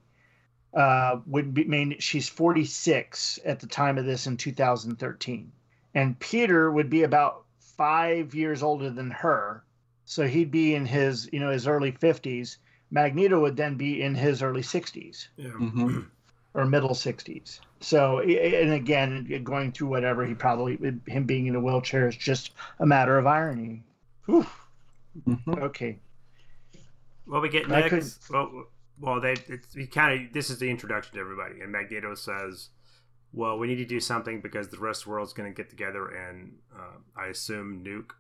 [0.75, 5.51] uh, would be, mean she's 46 at the time of this in 2013,
[5.95, 9.65] and Peter would be about five years older than her,
[10.05, 12.57] so he'd be in his you know his early 50s.
[12.91, 15.51] Magneto would then be in his early 60s Yeah.
[15.51, 16.07] Mhm.
[16.55, 17.61] or middle 60s.
[17.81, 22.53] So, and again, going through whatever he probably him being in a wheelchair is just
[22.79, 23.83] a matter of irony.
[24.27, 24.47] Whew.
[25.27, 25.59] Mhm.
[25.63, 25.99] Okay.
[27.27, 28.27] What we get next?
[28.29, 28.67] could- Well,
[28.99, 32.71] well, they it's kind of this is the introduction to everybody, and Magneto says,
[33.33, 35.69] "Well, we need to do something because the rest of the world's going to get
[35.69, 38.13] together and uh, I assume nuke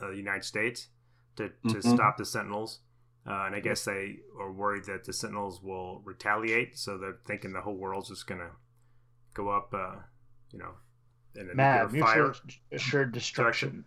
[0.00, 0.88] uh, the United States
[1.36, 1.94] to to Mhm.
[1.94, 2.80] stop the Sentinels."
[3.28, 7.52] Uh, and I guess they are worried that the Sentinels will retaliate, so they're thinking
[7.52, 8.50] the whole world's just going to
[9.34, 9.96] go up, uh,
[10.50, 10.70] you know,
[11.36, 12.22] in a Mad, nuclear fire.
[12.24, 12.40] mutual
[12.72, 13.84] assured destruction.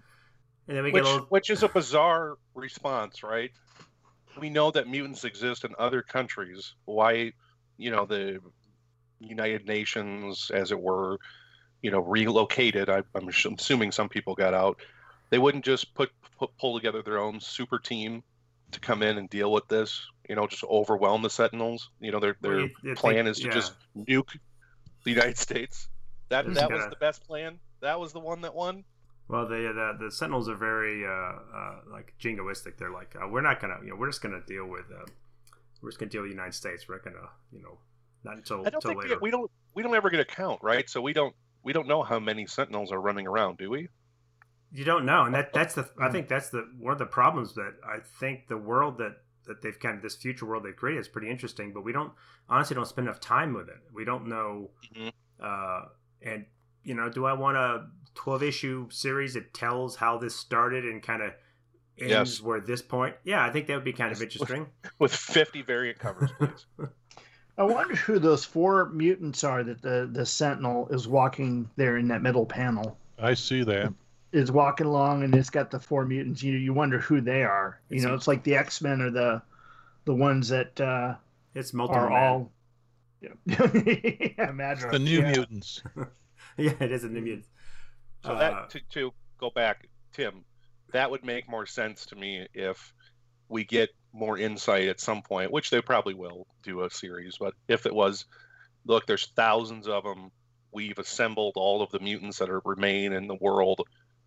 [0.67, 3.51] And then we Which, get a little, which is a bizarre response, right?
[4.39, 6.75] We know that mutants exist in other countries.
[6.85, 7.33] Why,
[7.77, 8.39] you know, the
[9.19, 11.17] United Nations, as it were,
[11.81, 12.89] you know, relocated.
[12.89, 14.79] I, I'm assuming some people got out.
[15.31, 18.23] They wouldn't just put, put pull together their own super team
[18.71, 20.01] to come in and deal with this.
[20.29, 21.89] You know, just overwhelm the Sentinels.
[21.99, 23.53] You know, their their Well, you- you plan is to yeah.
[23.53, 24.37] just nuke
[25.03, 25.89] The United States.
[26.29, 27.59] That Just that was gotta- the best plan.
[27.81, 28.85] That was the one that won.
[29.27, 32.77] Well, the the, the Sentinels are very uh, uh, like jingoistic.
[32.77, 35.05] They're like, uh, we're not gonna, you know, we're just gonna deal with, uh,
[35.81, 36.87] we're just gonna deal with the United States.
[36.87, 37.79] We're gonna, you know,
[38.23, 39.19] not until I don't until think we, later.
[39.21, 40.89] we don't we don't ever get a count, right?
[40.89, 43.87] So we don't we don't know how many Sentinels are running around, do we?
[44.73, 46.11] You don't know, and that that's the I Mm.
[46.11, 49.77] think that's the one of the problems that I think the world that that they've
[49.79, 52.13] kind of this future world they've created is pretty interesting, but we don't
[52.47, 53.79] honestly don't spend enough time with it.
[53.91, 55.11] We don't know, Mhm.
[55.41, 55.85] uh,
[56.21, 56.45] and
[56.83, 61.01] you know, do I want a twelve issue series that tells how this started and
[61.03, 61.33] kind of
[61.97, 62.41] ends Yes.
[62.41, 63.15] where this point?
[63.23, 64.67] Yeah, I think that would be kind of interesting.
[64.99, 66.65] With fifty variant covers, please.
[67.57, 72.07] I wonder who those four mutants are that the the Sentinel is walking there in
[72.07, 72.97] that middle panel.
[73.19, 73.93] I see that.
[74.33, 76.41] Is walking along and it's got the four mutants.
[76.41, 77.79] You you wonder who they are.
[77.89, 79.41] You It's- know, it's like the X Men are the
[80.05, 81.15] the ones that uh,
[81.53, 82.23] It's multiple are man.
[82.23, 82.51] all.
[83.21, 85.31] Yeah, yeah imagine The new yeah.
[85.31, 85.83] mutants.
[86.57, 87.49] yeah, it is a new mutants.
[88.23, 90.45] So Uh, that to, to go back, Tim,
[90.93, 92.93] that would make more sense to me if
[93.49, 97.37] we get more insight at some point, which they probably will do a series.
[97.37, 98.25] But if it was,
[98.85, 100.31] look, there's thousands of them.
[100.71, 103.81] We've assembled all of the mutants that are remain in the world.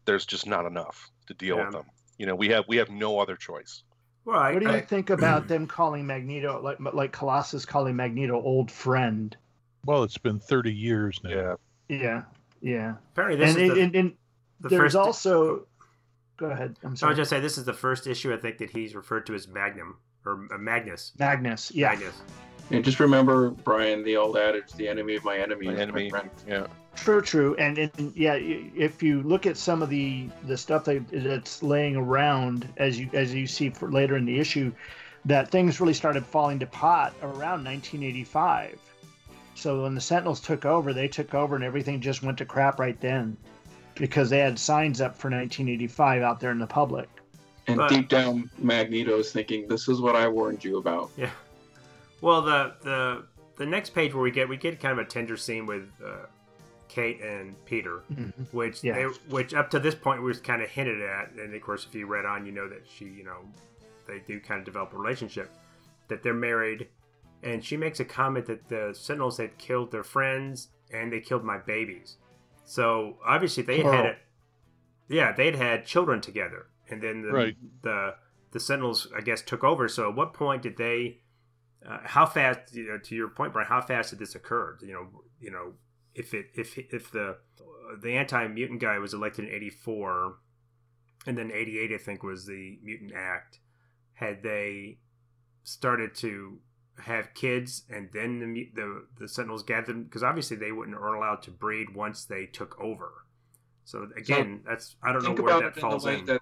[0.05, 1.65] There's just not enough to deal Yeah.
[1.67, 1.85] with them.
[2.19, 3.83] You know, we have we have no other choice.
[4.25, 4.55] Right.
[4.55, 8.71] What do you I- think about them calling Magneto like like Colossus calling Magneto old
[8.71, 9.37] friend?
[9.85, 11.31] Well, it's been 30 years now.
[11.31, 11.55] Yeah,
[11.89, 12.23] yeah.
[12.63, 12.95] Yeah.
[13.13, 14.13] apparently this and, is the, and, and
[14.61, 14.97] the there's first.
[14.97, 15.67] also.
[16.37, 16.77] Go ahead.
[16.83, 17.11] I'm So I sorry.
[17.11, 19.47] would just say this is the first issue I think that he's referred to as
[19.47, 21.13] Magnum or uh, Magnus.
[21.19, 21.71] Magnus.
[21.73, 21.91] Yeah.
[21.91, 22.23] Magnus.
[22.71, 26.05] And just remember, Brian, the old adage: "The enemy of my enemy My is enemy.
[26.05, 26.67] my friend." Yeah.
[26.97, 31.05] True, true, and, and yeah, if you look at some of the the stuff that,
[31.13, 34.73] that's laying around as you as you see for later in the issue,
[35.25, 38.79] that things really started falling to pot around 1985.
[39.55, 42.79] So when the Sentinels took over, they took over, and everything just went to crap
[42.79, 43.37] right then,
[43.95, 47.09] because they had signs up for 1985 out there in the public.
[47.67, 51.31] And But- deep down, Magneto's thinking, "This is what I warned you about." Yeah.
[52.21, 53.25] Well, the the
[53.57, 56.27] the next page where we get we get kind of a tender scene with uh,
[56.95, 58.05] Kate and Peter,
[58.53, 58.95] which Yeah.
[58.95, 61.95] they, which up to this point was kind of hinted at, and of course, if
[61.95, 63.39] you read on, you know that she, you know,
[64.07, 65.51] they do kind of develop a relationship,
[66.07, 66.89] that they're married,
[67.43, 71.43] and she makes a comment that the Sentinels had killed their friends and they killed
[71.43, 72.17] my babies.
[72.65, 73.97] So obviously they Plural.
[73.97, 74.19] had it.
[75.09, 77.57] Yeah, they'd had children together, and then the Right.
[77.83, 78.15] the
[78.53, 79.89] the Sentinels, I guess, took over.
[79.89, 81.19] So at what point did they?
[81.85, 82.73] Uh, how fast?
[82.75, 84.79] You know, to your point, Brian, how fast did this occur?
[84.81, 85.75] You know, you know,
[86.15, 87.39] if it if if the
[88.01, 90.39] the anti mutant guy was elected in '84,
[91.27, 93.59] and then '88, I think, was the Mutant Act.
[94.15, 94.99] Had they
[95.65, 96.59] started to
[97.01, 101.15] have kids, and then the the, the Sentinels gathered them because obviously they wouldn't are
[101.15, 103.25] allowed to breed once they took over.
[103.85, 106.25] So again, that's I don't know where that in falls in.
[106.27, 106.41] that.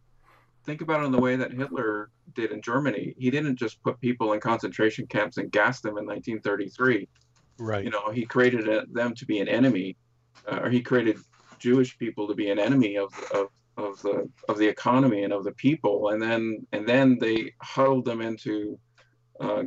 [0.64, 3.16] Think about it in the way that Hitler did in Germany.
[3.18, 7.08] He didn't just put people in concentration camps and gas them in 1933.
[7.58, 7.84] Right.
[7.84, 9.96] You know, he created a, them to be an enemy,
[10.50, 11.18] uh, or he created
[11.58, 13.48] Jewish people to be an enemy of, of
[13.78, 18.04] of the of the economy and of the people, and then and then they huddled
[18.04, 18.78] them into
[19.40, 19.64] uh,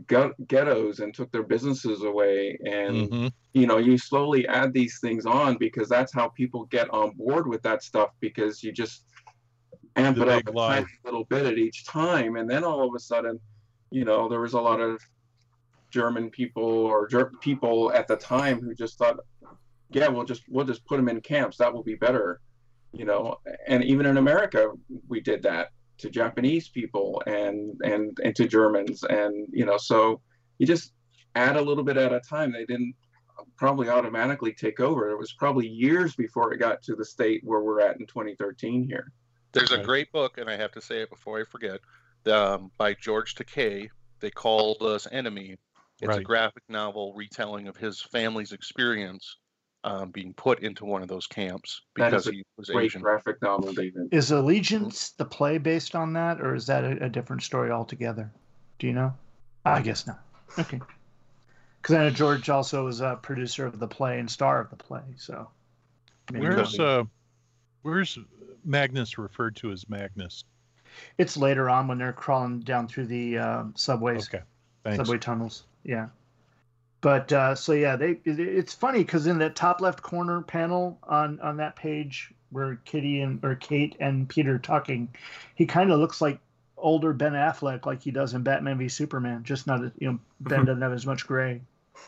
[0.47, 2.57] ghettos and took their businesses away.
[2.65, 3.31] And Mhm.
[3.53, 7.47] you know, you slowly add these things on because that's how people get on board
[7.47, 9.05] with that stuff because you just
[9.95, 12.93] amp The it up a tiny little bit at each time, and then all of
[12.95, 13.39] a sudden,
[13.91, 15.01] you know, there was a lot of
[15.91, 19.17] German people or Ger- people at the time who just thought,
[19.91, 21.57] yeah, we'll just we'll just put them in camps.
[21.57, 22.41] That will be better,
[22.91, 23.37] you know.
[23.67, 24.71] And even in America,
[25.07, 30.21] we did that to Japanese people and and and to Germans, and you know, so
[30.57, 30.93] you just
[31.35, 32.51] add a little bit at a time.
[32.51, 32.95] They didn't
[33.57, 35.09] probably automatically take over.
[35.09, 38.85] It was probably years before it got to the state where we're at in 2013
[38.87, 39.11] here.
[39.51, 41.79] There's a great book, and I have to say it before I forget,
[42.31, 43.89] um, by George Takei.
[44.19, 45.55] They called us enemy.
[46.01, 49.37] It's a graphic novel retelling of his family's experience
[49.83, 52.85] um, being put into one of those camps That because is a he was Great
[52.85, 53.01] Asian.
[53.01, 54.09] graphic novel, David.
[54.11, 58.31] Is Allegiance the play based on that, or is that a, a different story altogether?
[58.79, 59.13] Do you know?
[59.63, 60.19] I guess not.
[60.59, 60.79] Okay.
[61.81, 64.75] Because I know George also was a producer of the play and star of the
[64.75, 65.03] play.
[65.17, 65.47] So.
[66.31, 67.03] Where's uh,
[67.83, 68.17] where's
[68.63, 70.45] Magnus referred to as Magnus?
[71.19, 74.43] It's later on when they're crawling down through the uh, subways, Okay,
[74.83, 74.97] thanks.
[74.97, 75.65] subway tunnels.
[75.85, 76.07] Yeah.
[77.01, 81.39] But uh, so yeah, they it's funny because in that top left corner panel on
[81.39, 85.07] on that page where Kitty and or Kate and Peter talking,
[85.53, 86.39] he kind of looks like
[86.77, 89.43] older Ben Affleck, like he does in Batman v Superman.
[89.43, 91.61] Just not you know Ben doesn't have as much gray.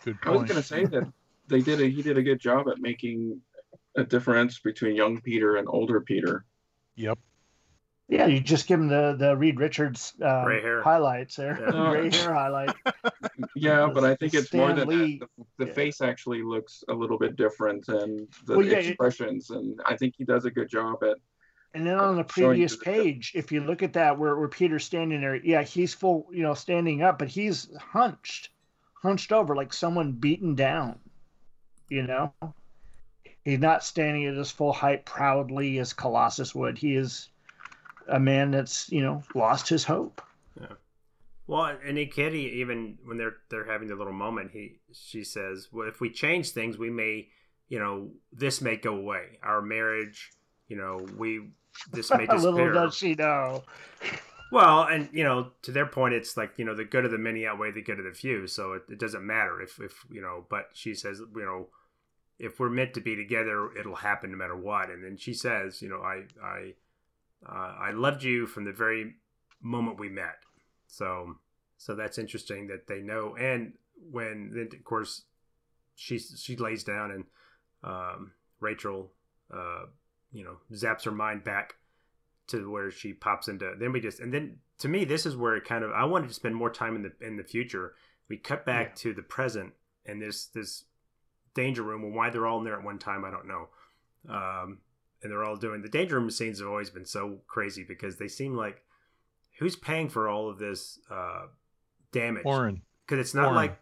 [0.04, 0.36] Good point.
[0.36, 1.12] I was going to say that
[1.48, 3.40] they did a he did a good job at making
[3.96, 6.44] a difference between young Peter and older Peter.
[6.96, 7.20] Yep.
[8.10, 10.82] Yeah, you just give him the the Reed Richards um, Gray hair.
[10.82, 11.72] highlights there, Yeah.
[11.92, 12.74] gray hair highlight.
[13.56, 15.30] Yeah, but I think it's more than Lee- that.
[15.38, 15.74] The, the yeah.
[15.74, 19.96] face actually looks a little bit different, and the Well, yeah, it- expressions, and I
[19.98, 21.18] think he does a good job at.
[21.74, 24.86] And then on the previous the- page, if you look at that where, where Peter's
[24.86, 28.50] standing there, yeah, he's full, you know, standing up, but he's hunched,
[28.94, 31.00] hunched over like someone beaten down.
[31.90, 32.34] You know?
[33.44, 36.78] He's not standing at his full height proudly as Colossus would.
[36.78, 37.30] He is
[38.10, 40.22] a man that's, you know, lost his hope.
[40.60, 40.68] Yeah.
[41.48, 45.70] Well, and he Kitty even when they're they're having their little moment, he she says,
[45.72, 47.30] "Well, if we change things, we may,
[47.70, 49.40] you know, this may go away.
[49.42, 50.32] Our marriage,
[50.68, 51.52] you know, we
[51.92, 53.64] this may disappear." Little does she know.
[54.50, 57.18] Well, and you know, to their point, it's like you know the good of the
[57.18, 60.22] many outweigh the good of the few, so it, it doesn't matter if if you
[60.22, 60.46] know.
[60.50, 61.68] But she says, you know,
[62.40, 64.90] if we're meant to be together, it'll happen no matter what.
[64.90, 66.74] And then she says, you know, I I
[67.46, 69.16] uh, I loved you from the very
[69.62, 70.38] moment we met.
[70.88, 71.36] So
[71.78, 73.36] so that's interesting that they know.
[73.40, 73.74] And
[74.12, 75.24] when then of course
[75.96, 77.24] she she lays down and
[77.84, 79.12] um, Rachel,
[79.54, 79.86] uh,
[80.32, 81.76] you know, zaps her mind back
[82.48, 83.74] to where she pops into.
[83.78, 86.30] Then we just and then to me this is where it kind of I wanted
[86.30, 87.94] to spend more time in the in the future.
[88.30, 89.74] We cut back to the present
[90.06, 90.86] and this this
[91.54, 93.68] danger room and why they're all in there at one time I don't know.
[94.30, 94.80] Um,
[95.24, 98.28] and they're all doing the danger room scenes have always been so crazy because they
[98.28, 98.84] seem like
[99.60, 101.48] who's paying for all of this uh,
[102.12, 102.46] damage?
[102.46, 102.82] Warren.
[103.06, 103.56] Because it's not Warren.
[103.56, 103.80] like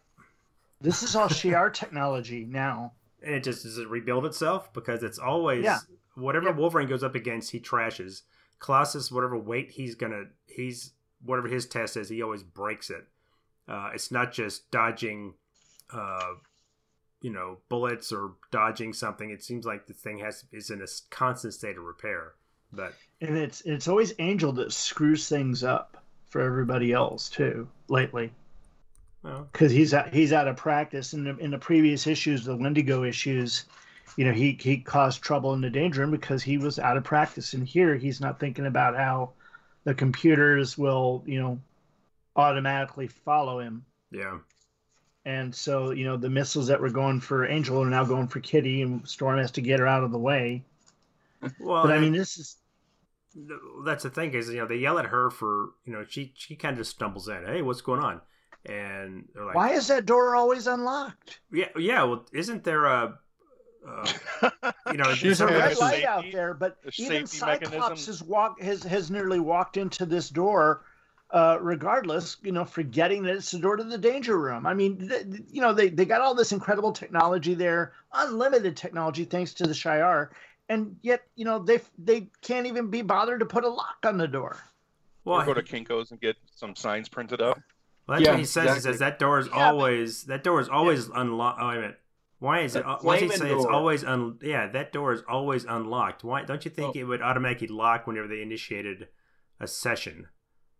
[0.80, 2.92] This is all Shi'ar technology now.
[3.22, 5.78] and it just does it rebuild itself because it's always Yeah.
[6.14, 6.56] whatever Yep.
[6.56, 8.22] Wolverine goes up against, he trashes.
[8.58, 10.92] Colossus, whatever weight he's gonna, he's
[11.24, 13.06] whatever his test is, he always breaks it.
[13.68, 15.34] Uh, it's not just dodging,
[15.92, 16.34] uh,
[17.26, 19.30] you know, bullets or dodging something.
[19.30, 22.34] It seems like the thing has is in a constant state of repair.
[22.72, 28.30] But And it's it's always Angel that screws things up for everybody else too lately.
[29.24, 31.14] well, because he's out, he's out of practice.
[31.14, 33.64] In the in the previous issues, the Wendigo issues,
[34.16, 37.02] you know, he he caused trouble in the danger room because he was out of
[37.02, 37.54] practice.
[37.54, 39.32] And here, he's not thinking about how
[39.82, 41.58] the computers will, you know,
[42.36, 43.84] automatically follow him.
[44.12, 44.38] yeah,
[45.26, 48.38] And so, you know, the missiles that were going for Angel are now going for
[48.38, 50.64] Kitty, and Storm has to get her out of the way.
[51.58, 52.56] well, But I mean, this is
[53.84, 56.56] that's the thing is you know they yell at her for you know she she
[56.56, 58.18] kind of just stumbles in hey what's going on
[58.64, 61.40] and they're like why is that door always unlocked?
[61.52, 63.18] yeah yeah well isn't there a
[63.86, 64.06] uh,
[64.90, 67.96] you know There's a a red safety- light out there, but even Cyclops mechanism.
[68.12, 70.84] has walked has has nearly walked into this door,
[71.30, 74.66] uh, regardless, you know, forgetting that it's the door to the danger room.
[74.66, 78.76] I mean, th- th- you know, they they got all this incredible technology there, unlimited
[78.76, 80.30] technology thanks to the Shi'ar,
[80.68, 84.18] and yet you know they they can't even be bothered to put a lock on
[84.18, 84.56] the door.
[85.24, 87.58] well, or go to Kinko's and get some signs printed up.
[88.06, 90.44] well, that's Yeah, what he says he says that door is Yeah, but- always that
[90.44, 92.00] door is always unlocked oh wait a minute
[92.38, 95.12] why is it That why does he flaming say it's always un yeah that door
[95.12, 96.98] is always unlocked why don't you think Oh.
[97.00, 99.08] it would automatically lock whenever they initiated
[99.58, 100.28] a session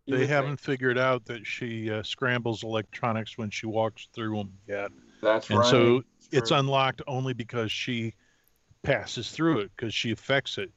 [0.07, 0.59] You They haven't think.
[0.59, 4.91] figured out that she uh, scrambles electronics when she walks through them yet.
[5.21, 5.65] That's And right.
[5.65, 6.59] so it's True.
[6.59, 8.13] unlocked only because she
[8.83, 10.71] passes through it because she affects it.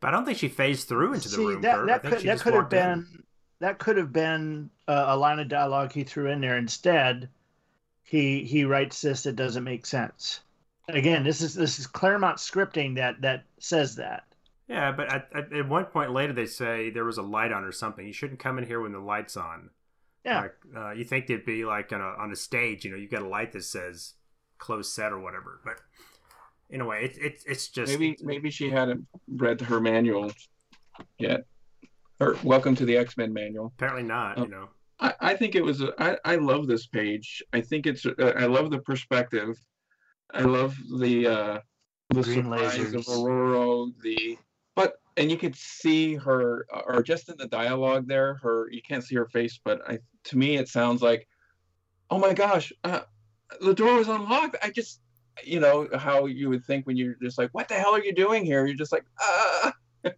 [0.00, 2.40] but I don't think she phased through into the See, room that that could that
[2.40, 2.80] could have walked in.
[2.80, 3.24] been
[3.60, 6.56] that could have been uh, a line of dialogue he threw in there.
[6.58, 7.28] Instead,
[8.04, 10.40] he he writes this that doesn't make sense.
[10.88, 14.24] Again, this is this is Claremont scripting that that says that.
[14.68, 17.64] Yeah, but at, at, at one point later they say there was a light on
[17.64, 18.06] or something.
[18.06, 19.70] You shouldn't come in here when the light's on.
[20.24, 20.40] Yeah.
[20.40, 23.08] Like, uh, you think it'd be like on a on a stage, you know, you
[23.08, 24.14] got a light that says
[24.58, 25.60] closed set or whatever.
[25.64, 25.80] But
[26.72, 30.32] anyway, it's it's it's just maybe maybe she hadn't read her manual
[31.18, 31.44] yet.
[32.20, 33.72] Or welcome to the X Men manual.
[33.76, 34.38] apparently not.
[34.38, 34.44] Oh.
[34.44, 34.68] You know,
[35.00, 35.82] I, I think it was.
[35.82, 37.42] A, I, I love this page.
[37.52, 38.06] I think it's.
[38.06, 39.58] Uh, I love the perspective.
[40.32, 41.58] I love the uh,
[42.10, 43.06] the Green surprise of.
[43.08, 43.90] Aurora.
[44.02, 44.38] The
[44.74, 48.68] but and you could see her, or just in the dialogue there, her.
[48.70, 51.28] You can't see her face, but I to me it sounds like,
[52.10, 53.00] oh my gosh, uh,
[53.60, 54.56] the door was unlocked.
[54.62, 55.00] I just,
[55.42, 58.14] you know how you would think when you're just like, what the hell are you
[58.14, 58.66] doing here?
[58.66, 59.72] You're just like, ah.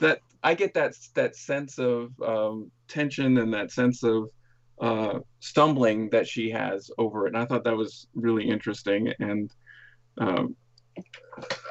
[0.00, 4.30] that I get that that sense of um, tension and that sense of
[4.80, 9.12] uh, stumbling that she has over it, and I thought that was really interesting.
[9.18, 9.50] And
[10.18, 10.56] um,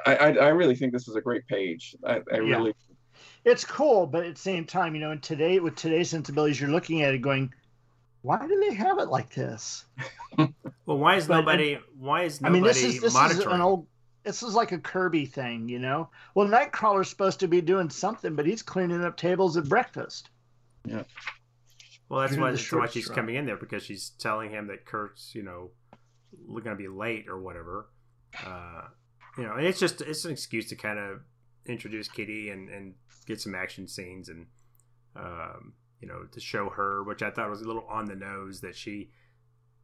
[0.05, 1.95] I, I, I really think this is a great page.
[2.05, 2.55] I, I Yeah.
[2.57, 2.73] really,
[3.45, 6.69] It's cool, but at the same time, you know, in today with today's sensibilities, you're
[6.69, 7.53] looking at it going,
[8.21, 9.85] why do they have it like this?
[10.85, 11.77] Well, why is But- nobody?
[11.99, 13.85] Why is nobody I mean, this is this is an old.
[14.23, 16.09] This is like a Kirby thing, you know.
[16.33, 20.31] Well, Nightcrawler's supposed to be doing something, but he's cleaning up tables at breakfast.
[20.87, 21.03] Yeah.
[22.09, 23.17] Well, that's why, the that's why she's straw.
[23.17, 25.69] coming in there because she's telling him that Kurt's, you know,
[26.49, 27.87] going to be late or whatever.
[28.43, 28.81] Uh,
[29.39, 31.21] you know, and it's just it's an excuse to kind of
[31.65, 32.93] introduce Kitty and and
[33.25, 34.47] get some action scenes and
[35.15, 38.61] um, you know to show her, which I thought was a little on the nose
[38.61, 39.11] that she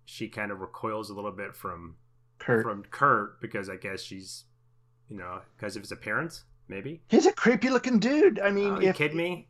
[0.06, 1.95] she kind of recoils a little bit from
[2.40, 2.64] Kurt.
[2.64, 4.45] from Kurt because I guess she's
[5.10, 7.02] you know because of his appearance maybe.
[7.10, 8.40] He's a creepy looking dude.
[8.40, 9.48] I mean, you if kidding me?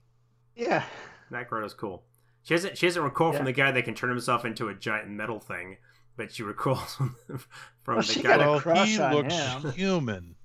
[0.55, 0.83] yeah,
[1.31, 2.03] Nightcrawler's cool.
[2.43, 3.39] She hasn't she hasn't recoiled Yeah.
[3.39, 5.77] from the guy that can turn himself into a giant metal thing,
[6.17, 8.37] but she recalls from, from Well, the she guy.
[8.37, 9.71] got a Well, crush he on looks him.
[9.73, 10.35] human.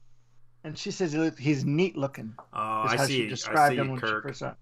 [0.65, 2.35] and she says he's neat looking.
[2.39, 2.47] oh,
[2.89, 3.35] I see.
[3.35, 4.23] she I see, him when she Kirk.
[4.25, 4.55] first saw.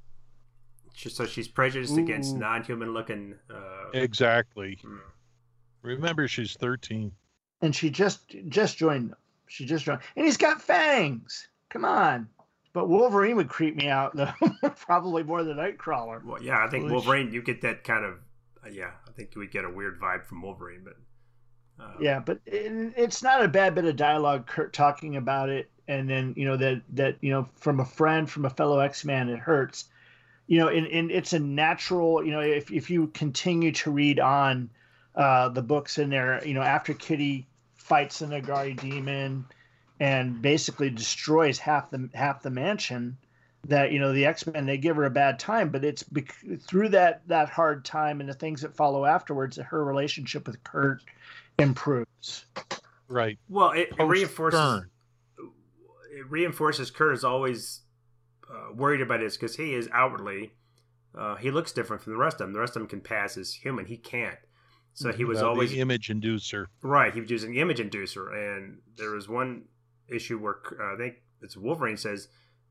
[0.95, 3.35] She- so she's prejudiced against non-human looking.
[3.53, 4.79] Uh, Exactly.
[4.83, 4.97] hmm.
[5.83, 7.13] Remember, she's 13.
[7.63, 9.19] And she just just joined them.
[9.47, 11.49] She just joined, and he's got fangs.
[11.71, 12.29] Come on.
[12.73, 14.33] But Wolverine would creep me out though,
[14.77, 16.23] probably more than Nightcrawler.
[16.25, 17.33] well, yeah, I think Which- Wolverine.
[17.33, 18.15] You get that kind of.
[18.65, 20.95] Uh, yeah, I think you would get a weird vibe from Wolverine, but.
[21.85, 24.47] Uh, Yeah, but it, it's not a bad bit of dialogue.
[24.47, 28.31] Kurt talking about it, and then you know that that you know from a friend,
[28.31, 29.85] from a fellow X Man, it hurts.
[30.47, 32.25] You know, and, and it's a natural.
[32.25, 34.71] You know, if if you continue to read on
[35.15, 39.45] uh, the books in there, you know, after Kitty fights the N'Garai demon
[40.01, 43.17] and basically destroys half the half the mansion,
[43.69, 46.35] that you know the X Men they give her a bad time, but it's bec-
[46.61, 50.63] through that that hard time and the things that follow afterwards that her relationship with
[50.65, 51.03] Kurt
[51.59, 52.47] improves.
[53.09, 53.39] Right.
[53.49, 54.59] Well, it, it reinforces.
[54.59, 54.91] Stern.
[56.11, 57.83] It reinforces Kurt is always
[58.51, 60.53] uh, worried about this because he is outwardly.
[61.17, 62.53] Uh, he looks different from the rest of them.
[62.53, 63.87] The rest of them can pass as human.
[63.87, 64.39] He can't.
[64.95, 66.67] So he was Uh, always the image inducer.
[66.83, 69.65] Right, he was using the image inducer, and there was one
[70.09, 72.29] issue where uh, I think it's Wolverine says,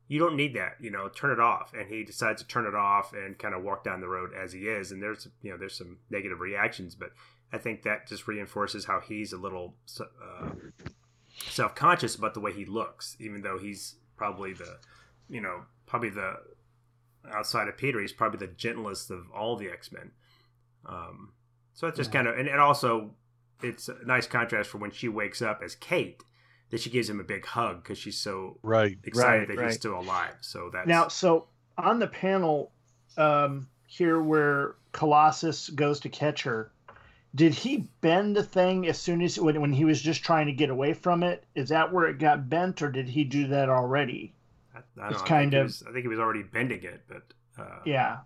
[0.08, 2.74] "You don't need that, you know, turn it off," and he decides to turn it
[2.74, 4.90] off and kind of walk down the road as he is.
[4.90, 7.12] And there's you know there's some negative reactions, but
[7.52, 10.50] I think that just reinforces how he's a little uh,
[11.48, 14.78] self conscious about the way he looks, even though he's probably the
[15.28, 16.34] you know probably the
[17.30, 20.10] outside of Peter, he's probably the gentlest of all the X Men.
[20.86, 21.32] Um,
[21.74, 22.20] so it's just Yeah.
[22.20, 23.14] kind of, and, and also
[23.62, 26.22] it's a nice contrast for when she wakes up as Kate,
[26.70, 28.98] that she gives him a big hug because she's so Right.
[29.04, 29.66] excited Right, that right.
[29.66, 30.34] he's still alive.
[30.40, 31.46] So that's Now, so
[31.76, 32.72] on the panel
[33.16, 36.70] um, here where Colossus goes to catch her,
[37.34, 40.52] did he bend the thing as soon as when, when he was just trying to
[40.52, 41.44] get away from it?
[41.54, 44.34] Is that where it got bent, or did he do that already?
[44.74, 46.42] I, I don't it's know, kind think he of- was- I think he was already
[46.42, 47.22] bending it, but
[47.58, 48.18] uh, Yeah.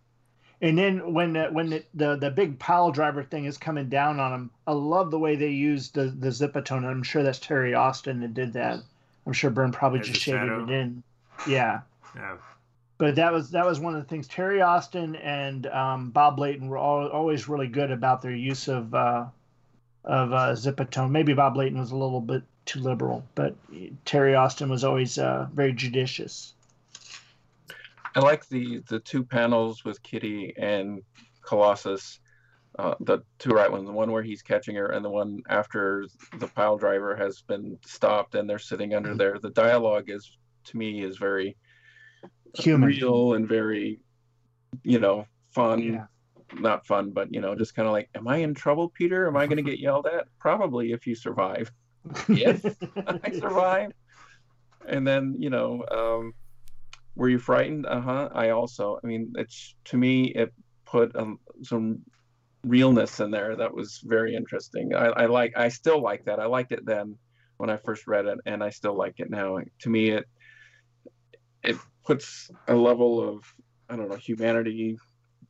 [0.62, 4.20] And then when the, when the, the, the big pile driver thing is coming down
[4.20, 6.84] on him, I love the way they used the the zipatone.
[6.84, 8.78] I'm sure that's Terry Austin that did that.
[9.26, 10.64] I'm sure Byrne probably As just shaded shadow?
[10.64, 11.02] it in.
[11.48, 11.80] Yeah.
[12.14, 12.36] yeah.
[12.98, 14.28] but that was that was one of the things.
[14.28, 18.94] Terry Austin and um, Bob Layton were all, always really good about their use of
[18.94, 19.26] uh,
[20.04, 21.10] of uh, Zipatone.
[21.10, 23.56] Maybe Bob Layton was a little bit too liberal, but
[24.04, 26.54] Terry Austin was always uh, very judicious.
[28.14, 31.02] I like the the two panels with Kitty and
[31.42, 32.20] Colossus,
[32.78, 36.06] uh, the two right ones, the one where he's catching her, and the one after
[36.38, 39.38] the pile driver has been stopped and they're sitting under there.
[39.38, 41.56] The dialogue is, to me, is very
[42.54, 42.88] Human.
[42.88, 44.00] real and very,
[44.82, 45.82] you know, fun.
[45.82, 46.06] Yeah.
[46.54, 49.26] Not fun, but you know, just kind of like, am I in trouble, Peter?
[49.26, 50.26] Am I going to get yelled at?
[50.38, 51.72] Probably if you survive.
[52.28, 52.62] Yes,
[53.06, 53.92] I survive.
[54.86, 56.34] And then, you know, um,
[57.14, 57.86] were you frightened?
[57.86, 58.28] Uh huh.
[58.34, 60.52] I also, I mean, it's to me, it
[60.86, 62.00] put um, some
[62.64, 64.94] realness in there that was very interesting.
[64.94, 66.38] I, I like, I still like that.
[66.38, 67.16] I liked it then
[67.56, 69.58] when I first read it, and I still like it now.
[69.80, 70.24] To me, it
[71.62, 73.44] it puts a level of
[73.88, 74.96] I don't know humanity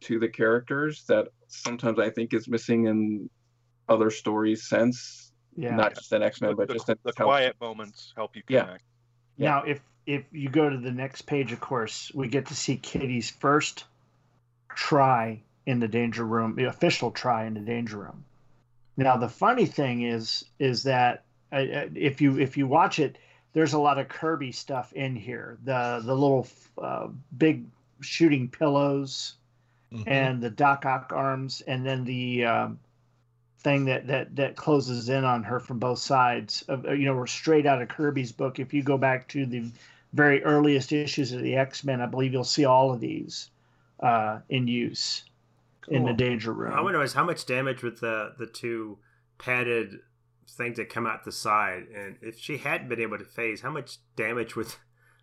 [0.00, 3.30] to the characters that sometimes I think is missing in
[3.88, 5.76] other stories since yeah.
[5.76, 8.34] not just in X Men, The, but the- just in the tele- quiet moments help
[8.36, 8.64] you Yeah.
[8.64, 8.84] connect.
[9.36, 9.48] Yeah.
[9.50, 12.76] Now, if if you go to the next page, of course, we get to see
[12.76, 13.84] Kitty's first
[14.74, 18.24] try in the danger room, the official try in the danger room.
[18.96, 23.16] Now, the funny thing is, is that uh, uh, if you if you watch it,
[23.52, 25.58] there's a lot of Kirby stuff in here.
[25.64, 26.46] The the little
[26.78, 27.64] uh, big
[28.00, 29.34] shooting pillows
[29.92, 30.04] Mhm.
[30.06, 32.78] and the Doc Ock arms, and then the um,
[33.62, 36.62] thing that that that closes in on her from both sides.
[36.68, 38.58] Of uh, you know, we're straight out of Kirby's book.
[38.58, 39.70] If you go back to the
[40.12, 43.50] very earliest issues of the X Men, I believe you'll see all of these
[44.00, 45.24] uh, in use
[45.88, 46.72] in the Danger Room.
[46.72, 48.98] I want to know is how much damage with the the two
[49.38, 50.00] padded
[50.48, 53.70] things that come out the side, and if she hadn't been able to phase, how
[53.70, 54.74] much damage would?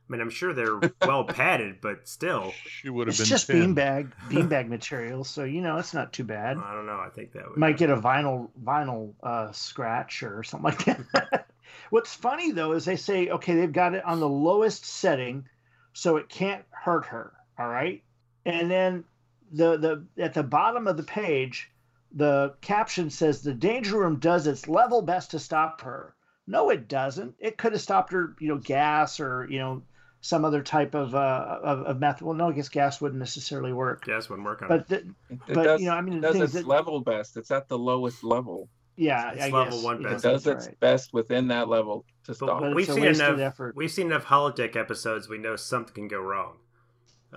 [0.10, 3.48] I mean, I'm sure they're well padded, but still, She would have It's been just
[3.48, 3.77] pinned.
[3.77, 6.57] beanbag beanbag material, so you know it's not too bad.
[6.57, 6.99] I don't know.
[6.99, 11.48] I think that would Might get a vinyl vinyl uh, scratch or something like that.
[11.91, 15.45] What's funny though is they say okay they've got it on the lowest setting,
[15.94, 17.34] so it can't hurt her.
[17.57, 18.02] All right,
[18.45, 19.03] and then
[19.52, 21.69] the the at the bottom of the page,
[22.11, 26.15] the caption says the danger room does its level best to stop her.
[26.48, 27.36] No, it doesn't.
[27.40, 29.84] It could have stopped her, you know, gas or you know
[30.21, 32.25] some other type of uh, of, of method.
[32.25, 34.03] Well, no, I guess gas wouldn't necessarily work.
[34.05, 34.87] gas wouldn't work on But it.
[34.89, 34.95] the,
[35.35, 37.37] It But, does, you know, I mean, it does its that- level best.
[37.37, 38.69] It's at the lowest level.
[38.97, 40.79] yeah, It's I level guess, one yeah, It does its right.
[40.81, 42.59] best within that level to stop.
[42.59, 43.39] But we've seen enough.
[43.39, 43.75] effort.
[43.77, 45.29] We've seen enough holodeck episodes.
[45.29, 46.57] We know something can go wrong.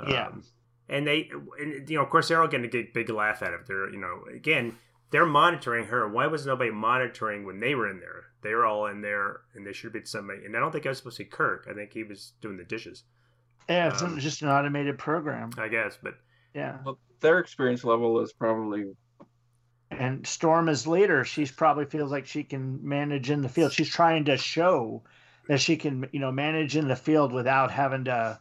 [0.09, 0.27] Yeah.
[0.29, 0.43] Um,
[0.89, 1.31] and they,
[1.61, 3.61] and, you know, of course, they're all going to get a big laugh out of
[3.61, 3.67] it.
[3.69, 4.77] They're, you know, again,
[5.13, 6.09] they're monitoring her.
[6.09, 8.25] Why was nobody monitoring when they were in there?
[8.43, 10.45] They were all in there, and there should have been somebody.
[10.45, 11.69] And I don't think I was supposed to be Kirk.
[11.71, 13.05] I think he was doing the dishes.
[13.69, 15.51] Yeah, it's Um, just an automated program.
[15.57, 16.15] I guess, but
[16.55, 16.79] Yeah.
[16.85, 18.95] Well, their experience level is probably
[19.91, 21.23] And Storm is later.
[21.25, 23.73] She probably feels like she can manage in the field.
[23.73, 25.03] She's trying to show
[25.49, 28.41] that she can, you know, manage in the field without having to,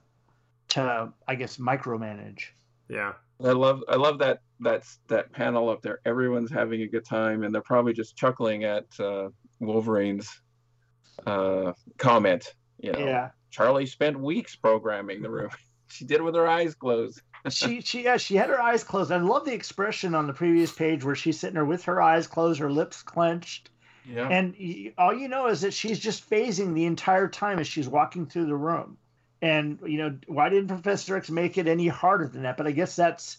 [0.69, 2.43] to I guess, micromanage.
[2.89, 5.99] yeah, I love I love that that's that panel up there.
[6.05, 10.30] Everyone's having a good time, and they're probably just chuckling at uh, Wolverine's
[11.26, 12.53] uh, comment.
[12.80, 13.30] You know, Yeah.
[13.51, 15.49] Charlie spent weeks programming the room.
[15.88, 17.22] she did it with her eyes closed.
[17.49, 19.11] she she yeah she had her eyes closed.
[19.11, 22.27] I love the expression on the previous page where she's sitting there with her eyes
[22.27, 23.69] closed, her lips clenched,
[24.05, 24.27] Yeah.
[24.27, 27.89] and y- all you know is that she's just phasing the entire time as she's
[27.89, 28.97] walking through the room.
[29.41, 32.57] And you know why didn't Professor X make it any harder than that?
[32.57, 33.38] But I guess that's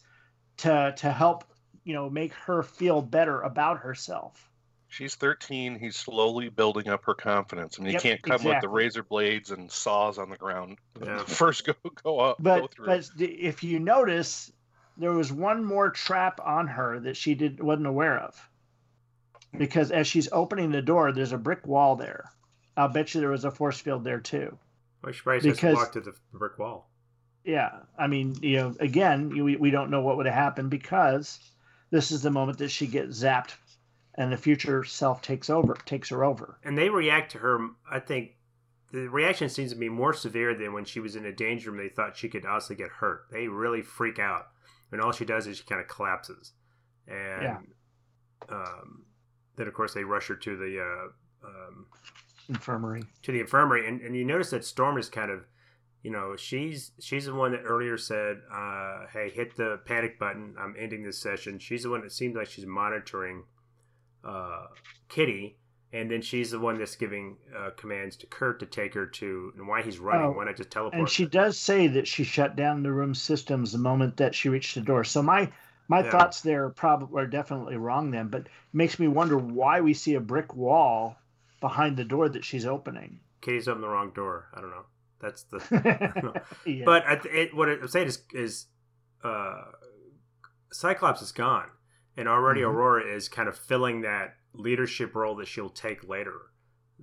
[0.59, 1.45] to to help
[1.85, 4.49] you know make her feel better about herself.
[4.89, 5.79] She's 13.
[5.79, 7.79] He's slowly building up her confidence.
[7.81, 10.77] I mean, Yep, he can't come with the razor blades and saws on the ground.
[11.03, 11.25] Yeah.
[11.25, 11.73] First, go
[12.03, 12.87] go up, But through.
[12.87, 14.53] but if you notice,
[14.99, 18.51] there was one more trap on her that she did wasn't aware of.
[19.57, 22.31] Because as she's opening the door, there's a brick wall there.
[22.77, 24.59] I'll bet you there was a force field there too.
[25.03, 26.89] Well, she probably just Because- walked to the brick wall.
[27.45, 31.41] Yeah, I mean, you know, again, we we don't know what would have happened because
[31.91, 33.55] this is the moment that she gets zapped,
[34.15, 36.59] and the future self takes over, takes her over.
[36.63, 37.69] and they react to her.
[37.91, 38.37] I think
[38.93, 41.81] the reaction seems to be more severe than when she was in a danger room.
[41.83, 43.27] They thought she could also get hurt.
[43.33, 44.47] They really freak out,
[44.93, 46.53] and all she does is she kind of collapses,
[47.09, 47.59] and Yeah.
[48.51, 49.05] um,
[49.57, 51.87] then of course they rush her to the uh, um,
[52.49, 53.05] Infirmary.
[53.23, 55.47] to the infirmary, and, and you notice that Storm is kind of,
[56.03, 60.55] you know, she's she's the one that earlier said, uh, "Hey, hit the panic button.
[60.59, 63.45] I'm ending this session." She's the one that seems like she's monitoring
[64.25, 64.67] uh,
[65.09, 65.57] Kitty,
[65.93, 69.53] and then she's the one that's giving uh, commands to Kurt to take her to.
[69.57, 70.31] And why he's running?
[70.31, 70.99] Oh, why not just teleport?
[70.99, 71.29] And she her?
[71.29, 74.81] does say that she shut down the room systems the moment that she reached the
[74.81, 75.05] door.
[75.05, 75.51] So my
[75.89, 76.11] my Yeah.
[76.11, 79.95] thoughts there are probably are definitely wrong then, but it makes me wonder why we
[79.95, 81.17] see a brick wall
[81.63, 83.21] behind the door that she's opening.
[83.41, 84.49] Kitty's opened the wrong door.
[84.55, 84.85] I don't know.
[85.21, 86.43] That's the.
[86.67, 86.85] Yeah.
[86.85, 88.67] But I th- it, what I'm saying is, is
[89.25, 89.63] uh,
[90.73, 91.69] Cyclops is gone,
[92.17, 92.75] and already Mhm.
[92.75, 96.35] Ororo is kind of filling that leadership role that she'll take later.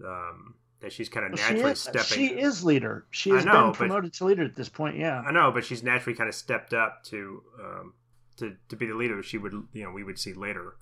[0.06, 2.04] Um, that she's kind of Well, she naturally is, stepping.
[2.06, 3.06] she is leader.
[3.12, 4.96] She has know, been but- promoted to leader at this point.
[4.98, 5.22] Yeah.
[5.22, 7.94] I know, but she's naturally kind of stepped up to um,
[8.38, 10.76] to to be the leader she would you know we would see later.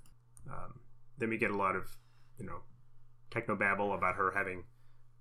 [0.49, 0.80] Um,
[1.18, 1.88] then we get a lot of
[2.40, 2.60] you know
[3.32, 4.64] technobabble about her having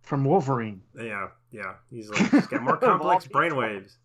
[0.03, 0.83] From Wolverine.
[0.95, 1.74] Yeah, yeah.
[1.91, 3.97] He's like he's got more complex brainwaves.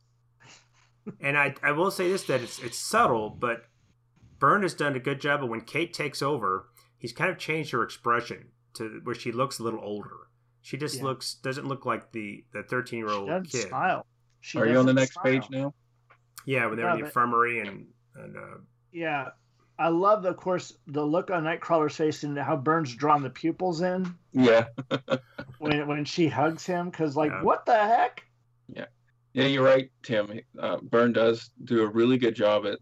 [1.20, 3.66] And I, I will say this that it's it's subtle, but
[4.40, 6.68] Byrne has done a good job of when Kate takes over,
[6.98, 10.10] he's kind of changed her expression to where she looks a little older.
[10.62, 11.04] She just Yeah.
[11.06, 13.68] looks doesn't look like the the thirteen year old kid.
[13.70, 14.06] smile.
[14.42, 15.24] She Are you on the next smile.
[15.26, 15.74] page now?
[16.46, 18.58] Yeah, when they're in the but- infirmary and and uh,
[18.92, 19.30] Yeah.
[19.82, 23.82] I love, of course, the look on Nightcrawler's face and how Byrne's drawn the pupils
[23.82, 24.66] in Yeah.
[25.60, 26.90] when when she hugs him.
[26.90, 27.42] Because, like, Yeah.
[27.44, 28.24] what the heck?
[28.68, 28.86] Yeah,
[29.34, 30.40] yeah, you're right, Tim.
[30.60, 32.78] Uh, Byrne does do a really good job at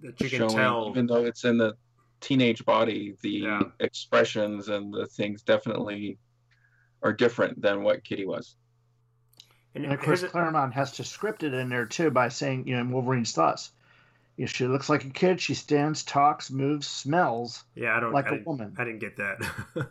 [0.00, 0.88] that you can showing, tell.
[0.90, 1.74] even though it's in the
[2.20, 3.62] teenage body, the Yeah.
[3.78, 6.18] expressions and the things definitely
[7.02, 8.56] are different than what Kitty was.
[9.74, 12.66] and And of course, here's Claremont has to script it in there too by saying,
[12.66, 13.70] you know, Wolverine's thoughts.
[14.40, 15.38] You know, she looks like a kid.
[15.38, 18.74] She stands, talks, moves, smells yeah, I don't like I a woman.
[18.78, 19.90] I didn't get that.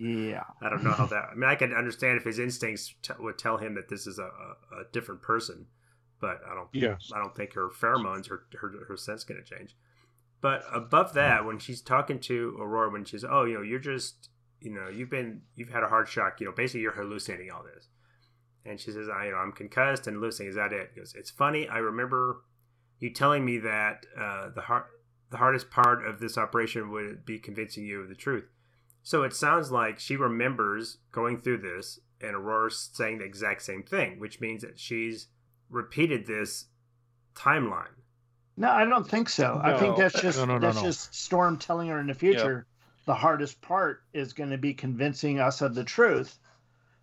[0.00, 0.44] Yeah.
[0.62, 1.30] I don't know how that.
[1.32, 4.20] I mean, I can understand if his instincts t- would tell him that this is
[4.20, 5.66] a, a, a different person,
[6.20, 6.68] but I don't.
[6.72, 7.10] Yes.
[7.12, 9.74] I don't think her pheromones, her her, her sense, going to change.
[10.40, 14.30] But above that, when she's talking to Ororo, when she's, oh, you know, you're just,
[14.60, 16.38] you know, you've been, you've had a hard shock.
[16.38, 17.88] You know, basically you're hallucinating all this.
[18.64, 20.50] And she says, I, you know, I'm concussed and hallucinating.
[20.50, 20.92] Is that it?
[20.94, 21.68] He goes, it's funny.
[21.68, 22.42] I remember
[23.00, 24.84] you telling me that uh, the hard,
[25.30, 28.48] the hardest part of this operation would be convincing you of the truth.
[29.02, 33.82] So it sounds like she remembers going through this and Ororo's saying the exact same
[33.82, 35.28] thing, which means that she's
[35.70, 36.66] repeated this
[37.34, 37.94] timeline.
[38.56, 39.60] No, I don't think so.
[39.62, 40.82] I think that's just No, no, no, that's no.
[40.82, 42.66] just Storm telling her in the future
[43.06, 46.38] the hardest part is going to be convincing us of the truth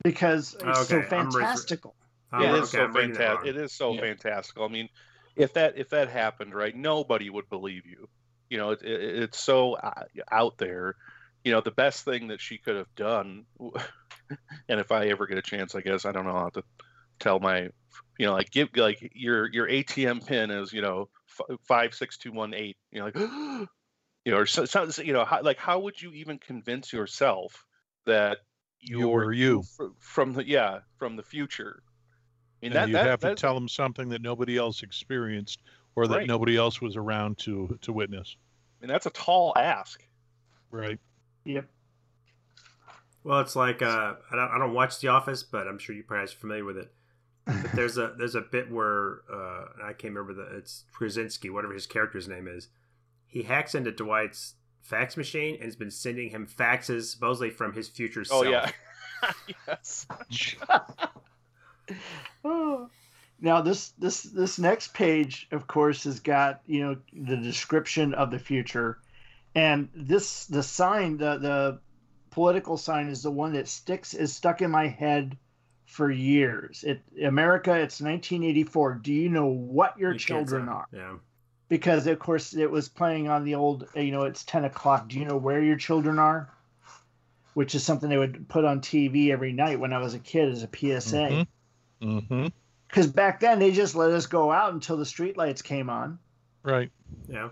[0.04, 1.96] because it's so Okay, I'm re- fantastical.
[2.32, 3.56] Oh, it is okay, so I'm reading that fantastic.
[3.56, 4.02] It is so Yeah.
[4.02, 4.66] fantastical.
[4.66, 4.90] I mean,
[5.36, 8.07] if that if that happened, right, nobody would believe you.
[8.49, 10.95] You know, it, it, it's so uh, out there.
[11.44, 13.45] You know, the best thing that she could have done,
[14.70, 16.64] and if I ever get a chance, I guess I don't know how to
[17.20, 17.64] tell my,
[18.20, 21.10] you know, like give like your your ATM pin is you know
[21.40, 22.78] f- five six two one eight.
[22.91, 23.16] You know, like
[24.26, 27.66] you know, or so, so, you know, how, like how would you even convince yourself
[28.06, 28.40] that
[28.82, 29.64] You you're you.
[29.78, 31.84] fr- from the yeah from the future?
[32.66, 35.62] I mean, And that, you that, have to tell them something that nobody else experienced
[35.96, 36.28] or that Right.
[36.28, 38.36] nobody else was around to to witness.
[38.82, 40.04] I mean, that's a tall ask.
[40.72, 41.00] Right.
[41.46, 41.68] Yep.
[43.24, 46.04] Well, it's like uh, I don't I don't watch The Office, but I'm sure you
[46.04, 46.92] probably are familiar with it.
[47.46, 51.74] But there's a there's a bit where uh, I can't remember the it's Krasinski, whatever
[51.74, 52.68] his character's name is.
[53.28, 57.88] He hacks into Dwight's fax machine and has been sending him faxes supposedly from his
[57.90, 58.48] future Oh self.
[58.48, 58.72] yeah,
[59.68, 60.06] yes.
[62.44, 62.90] Oh.
[63.41, 68.32] Now this this this next page, of course, has got you know the description of
[68.32, 68.98] the future,
[69.53, 71.80] and this the sign the the
[72.32, 75.38] political sign is the one that sticks is stuck in my head
[75.86, 76.84] for years.
[76.86, 78.95] It America, it's 1984.
[78.95, 80.88] Do you know what your You children are?
[80.91, 81.16] Yeah.
[81.68, 85.10] Because of course it was playing on the old you know it's 10 o'clock.
[85.10, 86.49] Do you know where your children are?
[87.53, 90.52] Which is something they would put on TV every night when I was a kid
[90.52, 91.32] as a PSA Mhm.
[91.32, 91.41] Mm-hmm.
[92.02, 92.48] Mm-hmm.
[92.88, 96.20] because back then they just let us go out until the streetlights came on
[96.64, 96.90] Right.
[97.30, 97.50] Yeah.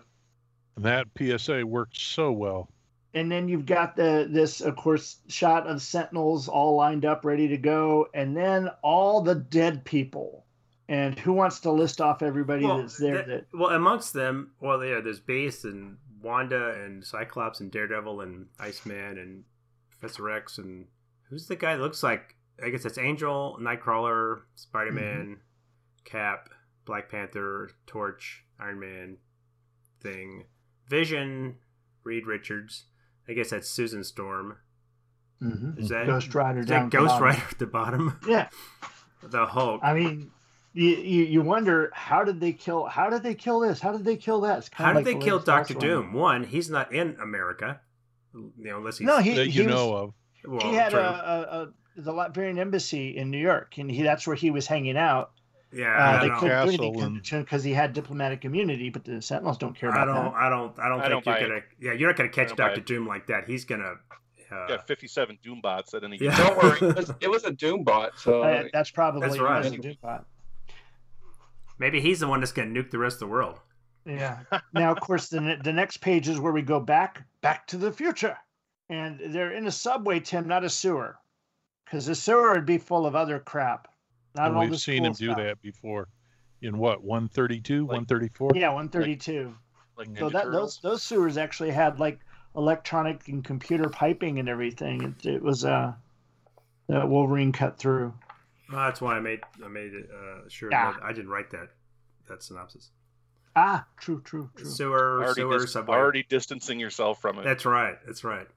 [0.76, 2.70] And that PSA worked so well.
[3.14, 7.48] and then you've got the this of course shot of sentinels all lined up ready
[7.50, 10.46] to go and then all the dead people
[10.90, 14.52] and who wants to list off everybody Well, that's there that- that well, amongst them,
[14.60, 19.44] well, yeah, there's Base and Wanda and Cyclops and Daredevil and Iceman and
[19.92, 20.88] Professor X and
[21.30, 22.36] who's the guy that looks like?
[22.64, 25.38] I guess that's Angel, Nightcrawler, Spider Man,
[26.06, 26.50] Cap,
[26.86, 29.18] Black Panther, Torch, Iron Man,
[30.02, 30.46] Thing,
[30.88, 31.56] Vision,
[32.04, 32.86] Reed Richards.
[33.28, 34.58] I guess that's Susan Storm.
[35.42, 35.80] Mhm.
[35.80, 37.24] Is that ghost rider Is down that at the Ghost bottom.
[37.26, 38.20] Rider at the bottom?
[38.28, 38.50] yeah
[39.24, 39.82] The Hulk.
[39.84, 40.32] i mean
[40.74, 44.06] you, you, you wonder how did they kill how did they kill this how did
[44.06, 46.14] they kill that How did like they the kill Doctor Doom?
[46.14, 47.82] One, he's not in America.
[48.34, 50.14] You know, unless he's no he, that he you was- know of.
[50.46, 51.00] well, he had true.
[51.00, 54.68] a, a, a the Latvian embassy in New York, and he that's where he was
[54.68, 55.32] hanging out.
[55.72, 55.96] yeah.
[55.98, 59.90] Uh, they couldn't do anything because he had diplomatic immunity, but the Sentinels don't care
[59.92, 60.40] I about don't, that.
[60.40, 61.62] I don't, I don't I think don't you're gonna.
[61.80, 62.82] Yeah, you're not gonna catch Doctor.
[62.82, 63.46] Doom like that.
[63.46, 63.96] He's gonna.
[64.52, 66.38] Uh, got 57 Doombots at any Yeah.
[66.38, 69.66] Don't worry, it was, it was a Doom bot, so Uh, that's probably That's right.
[69.66, 70.26] it was, Doombot.
[71.80, 73.60] maybe he's the one that's gonna nuke the rest of the world.
[74.06, 74.40] Yeah.
[74.74, 77.92] now, of course, the the next page is where we go back back to the
[77.92, 78.38] future,
[78.90, 81.18] and they're in a subway, Tim, not a sewer,
[81.86, 83.88] because the sewer would be full of other crap.
[84.36, 85.38] Not And all we've this seen cool him do stuff.
[85.38, 86.08] that before.
[86.62, 88.52] In what, 132, Like- 134?
[88.56, 89.54] Yeah, one thirty two.
[89.98, 90.80] like So that Turtles.
[90.82, 92.20] those those sewers actually had like
[92.56, 95.02] electronic and computer piping and everything.
[95.20, 95.94] It, it was uh,
[96.88, 98.14] that Wolverine cut through.
[98.72, 100.70] Well, that's why I made, I made it uh, sure.
[100.72, 100.96] Yeah.
[101.04, 101.70] I didn't write that,
[102.30, 102.92] that synopsis.
[103.56, 104.66] Ah, true, true, true.
[104.66, 105.96] Sewer, already, sewer, dis- subway.
[105.96, 107.44] already distancing yourself from it.
[107.44, 107.98] That's right.
[108.06, 108.48] That's right.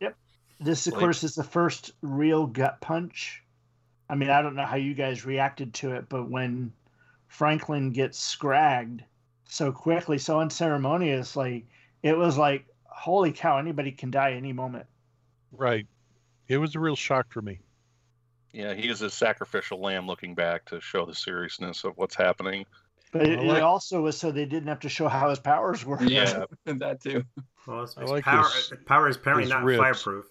[0.58, 3.42] This, of Like- course, is the first real gut punch.
[4.08, 6.72] I mean, I don't know how you guys reacted to it, but when
[7.28, 9.02] Franklin gets scragged
[9.48, 11.66] so quickly, so unceremoniously,
[12.02, 14.86] it was like, holy cow, anybody can die any moment.
[15.52, 15.86] Right.
[16.48, 17.60] It was a real shock for me.
[18.52, 22.64] Yeah, he is a sacrificial lamb looking back to show the seriousness of what's happening.
[23.12, 25.84] But it, like- it also was so they didn't have to show how his powers
[25.84, 26.02] were.
[26.02, 27.24] yeah, And that too.
[27.66, 28.44] Well, it's, I like power.
[28.44, 29.80] his- power is apparently not ribs.
[29.80, 30.26] fireproof.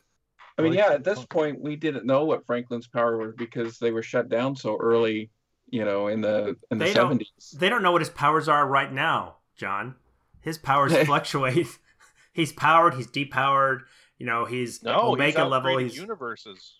[0.57, 3.91] I mean, yeah, at this point, we didn't know what Franklin's power was because they
[3.91, 5.29] were shut down so early,
[5.69, 7.55] you know, in the in the seventies.
[7.57, 9.95] They don't know what his powers are right now, John.
[10.41, 11.67] His powers fluctuate.
[12.33, 12.93] he's powered.
[12.93, 13.81] He's depowered.
[14.17, 15.73] You know, he's No, omega out level.
[15.73, 16.75] creating He's universes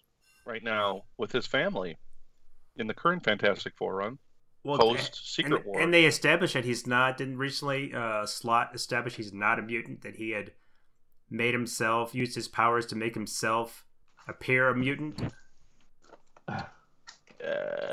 [0.45, 1.97] right now with his family
[2.77, 4.19] in the current Fantastic Four run.
[4.64, 5.80] Well, post Secret and, War.
[5.80, 7.18] and they established that he's not.
[7.18, 10.02] Didn't recently uh, Slott establish he's not a mutant.
[10.02, 10.53] That he had
[11.30, 13.85] made himself used his powers to make himself
[14.27, 15.22] appear a mutant,
[16.47, 16.61] Uh,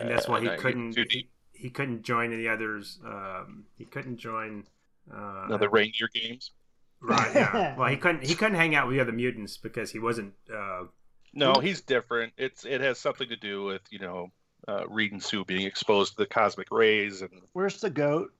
[0.01, 0.97] and that's why he couldn't.
[1.11, 2.99] He, he couldn't join any others.
[3.05, 4.65] Um, he couldn't join.
[5.13, 6.53] Uh, Another reindeer games.
[7.01, 7.35] Right.
[7.35, 7.77] Yeah.
[7.79, 8.25] well, he couldn't.
[8.25, 10.35] He couldn't hang out with the other mutants because he wasn't.
[10.53, 10.85] Uh,
[11.35, 12.33] No, he's different.
[12.39, 14.31] It's it has something to do with you know
[14.69, 17.31] uh, Reed and Sue being exposed to the cosmic rays and.
[17.53, 18.31] Where's the goat?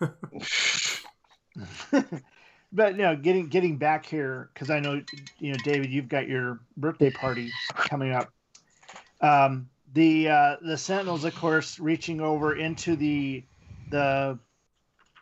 [2.72, 5.02] but you know, getting getting back here because I know
[5.38, 8.32] you know, David, you've got your birthday party coming up.
[9.20, 13.44] Um, the uh, the Sentinels, of course, reaching over into the
[13.90, 14.38] the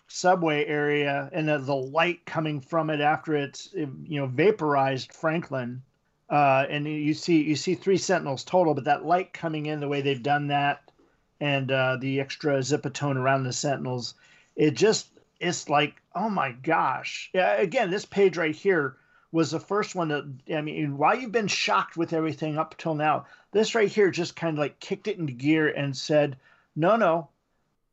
[0.07, 5.83] subway area and the, the light coming from it after it's you know vaporized Franklin.
[6.29, 9.89] Uh, and you see you see three Sentinels total, but that light coming in the
[9.89, 10.93] way they've done that,
[11.41, 14.15] and uh, the extra zipatone around the Sentinels,
[14.55, 15.09] it just
[15.41, 17.31] it's like oh my gosh.
[17.33, 18.97] Yeah, again, this page right here
[19.33, 22.95] was the first one that I mean, while you've been shocked with everything up till
[22.95, 26.37] now, this right here just kind of like kicked it into gear and said,
[26.77, 27.29] no, no,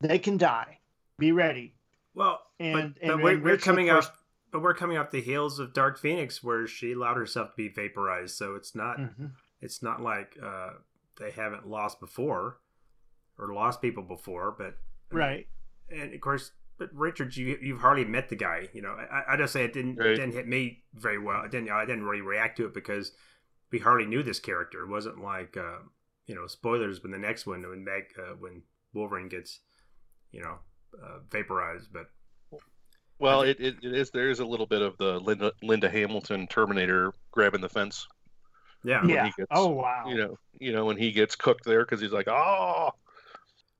[0.02, 0.80] they can die.
[1.19, 1.74] Be ready.
[2.15, 4.18] well, And- but, and- but we're, we're coming first- up.
[4.49, 7.68] But we're coming off the heels of Dark Phoenix, where she allowed herself to be
[7.68, 8.36] vaporized.
[8.38, 8.98] So it's not.
[8.98, 9.32] Mhm.
[9.61, 10.69] It's not like uh,
[11.19, 12.57] they haven't lost before,
[13.38, 14.56] or lost people before.
[14.57, 14.78] But
[15.11, 15.48] Right.
[15.91, 18.70] and of course, but Richard, you you've hardly met the guy.
[18.74, 20.08] You know, I, I just say it didn't Right.
[20.12, 21.44] it didn't hit me very well.
[21.44, 23.12] It didn't I didn't really react to it because
[23.72, 24.84] we hardly knew this character.
[24.84, 25.80] It wasn't like uh,
[26.26, 28.62] you know spoilers when the next one when Meg uh, when
[28.94, 29.60] Wolverine gets
[30.32, 30.60] you know
[31.04, 31.91] uh, vaporized.
[31.91, 32.10] But
[33.20, 34.12] Well, I it, it, it is.
[34.12, 38.08] There is a little bit of the Linda, Linda Hamilton Terminator grabbing the fence.
[38.84, 39.26] yeah, Yeah.
[39.36, 40.06] gets- Oh wow.
[40.08, 42.91] You know, you know when he gets cooked there because he's like, oh,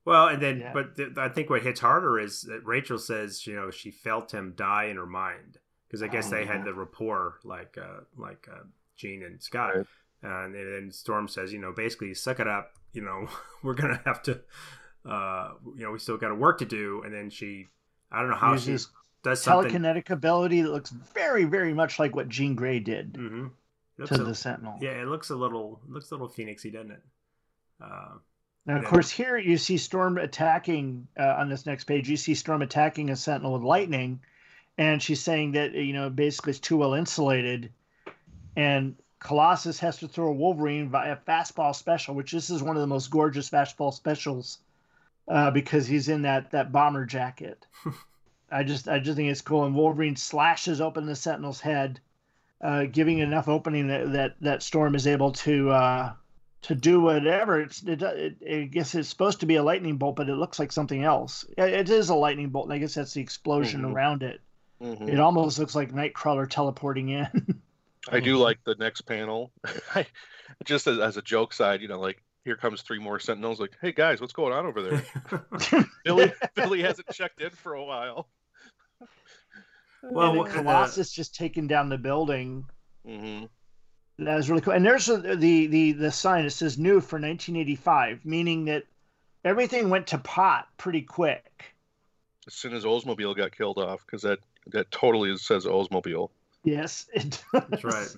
[0.08, 0.72] Well, and then, Yeah.
[0.72, 4.32] but th- I think what hits harder is that Rachel says, you know, she felt
[4.32, 6.52] him die in her mind because I guess Oh, they yeah.
[6.56, 8.64] had the rapport, like, uh, like uh,
[8.96, 9.74] Jean and Scott.
[9.76, 9.86] Right.
[10.22, 12.72] And then Storm says, you know, basically, suck it up.
[12.92, 13.28] You know,
[13.62, 14.40] we're gonna have to,
[15.04, 17.02] uh, you know, we still got a work to do.
[17.04, 17.66] And then she,
[18.10, 18.88] I don't know how Uses she
[19.22, 19.70] does something.
[19.70, 23.48] telekinetic ability that looks very, very much like what Jean Grey did hmm
[24.06, 24.78] to the Sentinel.
[24.80, 27.02] yeah, it looks a little, looks a little phoenixy, doesn't it?
[27.82, 28.14] Uh,
[28.68, 28.88] Now, of Yeah.
[28.90, 32.10] course, here you see Storm attacking uh, on this next page.
[32.10, 34.20] You see Storm attacking a Sentinel with lightning,
[34.76, 37.72] and she's saying that you know basically it's too well insulated,
[38.56, 42.82] and Colossus has to throw a Wolverine via fastball special, which this is one of
[42.82, 44.58] the most gorgeous fastball specials
[45.28, 47.66] uh, because he's in that that bomber jacket.
[48.50, 52.00] I just I just think it's cool, and Wolverine slashes open the Sentinel's head,
[52.62, 55.70] uh, giving enough opening that, that that Storm is able to.
[56.62, 57.60] Uh, to do whatever.
[57.60, 60.58] It's it, it, I guess it's supposed to be a lightning bolt, but it looks
[60.58, 61.44] like something else.
[61.56, 63.92] It, it is a lightning bolt, and I guess that's the explosion Mhm.
[63.94, 64.40] around it.
[64.82, 65.08] Mhm.
[65.08, 67.28] It almost looks like Nightcrawler teleporting in.
[68.10, 69.52] I do like the next panel.
[69.94, 70.06] I,
[70.64, 73.60] just as, as a joke side, you know, like here comes three more Sentinels.
[73.60, 75.84] Like, hey guys, what's going on over there?
[76.04, 78.28] Billy Billy hasn't checked in for a while.
[80.02, 82.64] Well, and then what- Colossus just taking down the building.
[83.06, 83.44] hmm
[84.18, 84.72] That was really cool.
[84.74, 86.44] And there's a, the the the sign.
[86.44, 88.84] It says new for 1985, meaning that
[89.44, 91.76] everything went to pot pretty quick.
[92.46, 96.30] As soon as Oldsmobile got killed off, because that that totally says Oldsmobile.
[96.64, 97.64] Yes, it does.
[97.70, 98.08] That's right.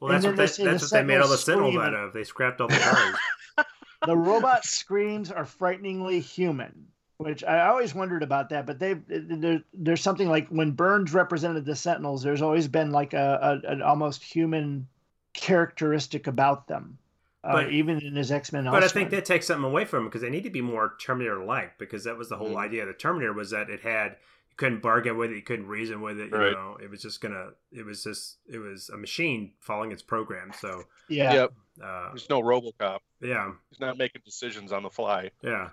[0.00, 1.36] Well, And that's then what they they, say the that's what they made all the
[1.38, 2.12] Sentinels Sentinels out of.
[2.12, 3.66] They scrapped all the cars.
[4.06, 6.86] the robot screams are frighteningly human
[7.18, 11.64] which i always wondered about that but they there, there's something like when Byrne's represented
[11.64, 14.86] the sentinels there's always been like a, a an almost human
[15.34, 16.98] characteristic about them
[17.44, 20.06] uh, But- even in his x-men But I think that takes something away from them
[20.08, 22.60] because they need to be more Terminator-like because that was the whole Mhm.
[22.64, 22.82] idea.
[22.82, 24.12] of The Terminator was that it had
[24.50, 26.30] you couldn't bargain with it, you couldn't reason with it.
[26.32, 26.52] You Right.
[26.52, 27.50] know, it was just gonna.
[27.70, 28.38] It was just.
[28.48, 30.50] It was a machine following its program.
[30.52, 31.52] So, yeah Yep.
[31.82, 32.98] uh, There's no RoboCop.
[33.20, 35.30] yeah, He's not making decisions on the fly.
[35.42, 35.70] yeah.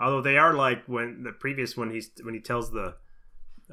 [0.00, 2.96] Although they are like when the previous one he's when he tells the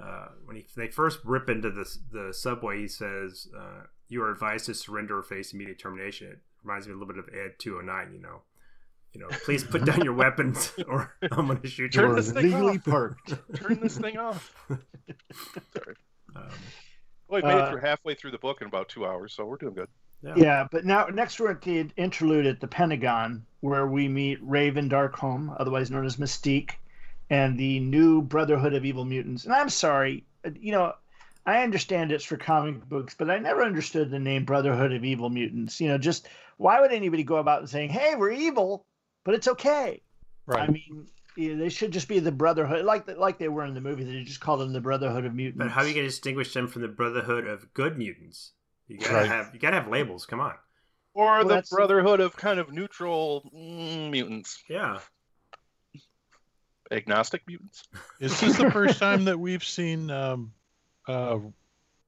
[0.02, 4.32] uh, when he they first rip into the the subway, he says, uh, "You are
[4.32, 7.54] advised to surrender or face immediate termination." It reminds me a little bit of Ed
[7.60, 8.14] two hundred nine.
[8.14, 8.42] You know,
[9.14, 12.16] you know, please put down your weapons or I'm going to shoot Turn you.
[12.16, 12.86] This thing legally off.
[12.86, 14.54] parked Turn this thing off.
[14.70, 15.96] Sorry.
[16.36, 16.44] Um,
[17.28, 19.46] Well, we made Uh, it through halfway through the book in about two hours, so
[19.46, 19.90] we're doing good.
[20.26, 20.34] Yeah.
[20.36, 24.90] yeah but now next we're at the interlude at the pentagon where we meet raven
[24.90, 26.72] Darkholme otherwise known as mystique
[27.30, 30.94] and the new brotherhood of evil mutants and i'm sorry uh, you know
[31.46, 35.30] i understand it's for comic books but i never understood the name brotherhood of evil
[35.30, 36.28] mutants you know just
[36.58, 38.84] why would anybody go about and saying hey we're evil
[39.24, 40.02] but it's okay
[40.48, 40.70] Right.
[40.70, 41.08] I mean,
[41.38, 44.04] yeah, they should just be the Brotherhood, like the, like they were in the movie.
[44.04, 45.58] They just called them the Brotherhood of Mutants.
[45.58, 48.52] But how are you going to distinguish them from the Brotherhood of Good Mutants?
[48.88, 49.28] You gotta Right.
[49.28, 50.26] have you gotta have labels.
[50.26, 50.54] Come on.
[51.14, 55.00] Or Well, the that's- Brotherhood of kind of neutral mm, mutants, Yeah.
[56.92, 57.84] agnostic mutants.
[58.20, 60.54] Is this the first time that we've seen um,
[61.08, 61.40] uh,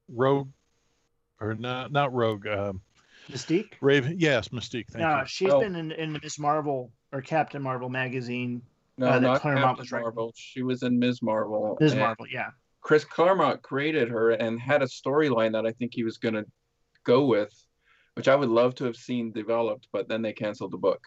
[0.10, 0.49] Rogue,
[1.40, 2.82] or not not Rogue, um,
[3.30, 3.74] Mystique.
[3.82, 4.16] Raven?
[4.20, 4.88] Yes, Mystique.
[4.90, 5.26] Thank No, you.
[5.28, 5.60] she's Oh.
[5.60, 8.62] been in, in the Miss Marvel or Captain Marvel magazine.
[8.98, 10.04] No, Uh, that not Claremont Captain was writing.
[10.06, 10.34] Marvel.
[10.36, 11.22] She was in Ms.
[11.22, 11.78] Marvel.
[11.80, 11.95] Ms.
[11.95, 12.49] Marvel, yeah.
[12.82, 16.45] Chris Claremont created her and had a storyline that I think he was going to
[17.13, 17.53] go with,
[18.15, 21.03] which I would love to have seen developed, but then they canceled the book.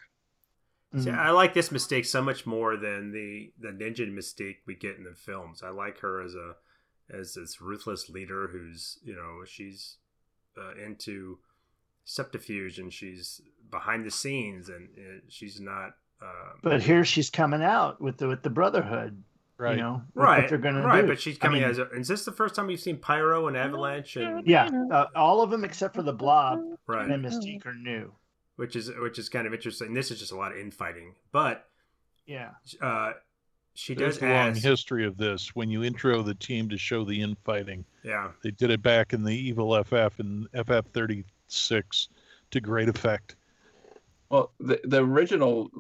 [0.99, 1.19] See, Mhm.
[1.19, 5.05] I like this Mystique so much more than the the ninja Mystique we get in
[5.05, 5.63] the films.
[5.63, 6.57] I like her as a
[7.21, 9.99] as this ruthless leader who's you know she's
[10.61, 11.39] uh, into
[12.05, 13.41] subterfuge and she's
[13.71, 15.91] behind the scenes and uh, she's not.
[16.21, 19.23] Uh, But here she's coming out with the with the Brotherhood.
[19.61, 19.77] Right.
[19.77, 21.03] You know right, what they're gonna right.
[21.03, 21.07] do.
[21.07, 21.79] But she's I coming mean, as.
[21.79, 25.43] A, is this the first time you've seen Pyro and Avalanche and yeah, uh, all
[25.43, 27.11] of them except for the Blob right?
[27.11, 28.11] and Mystique are new.
[28.57, 29.93] Which is which is kind of interesting.
[29.93, 31.69] This is just a lot of infighting, but
[32.25, 33.13] Yeah, uh,
[33.75, 35.55] she There's does a long history of this.
[35.55, 39.23] When you intro the team to show the infighting, Yeah, they did it back in
[39.23, 42.09] the Evil FF and FF 36
[42.51, 43.37] to great effect.
[44.31, 45.71] Well, the, the original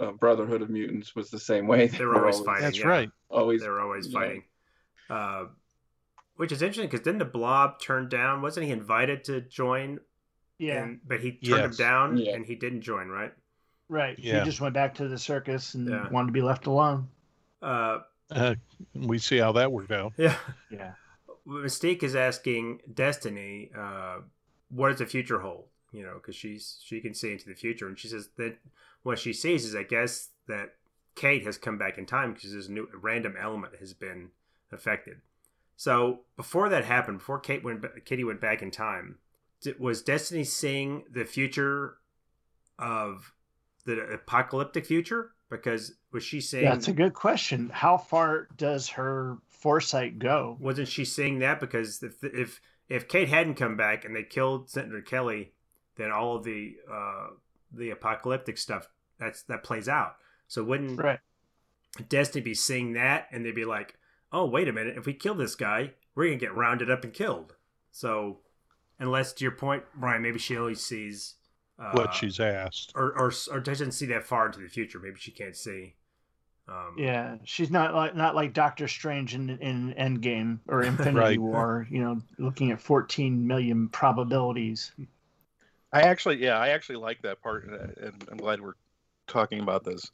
[0.00, 1.86] uh, Brotherhood of Mutants was the same way.
[1.86, 2.62] They were always fighting.
[2.64, 2.86] That's yeah.
[2.86, 3.10] right.
[3.30, 3.62] Always.
[3.62, 4.20] they were always Yeah.
[4.20, 4.44] fighting.
[5.08, 5.44] Uh,
[6.36, 8.42] which is interesting because didn't the Blob turn down?
[8.42, 10.00] Wasn't he invited to join?
[10.58, 12.34] yeah, And, but he turned him down, Yeah.
[12.34, 13.32] and he didn't join, right?
[13.88, 14.18] right.
[14.18, 14.40] Yeah.
[14.40, 16.08] He just went back to the circus and Yeah.
[16.10, 17.08] wanted to be left alone.
[17.62, 18.00] Uh,
[18.30, 18.54] Uh,
[18.94, 20.12] we see how that worked out.
[20.16, 20.36] yeah.
[20.70, 20.92] Yeah,
[21.46, 24.18] Mystique is asking Destiny, uh,
[24.68, 27.86] "What does the future hold?" You know, because she's she can see into the future,
[27.86, 28.58] and she says that
[29.06, 30.74] what she sees is, I guess, that
[31.14, 34.30] Kate has come back in time because this new random element has been
[34.72, 35.18] affected.
[35.76, 39.18] So before that happened, before Kate went, Kitty went back in time,
[39.78, 41.98] was Destiny seeing the future
[42.80, 43.32] of
[43.84, 45.30] the apocalyptic future?
[45.48, 46.64] Because was she seeing?
[46.64, 47.70] that's a good question.
[47.72, 50.56] How far does her foresight go?
[50.58, 54.68] wasn't she seeing that because if if if Kate hadn't come back and they killed
[54.68, 55.52] Senator Kelly,
[55.94, 57.28] then all of the uh,
[57.72, 60.16] the apocalyptic stuff that's that plays out.
[60.48, 61.20] So wouldn't Right.
[62.08, 63.94] Destiny be seeing that and they'd be like,
[64.32, 64.96] "Oh, wait a minute!
[64.98, 67.54] If we kill this guy, we're gonna get rounded up and killed."
[67.90, 68.40] So,
[68.98, 71.36] unless to your point, Brian, maybe she only sees
[71.78, 72.92] uh, what she's asked.
[72.94, 74.98] or, or or doesn't see that far into the future.
[74.98, 75.94] Maybe she can't see.
[76.68, 81.40] Um, Yeah, she's not like not like Doctor Strange in in Endgame or Infinity Right.
[81.40, 81.86] War.
[81.90, 84.92] You know, looking at 14 million probabilities.
[85.92, 88.74] I actually, yeah, I actually like that part, and and I'm glad we're
[89.26, 90.10] talking about this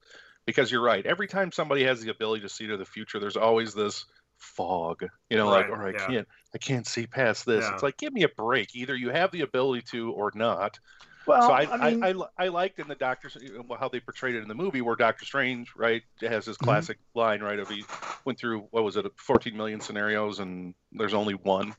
[0.46, 1.04] because you're right.
[1.04, 4.04] Every time somebody has the ability to see to the future, there's always this
[4.38, 5.04] fog.
[5.30, 6.06] You know, like, or I yeah.
[6.06, 7.64] can't, I can't see past this.
[7.64, 7.74] Yeah.
[7.74, 8.74] It's like, give me a break.
[8.74, 10.78] Either you have the ability to or not.
[11.24, 13.30] Well, so I, I mean, I, I, I liked in the Doctor
[13.78, 16.64] how they portrayed it in the movie where Doctor Strange right has his mm-hmm.
[16.64, 17.84] classic line right of he
[18.24, 21.74] went through what was it 14 million scenarios and there's only one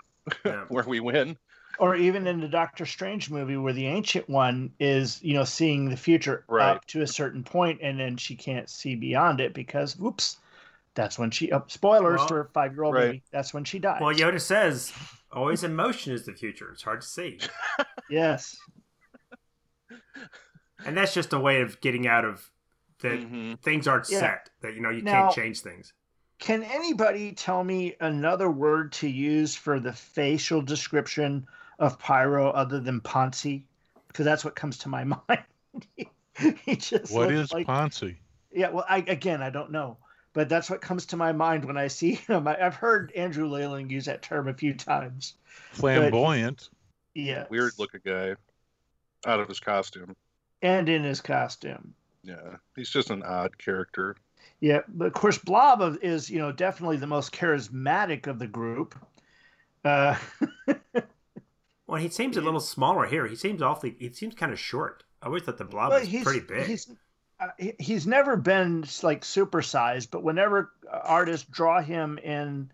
[0.46, 0.64] Yeah.
[0.70, 1.38] where we win.
[1.80, 5.90] Or even in the Doctor Strange movie where the ancient one is, you know, seeing
[5.90, 6.72] the future Right.
[6.76, 10.38] up to a certain point and then she can't see beyond it because whoops,
[10.94, 13.02] that's when she oh, spoilers Well, for a 5-year-old right.
[13.06, 13.24] baby.
[13.32, 14.00] That's when she dies.
[14.02, 14.94] Well, Yoda says,
[15.32, 16.70] "Always in motion is the future.
[16.72, 17.40] It's hard to see."
[18.10, 18.56] yes.
[20.86, 22.50] and that's just a way of getting out of
[23.00, 23.60] that Mhm.
[23.62, 24.20] things aren't Yeah.
[24.20, 25.94] set that you know you Now- can't change things
[26.40, 31.48] Can anybody tell me another word to use for the facial description
[31.84, 33.64] of Pyro other than Ponzi?
[34.08, 36.08] Because that's what comes to my mind.
[36.66, 38.16] he just What looks is like Ponzi?
[38.52, 39.98] Yeah, well, I again, I don't know,
[40.34, 42.48] but that's what comes to my mind when I see him.
[42.48, 45.34] I, I've heard Andrew Leyland use that term a few times.
[45.72, 46.70] Flamboyant.
[47.16, 48.36] Yeah, Weird looking guy
[49.26, 50.16] out of his costume.
[50.62, 51.94] and in his costume.
[52.24, 54.16] Yeah, he's just an odd character.
[54.62, 58.96] Yeah, but of course, Blob is you know definitely the most charismatic of the group.
[59.84, 60.16] Uh,
[61.94, 63.28] well he seems a little smaller here.
[63.28, 65.04] He seems awfully he seems kind of short.
[65.22, 66.66] I always thought the blob but was he's pretty big.
[66.66, 66.90] he's
[67.40, 72.72] uh, he's never been like supersized, but whenever artists draw him in,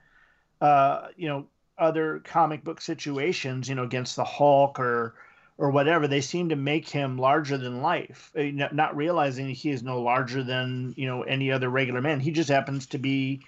[0.62, 1.48] uh, you know,
[1.78, 5.16] other comic book situations, you know, against the Hulk or
[5.58, 9.84] or whatever, they seem to make him larger than life, uh, not realizing he is
[9.84, 12.22] no larger than you know any other regular man.
[12.22, 13.42] He just happens to be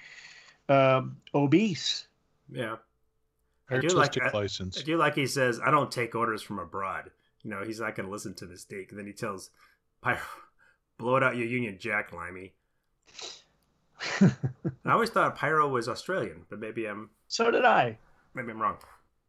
[0.68, 1.04] uh,
[1.34, 2.08] obese.
[2.52, 2.76] yeah
[3.72, 4.34] I do like that.
[4.34, 4.78] license.
[4.80, 7.12] i do like he says i don't take orders from abroad
[7.44, 8.90] you know he's not going to listen to Mystique.
[8.90, 9.50] and then he tells
[10.02, 10.20] pyro
[10.98, 12.54] blow it out your union jack limey
[14.22, 17.98] I always thought Pyro was Australian, but maybe I'm so did I.
[18.34, 18.78] maybe I'm wrong.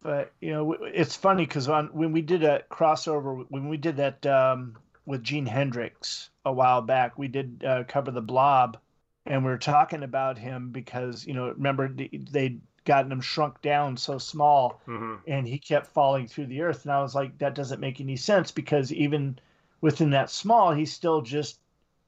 [0.02, 3.98] But you know, it's funny because on when we did a crossover, when we did
[3.98, 8.78] that um, with Gene Hendricks a while back, we did uh, cover the Blob,
[9.26, 13.96] and we were talking about him because you know, remember they'd gotten him shrunk down
[13.96, 17.54] so small, hmm and he kept falling through the earth, and I was like, that
[17.54, 19.38] doesn't make any sense because even
[19.80, 21.60] within that small, he's still just,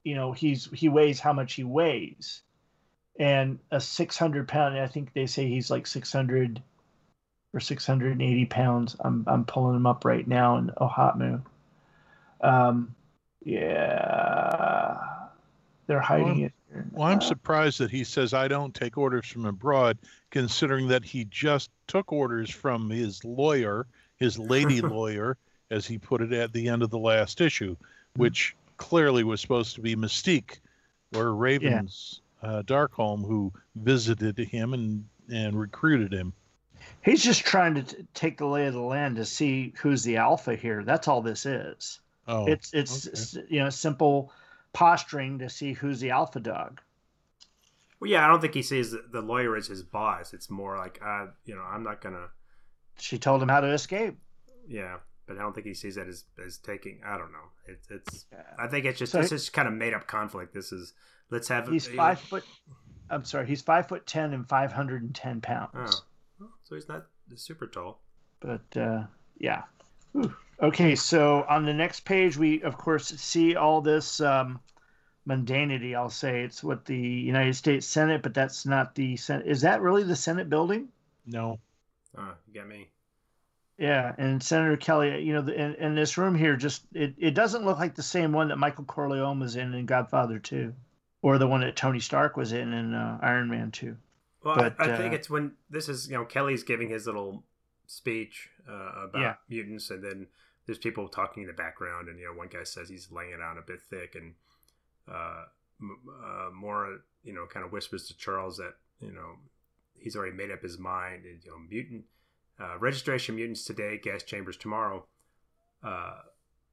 [0.05, 2.43] you know, he's he weighs how much he weighs,
[3.19, 6.63] and a six hundred pound, I think they say he's like six hundred
[7.55, 8.97] or 680 pounds.
[9.01, 11.43] I'm I'm pulling him up right now in OHOTMU.
[12.41, 12.95] Um,
[13.45, 14.99] yeah,
[15.89, 16.54] they're hiding Well, it.
[16.93, 19.99] Well, I'm Uh, surprised that he says I don't take orders from abroad,
[20.31, 23.87] considering that he just took orders from his lawyer,
[24.17, 25.37] his lady lawyer,
[25.71, 27.77] as he put it at the end of the last issue,
[28.17, 30.59] which clearly was supposed to be Mystique
[31.15, 36.35] or Raven's uh, Darkholme, who visited him and and recruited him.
[37.03, 40.19] He's just trying to t- take the lay of the land to see who's the
[40.19, 40.83] alpha here.
[40.85, 42.01] That's all this is.
[42.29, 43.47] Oh, it's it's okay.
[43.49, 44.33] you know simple
[44.75, 46.83] posturing to see who's the alpha dog.
[48.01, 50.35] Well, yeah, I don't think he sees the- the lawyer as his boss.
[50.35, 52.29] It's more like, uh, you know, I'm not gonna,
[52.99, 54.19] She told him how to escape.
[54.69, 57.01] yeah, but I don't think he sees that as as taking.
[57.05, 57.49] I don't know.
[57.67, 58.27] It's it's.
[58.33, 60.53] Uh, I think it's just So this he- is kind of made up conflict.
[60.53, 60.93] This is
[61.31, 61.67] let's have.
[61.69, 62.45] He's uh, five foot.
[63.11, 63.47] I'm sorry.
[63.47, 66.03] He's five foot ten and five hundred and ten pounds.
[66.41, 67.07] Oh, so he's not
[67.37, 68.01] super tall.
[68.41, 69.05] but uh,
[69.39, 69.63] yeah.
[70.15, 70.33] Whew.
[70.63, 74.61] Okay, so on the next page, we of course see all this um,
[75.29, 75.95] mundanity.
[75.95, 79.47] I'll say it's what the United States Senate, but that's not the Senate.
[79.47, 80.89] Is that really the Senate building?
[81.27, 81.59] no.
[82.17, 82.89] Oh, you got me.
[83.77, 87.35] Yeah, and Senator Kelly, you know, the, in, in this room here, just it, it
[87.35, 90.73] doesn't look like the same one that Michael Corleone was in in Godfather 2,
[91.23, 93.97] or the one that Tony Stark was in in uh, Iron Man 2.
[94.45, 97.07] Well, But, I, I think uh, it's when this is you know Kelly's giving his
[97.07, 97.43] little
[97.87, 99.35] speech uh, about Yeah.
[99.49, 100.27] mutants, and then
[100.67, 103.41] there's people talking in the background, and you know one guy says he's laying it
[103.41, 104.35] on a bit thick, and
[105.09, 105.45] uh,
[105.83, 109.37] uh, Moira you know kind of whispers to Charles that you know
[109.99, 112.05] he's already made up his mind, and you know mutant
[112.61, 115.07] uh, registration mutants today, gas chambers tomorrow.
[115.83, 116.21] Uh,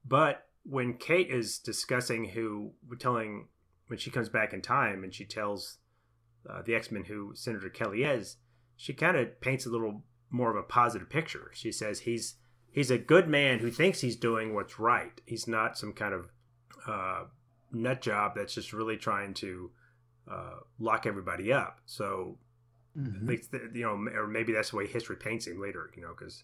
[0.06, 3.48] but when Kate is discussing who, we're telling
[3.88, 5.80] when she comes back in time, and she tells
[6.50, 8.38] uh, the X Men who Senator Kelly is,
[8.78, 11.52] she kind of paints a little more of a positive picture.
[11.54, 12.36] She says he's
[12.72, 15.22] he's a good man who thinks he's doing what's right.
[15.26, 16.30] He's not some kind of
[16.88, 17.24] uh,
[17.72, 19.72] nut job that's just really trying to
[20.30, 21.80] uh, lock everybody up.
[21.86, 22.38] So
[22.98, 23.30] Mhm.
[23.30, 25.90] I that, you know, or maybe that's the way history paints him later.
[25.96, 26.44] You know, because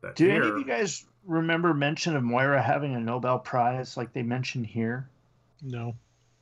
[0.00, 3.96] but Do here, any of you guys remember mention of Moira having a Nobel Prize
[3.96, 5.08] like they mentioned here?
[5.62, 5.94] No.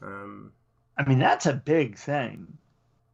[0.02, 0.52] um,
[0.96, 2.58] I mean, that's a big thing.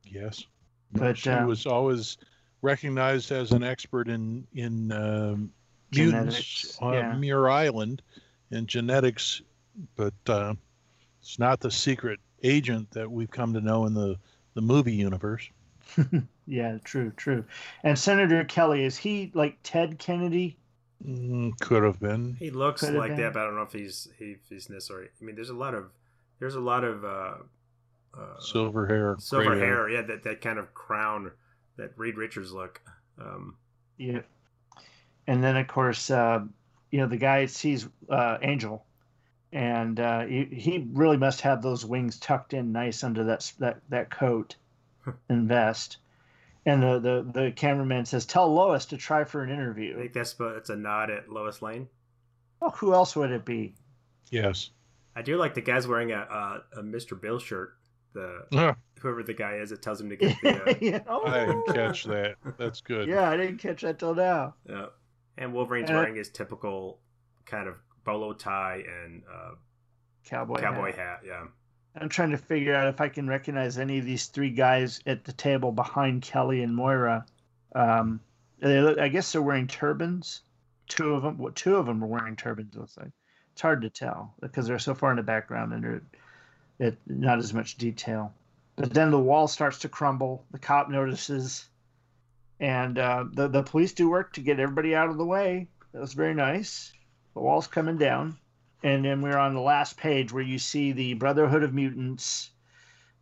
[0.04, 0.44] Yes.
[0.92, 2.18] But, she um, was always
[2.64, 5.52] recognized as an expert in in um,
[5.92, 7.12] mutants on yeah.
[7.14, 8.02] Muir Island
[8.50, 9.42] in genetics,
[9.96, 10.54] but uh,
[11.20, 14.16] it's not the secret agent that we've come to know in the
[14.54, 15.48] the movie universe.
[16.46, 17.44] Yeah, true, true.
[17.82, 20.56] And Senator Kelly, is he like Ted Kennedy?
[21.06, 22.36] Mm, could have been.
[22.38, 25.08] he looks Could like that, but I don't know if he's he, if he's necessary.
[25.20, 25.90] I mean, there's a lot of
[26.40, 27.34] there's a lot of uh,
[28.18, 29.88] uh, Silver hair, silver gray hair.
[29.88, 31.30] Yeah, that that kind of crown,
[31.76, 32.80] that Reed Richards look.
[33.18, 33.56] Um,
[33.98, 34.22] Yeah.
[35.26, 36.44] And then of course, uh,
[36.90, 38.84] you know, the guy sees uh, Angel,
[39.52, 43.80] and uh, he, he really must have those wings tucked in nice under that that
[43.88, 44.56] that coat
[45.28, 45.98] and vest.
[46.66, 50.12] And the, the the cameraman says, "Tell Lois to try for an I interview." think
[50.12, 51.88] that's that's a nod at Lois Lane.
[52.60, 53.74] Well, who else would it be?
[54.30, 54.70] Yes.
[55.16, 57.20] I do like the guy's wearing a a, a Mr.
[57.20, 57.74] Bill shirt.
[58.14, 61.22] The whoever the guy is that tells him to get the uh, You know?
[61.26, 62.36] I didn't catch that.
[62.58, 63.08] That's good.
[63.08, 64.54] Yeah, I didn't catch that till now.
[64.68, 64.86] Yeah.
[65.36, 67.00] And Wolverine's Uh, wearing his typical
[67.44, 67.74] kind of
[68.04, 69.50] bolo tie and uh,
[70.24, 70.56] Cowboy.
[70.60, 70.96] cowboy hat.
[70.96, 71.20] hat.
[71.26, 71.44] Yeah.
[72.00, 75.24] I'm trying to figure out if I can recognize any of these three guys at
[75.24, 77.24] the table behind Kelly and Moira.
[77.74, 78.20] Um,
[78.60, 80.40] they look, I guess they're wearing turbans.
[80.88, 82.74] Two of them, well, two of them are wearing turbans.
[82.74, 83.10] It looks like
[83.52, 86.02] it's hard to tell because they're so far in the background and they're
[86.78, 88.32] it not as much detail.
[88.76, 90.44] But then the wall starts to crumble.
[90.50, 91.68] The cop notices,
[92.60, 95.68] and uh, the the police do work to get everybody out of the way.
[95.92, 96.92] That was very nice.
[97.34, 98.36] The wall's coming down.
[98.82, 102.50] And then we're on the last page where you see the Brotherhood of Mutants,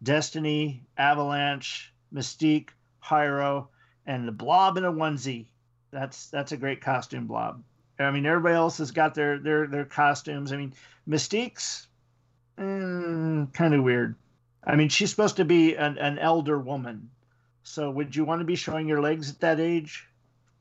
[0.03, 2.71] Destiny, Avalanche, Mystique,
[3.01, 3.69] Pyro,
[4.05, 5.47] and the Blob in a onesie.
[5.93, 7.63] That's that's a great costume, Blob.
[7.99, 10.53] I mean, everybody else has got their their their costumes.
[10.53, 10.75] I mean,
[11.07, 11.87] Mystique's
[12.59, 14.15] mm, kind of weird.
[14.65, 17.11] I mean, she's supposed to be an, an elder woman.
[17.65, 20.09] So would you want to be showing your legs at that age?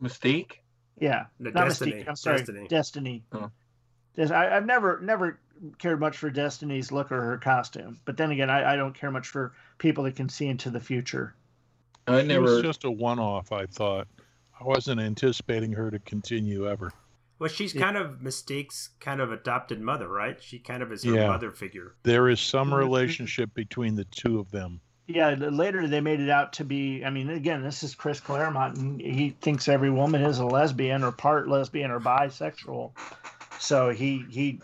[0.02, 0.54] Mystique.
[1.00, 1.92] Yeah, No, not Destiny.
[1.94, 2.08] Mystique.
[2.08, 2.68] I'm sorry, Destiny.
[2.68, 3.24] Destiny.
[3.34, 3.52] Oh.
[4.18, 5.40] I, I've never never
[5.78, 9.12] cared much for Destiny's look or her costume, but then again, I, I don't care
[9.12, 11.34] much for people that can see into the future.
[12.08, 12.46] I never.
[12.46, 13.52] It was just a one-off.
[13.52, 14.08] I thought.
[14.60, 16.92] I wasn't anticipating her to continue ever.
[17.42, 20.40] Well, she's kind of Mystique's kind of adopted mother, right?
[20.40, 21.26] She kind of is her Yeah.
[21.28, 21.96] mother figure.
[22.04, 22.78] There is some Mhm.
[22.78, 24.80] relationship between the two of them.
[25.08, 27.04] Yeah, later they made it out to be.
[27.04, 31.04] I mean, again, this is Chris Claremont, and he thinks every woman is a lesbian
[31.04, 32.92] or part lesbian or bisexual.
[33.58, 34.62] So he he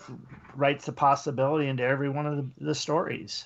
[0.55, 3.45] writes the possibility into every one of the, the stories,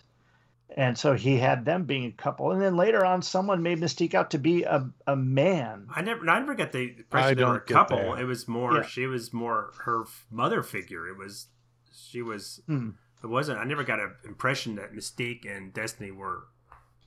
[0.77, 2.51] and so he had them being a couple.
[2.51, 5.87] And then later on, someone made Mystique out to be a, a man.
[5.93, 7.97] I never, I never got the I impression they were a don't get couple.
[7.97, 8.19] that.
[8.21, 8.81] It was more, Yeah.
[8.85, 11.07] she was more her mother figure.
[11.07, 11.47] It was,
[11.93, 12.91] she was, Hmm.
[13.23, 13.59] it wasn't.
[13.59, 16.45] I never got an impression that Mystique and Destiny were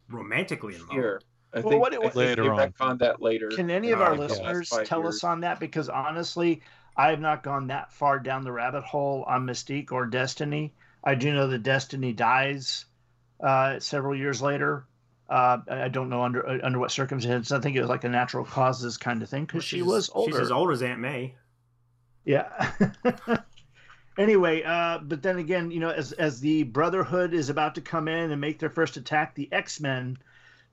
[0.08, 0.92] romantically involved.
[0.92, 1.20] Here.
[1.52, 2.58] I Well, think, what- I what- think Later they on.
[2.72, 3.48] retconned that later.
[3.48, 5.16] Can any of our the listeners tell years.
[5.16, 5.60] us on that?
[5.60, 6.62] Because honestly,
[6.96, 10.74] I have not gone that far down the rabbit hole on Mystique or Destiny.
[11.02, 12.86] I do know that Destiny dies
[13.44, 14.86] uh, several years later.
[15.28, 17.52] Uh, I don't know under uh, under what circumstances.
[17.52, 20.10] I think it was like a natural causes kind of thing Well, because she was
[20.14, 20.32] older.
[20.32, 21.34] She's as old as Aunt May.
[22.24, 22.72] Yeah.
[24.18, 28.08] anyway, uh, but then again, you know, as as the Brotherhood is about to come
[28.08, 30.18] in and make their first attack, the X Men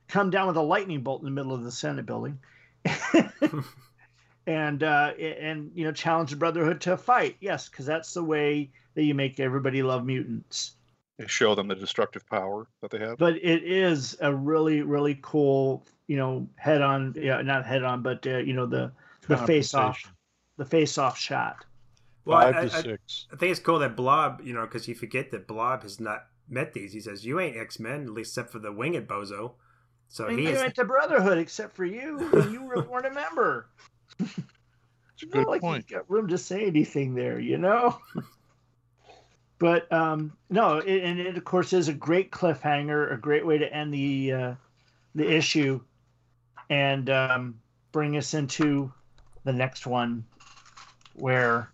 [0.07, 2.39] come down with a lightning bolt in the middle of the Senate building,
[4.47, 7.37] and uh, and you know challenge the Brotherhood to a fight.
[7.39, 10.75] Yes, because that's the way that you make everybody love mutants.
[11.21, 13.19] They show them the destructive power that they have.
[13.19, 18.01] But it is a really really cool, you know, head on, yeah, not head on,
[18.01, 18.91] but uh, you know the
[19.27, 20.11] the face off,
[20.57, 21.63] the face off shot.
[22.25, 23.27] Well, Five I, to I, six.
[23.31, 26.25] I think it's cool that Blob, you know, because you forget that Blob has not
[26.49, 26.91] met these.
[26.91, 29.51] He says, "You ain't X Men, at least except for the winged bozo."
[30.07, 30.59] So And he you is.
[30.59, 33.67] went to Brotherhood, except for you, and you were- weren't a member.
[34.19, 34.41] It's a
[35.21, 35.85] It's good not like point.
[35.87, 37.99] you got room to say anything there, you know.
[39.61, 43.59] but um, no, it, and it of course is a great cliffhanger, a great way
[43.59, 44.55] to end the uh,
[45.13, 45.79] the issue,
[46.71, 47.59] and um,
[47.91, 48.91] bring us into
[49.43, 50.25] the next one,
[51.13, 51.71] where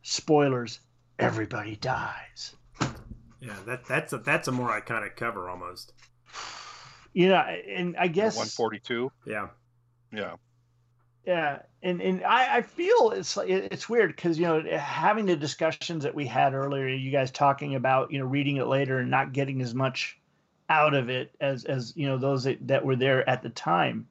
[0.00, 0.80] spoilers,
[1.18, 2.56] everybody dies.
[3.38, 5.92] Yeah, that that's a that's a more iconic cover almost.
[7.12, 9.12] You know, and I guess 142.
[9.26, 9.48] Yeah.
[10.10, 10.36] Yeah.
[11.26, 15.36] Yeah, and and I, I feel it's like it's weird because you know having the
[15.36, 19.10] discussions that we had earlier, you guys talking about you know reading it later and
[19.10, 20.18] not getting as much
[20.68, 24.08] out of it as as you know those that, that were there at the time.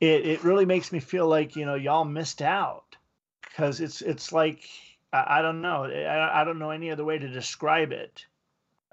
[0.00, 2.96] It it really makes me feel like you know y'all missed out
[3.42, 4.68] because it's it's like
[5.10, 8.26] I, I don't know I, I don't know any other way to describe it.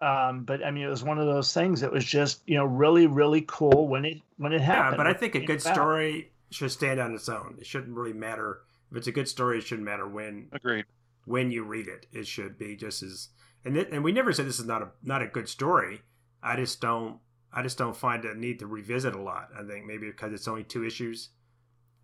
[0.02, 2.64] Um, but I mean, it was one of those things that was just you know
[2.64, 4.94] really really cool when it when it happened.
[4.94, 7.57] Yeah, but I think a good story should stand on its own.
[7.59, 8.61] It shouldn't really matter
[8.91, 9.57] if it's a good story.
[9.59, 10.85] It shouldn't matter when Agreed.
[11.26, 12.05] when you read it.
[12.11, 13.30] It should be just as
[13.65, 16.01] and it, and we never said this is not a not a good story.
[16.41, 17.19] I just don't
[17.51, 19.49] I just don't find a need to revisit a lot.
[19.57, 21.30] I think maybe because it's only two issues.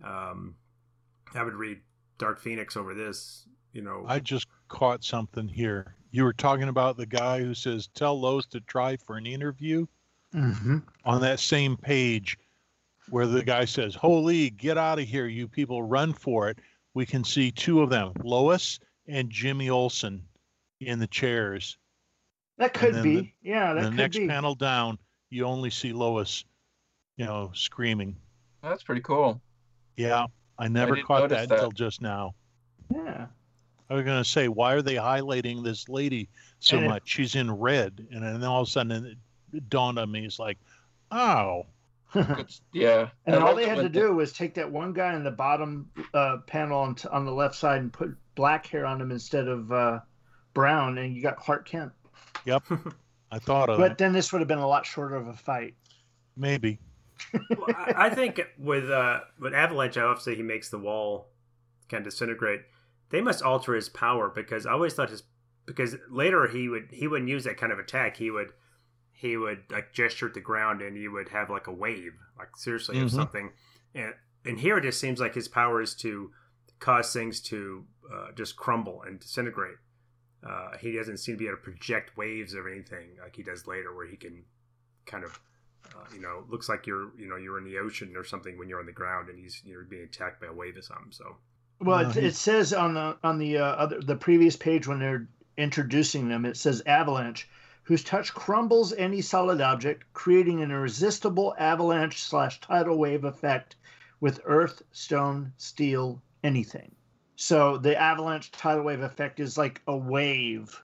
[0.03, 0.55] Um,
[1.33, 1.79] I would read
[2.17, 3.47] Dark Phoenix over this.
[3.73, 5.95] You know, I just caught something here.
[6.11, 9.85] You were talking about the guy who says, "Tell Lois to try for an interview."
[10.33, 10.83] Mhm.
[11.05, 12.37] On that same page,
[13.09, 15.83] where the guy says, "Holy, get out of here, you people!
[15.83, 16.59] Run for it!"
[16.93, 20.23] We can see two of them, Lois and Jimmy Olsen,
[20.79, 21.77] in the chairs.
[22.57, 23.15] That could be.
[23.17, 24.27] the- yeah, that the could next be.
[24.27, 24.97] panel down,
[25.29, 26.45] you only see Lois,
[27.17, 28.15] you know, screaming.
[28.63, 29.41] That's pretty cool.
[29.97, 30.27] Yeah,
[30.57, 31.51] I never didn't caught that that.
[31.55, 32.33] until just now.
[32.93, 33.27] Yeah.
[33.89, 36.27] I was going to say, why are they highlighting this lady
[36.59, 37.03] so And it- much?
[37.05, 39.17] She's in red, and then all of a sudden
[39.53, 40.25] it dawned on me.
[40.25, 40.57] It's like,
[41.11, 41.69] oh, It's,
[42.73, 43.09] yeah.
[43.25, 45.89] and I all they had to do was take that one guy in the bottom
[46.13, 49.47] uh, panel on, t- on the left side and put black hair on him instead
[49.47, 49.99] of uh,
[50.53, 51.91] brown, and you got Clark Kent.
[52.45, 52.63] Yep.
[53.31, 53.97] I thought of But that.
[53.97, 55.75] then this would have been a lot shorter of a fight.
[56.37, 56.79] Maybe.
[57.33, 61.27] well, I, I think with uh, with Avalanche, obviously he makes the wall
[61.89, 62.61] kind of disintegrate.
[63.09, 65.23] They must alter his power because I always thought his
[65.65, 68.17] because later he would he wouldn't use that kind of attack.
[68.17, 68.49] He would
[69.15, 72.55] he would like gesture at the ground and he would have like a wave, like
[72.57, 73.11] seriously of Mhm.
[73.15, 73.51] something.
[73.93, 74.13] And
[74.45, 76.31] and here it just seems like his power is to
[76.79, 79.77] cause things to uh, just crumble and disintegrate.
[80.43, 83.65] Uh, he doesn't seem to be able to project waves or anything like he does
[83.65, 84.43] later, where he can
[85.05, 85.39] kind of
[85.95, 88.67] uh, you know, looks like you're, you know, you're in the ocean or something when
[88.67, 91.11] you're on the ground and he's, you're being attacked by a wave or something.
[91.11, 91.37] So,
[91.79, 95.27] Well, it, it says on the on the uh, other the previous page when they're
[95.57, 97.47] introducing them, it says Avalanche,
[97.85, 103.75] whose touch crumbles any solid object, creating an irresistible avalanche slash tidal wave effect
[104.19, 106.91] with earth, stone, steel, anything.
[107.35, 110.81] So the avalanche tidal wave effect is like a wave,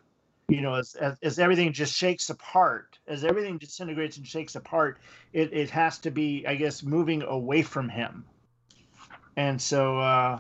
[0.47, 4.99] you know, as, as, as everything just shakes apart, as everything disintegrates and shakes apart,
[5.33, 8.25] it, it has to be, I guess, moving away from him.
[9.37, 10.39] And so, uh,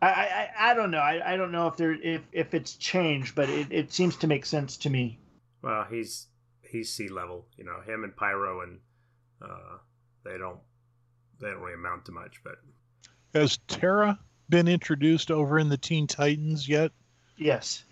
[0.00, 0.98] I, I, I don't know.
[0.98, 4.26] I, I don't know if there if, if it's changed, but it, it seems to
[4.26, 5.18] make sense to me.
[5.62, 6.26] Well, he's
[6.62, 8.78] he's sea level, you know, him and Pyro, and
[9.40, 9.78] uh,
[10.24, 10.58] they don't
[11.40, 12.40] they don't really amount to much.
[12.42, 12.56] But
[13.34, 14.18] has Terra
[14.48, 16.92] been introduced over in the Teen Titans yet?
[17.36, 17.84] Yes,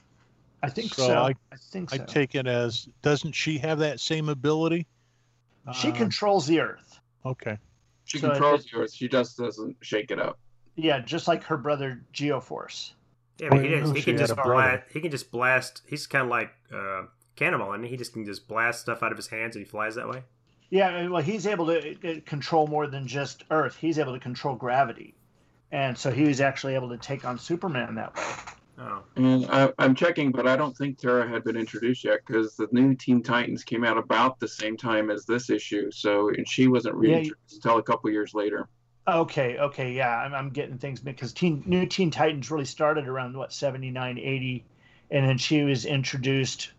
[0.62, 1.06] I think so.
[1.06, 1.22] so.
[1.22, 1.96] I, I, think so.
[1.96, 4.86] I take it as doesn't she have that same ability?
[5.74, 7.00] She uh, controls the Earth.
[7.24, 7.58] Okay.
[8.04, 8.92] She so controls the Earth.
[8.92, 10.38] She just doesn't shake it up.
[10.76, 12.92] Yeah, just like her brother Geoforce.
[13.38, 14.82] Yeah, but he, is, he can just blast.
[14.92, 15.82] He can just blast.
[15.86, 17.02] He's kind of like uh,
[17.40, 19.94] Cannonball, and he just can just blast stuff out of his hands, and he flies
[19.94, 20.22] that way.
[20.68, 23.76] Yeah, well, he's able to uh, control more than just Earth.
[23.76, 25.14] He's able to control gravity,
[25.72, 28.22] and so he was actually able to take on Superman that way.
[28.78, 29.02] Oh.
[29.16, 32.68] And I, am checking, but I don't think Terra had been introduced yet because the
[32.72, 35.90] new Teen Titans came out about the same time as this issue.
[35.90, 38.68] So and she wasn't reintroduced yeah, until a couple years later.
[39.08, 43.36] Okay, okay, yeah, I'm, I'm getting things because Teen New Teen Titans really started around
[43.36, 44.64] what 79, 80,
[45.10, 46.70] and then she was introduced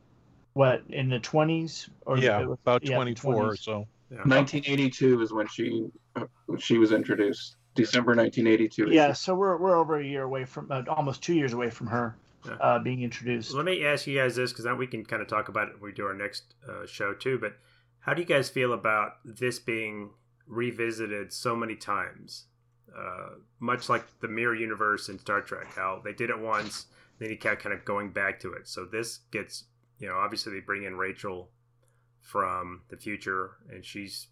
[0.53, 3.88] what in the 20s or yeah, was, about yeah, 24 or so.
[4.10, 4.18] Yeah.
[4.18, 6.26] 1982 is when she uh,
[6.60, 7.56] she was introduced.
[7.73, 8.94] December 1982.
[8.94, 11.88] Yeah, so we're we're over a year away from uh, almost two years away from
[11.88, 12.56] her yeah.
[12.56, 13.53] uh, being introduced.
[13.53, 15.76] Let me ask you guys this because then we can kind of talk about it
[15.76, 17.38] when we do our next uh, show too.
[17.38, 17.53] But
[18.02, 20.10] how do you guys feel about this being
[20.52, 22.45] revisited so many times.
[22.95, 26.88] Uh, much like the mirror universe in Star Trek, how they did it once,
[27.19, 28.68] then you kept kind of going back to it.
[28.68, 29.64] So this gets,
[30.02, 31.49] you know, obviously they bring in Rachel
[32.19, 34.28] from the future, and she's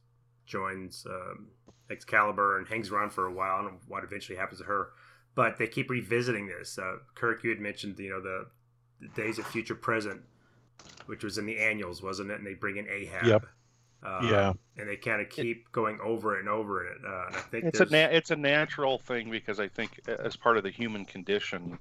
[0.46, 1.48] joins um,
[1.92, 3.56] Excalibur and hangs around for a while.
[3.56, 4.90] I don't know what eventually happens to her,
[5.36, 6.80] but they keep revisiting this.
[6.80, 8.48] Uh, Kirk, you had mentioned, you know, the,
[9.00, 10.22] the Days of Future Present,
[11.06, 12.40] which was in the annuals, wasn't it?
[12.40, 13.26] And they bring in Ahab.
[13.26, 13.46] Yep.
[14.02, 16.98] Uh, yeah, and they kind of keep it, going over and over it.
[17.06, 20.38] Uh, and I think it's a na- it's a natural thing because I think as
[20.38, 21.78] part of the human condition,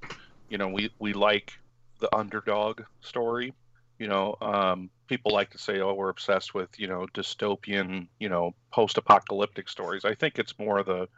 [0.48, 1.52] you know, we we like
[2.00, 3.54] the underdog story.
[3.98, 8.28] You know, um, people like to say, "Oh, we're obsessed with you know dystopian, you
[8.28, 11.08] know, post-apocalyptic stories." I think it's more the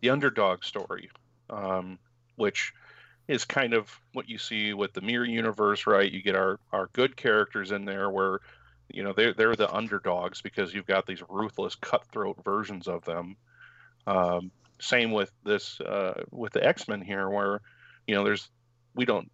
[0.00, 1.10] the underdog story,
[1.50, 1.98] um,
[2.36, 2.72] which
[3.26, 6.10] is kind of what you see with the mirror universe, right?
[6.10, 8.40] You get our our good characters in there where
[8.92, 13.36] you know they're they're the underdogs because you've got these ruthless cutthroat versions of them
[14.08, 14.50] um,
[14.80, 17.60] same with this uh, with the x-men here where
[18.06, 18.48] you know there's
[18.94, 19.30] we don't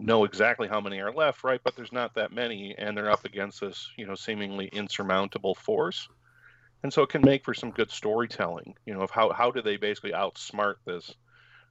[0.00, 3.24] know exactly how many are left right but there's not that many and they're up
[3.24, 6.08] against this you know seemingly insurmountable force.
[6.82, 9.60] And so it can make for some good storytelling you know of how, how do
[9.60, 11.14] they basically outsmart this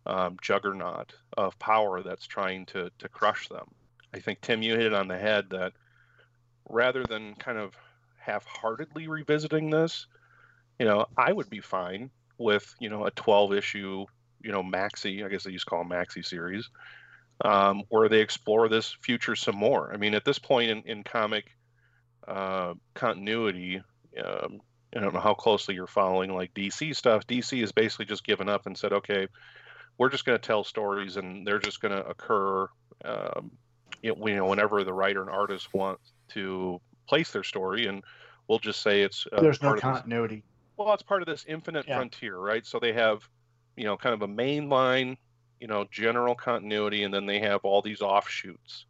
[0.05, 3.65] um, juggernaut of power that's trying to to crush them?
[4.13, 5.73] I think tim you hit it on the head that
[6.69, 7.75] rather than kind of
[8.17, 10.05] half-heartedly revisiting this,
[10.77, 14.05] you know, I would be fine with you know a 12 issue
[14.41, 16.69] you know maxi, I guess they used to call maxi series,
[17.43, 19.91] um, where they explore this future some more.
[19.93, 21.55] I mean, at this point in, in comic
[22.27, 23.81] uh, continuity,
[24.23, 24.61] um,
[24.95, 27.27] I don't know how closely you're following like DC stuff.
[27.27, 29.27] DC has basically just given up and said, okay,
[29.97, 32.67] we're just going to tell stories and they're just going to occur.
[33.05, 33.51] Um,
[34.01, 35.99] you know, whenever the writer and artist want
[36.29, 38.03] to place their story, and
[38.47, 40.37] we'll just say it's uh, there's no continuity.
[40.37, 40.43] This,
[40.77, 41.97] well, it's part of this infinite yeah.
[41.97, 42.65] frontier, right?
[42.65, 43.27] So they have,
[43.75, 45.17] you know, kind of a main line,
[45.59, 48.85] you know, general continuity, and then they have all these offshoots,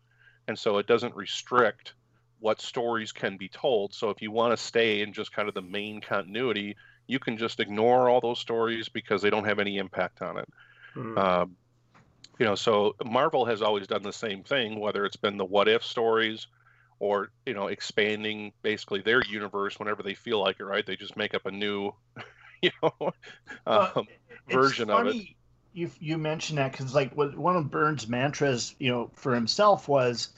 [0.48, 1.94] and so it doesn't restrict
[2.40, 3.94] what stories can be told.
[3.94, 7.38] So if you want to stay in just kind of the main continuity, you can
[7.38, 10.50] just ignore all those stories because they don't have any impact on it.
[10.96, 11.18] Mm-hmm.
[11.18, 11.58] Um,
[12.38, 15.68] you know, so Marvel has always done the same thing, whether it's been the what
[15.68, 16.48] if stories
[17.00, 21.16] or you know expanding basically their universe whenever they feel like it right they just
[21.18, 21.91] make up a new
[22.62, 23.12] you know um,
[23.66, 24.08] well,
[24.50, 25.16] version of it
[25.74, 30.30] you you mentioned that because like one of Byrne's mantras you know for himself was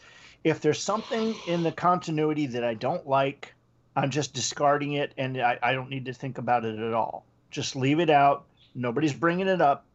[0.44, 3.54] if there's something in the continuity that i don't like
[3.96, 7.26] i'm just discarding it and I, I don't need to think about it at all
[7.50, 8.46] just leave it out
[8.76, 9.86] nobody's bringing it up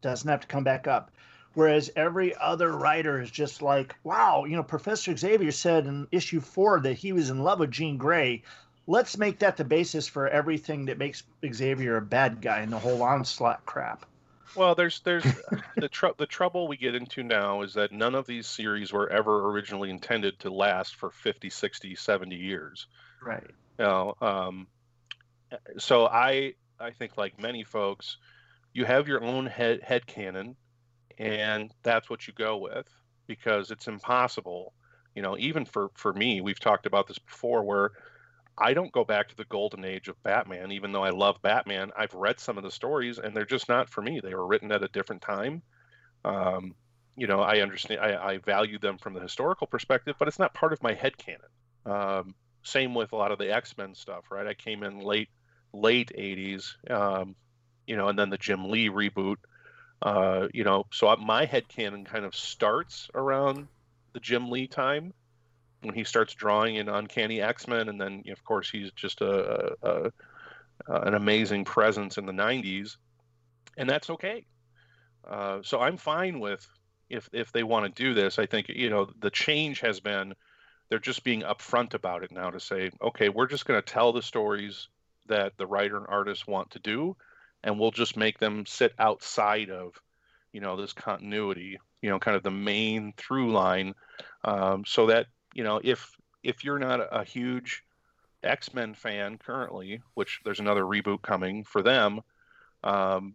[0.00, 1.10] doesn't have to come back up
[1.58, 6.40] Whereas every other writer is just like, wow, you know, Professor Xavier said in issue
[6.40, 8.44] four that he was in love with Jean Grey.
[8.86, 12.78] Let's make that the basis for everything that makes Xavier a bad guy in the
[12.78, 14.06] whole onslaught crap.
[14.54, 15.24] Well, there's there's
[15.76, 19.08] the tr- the trouble we get into now is that none of these series were
[19.08, 22.86] ever originally intended to last for 50, 60, 70 years.
[23.22, 23.44] Right.
[23.78, 24.66] You know, um,
[25.78, 28.16] so I I think like many folks,
[28.72, 30.56] you have your own head head canon,
[31.18, 32.86] and that's what you go with
[33.26, 34.72] because it's impossible.
[35.14, 37.92] You know, even for for me, we've talked about this before, where
[38.60, 41.90] I don't go back to the golden age of Batman, even though I love Batman.
[41.96, 44.20] I've read some of the stories, and they're just not for me.
[44.20, 45.62] They were written at a different time.
[46.24, 46.74] Um,
[47.16, 50.54] you know, I understand, I, I, value them from the historical perspective, but it's not
[50.54, 51.40] part of my head canon.
[51.86, 54.46] Um, same with a lot of the X Men stuff, right?
[54.46, 55.28] I came in late,
[55.72, 57.34] late '80s, um,
[57.86, 59.36] you know, and then the Jim Lee reboot.
[60.00, 63.66] Uh, you know, so my head canon kind of starts around
[64.12, 65.12] the Jim Lee time
[65.82, 69.74] when he starts drawing in Uncanny X Men, and then of course he's just a,
[69.82, 70.12] a,
[70.86, 72.96] a, an amazing presence in the '90s,
[73.76, 74.44] and that's okay.
[75.28, 76.66] Uh, so I'm fine with
[77.10, 78.38] if if they want to do this.
[78.38, 80.34] I think you know the change has been
[80.88, 84.12] they're just being upfront about it now to say, okay, we're just going to tell
[84.12, 84.88] the stories
[85.26, 87.16] that the writer and artist want to do,
[87.62, 90.00] and we'll just make them sit outside of,
[90.52, 93.94] you know, this continuity, you know, kind of the main through line,
[94.44, 95.26] um, so that
[95.58, 97.82] you know if if you're not a, huge
[98.44, 102.20] X Men fan currently, which there's another reboot coming for them,
[102.84, 103.34] um,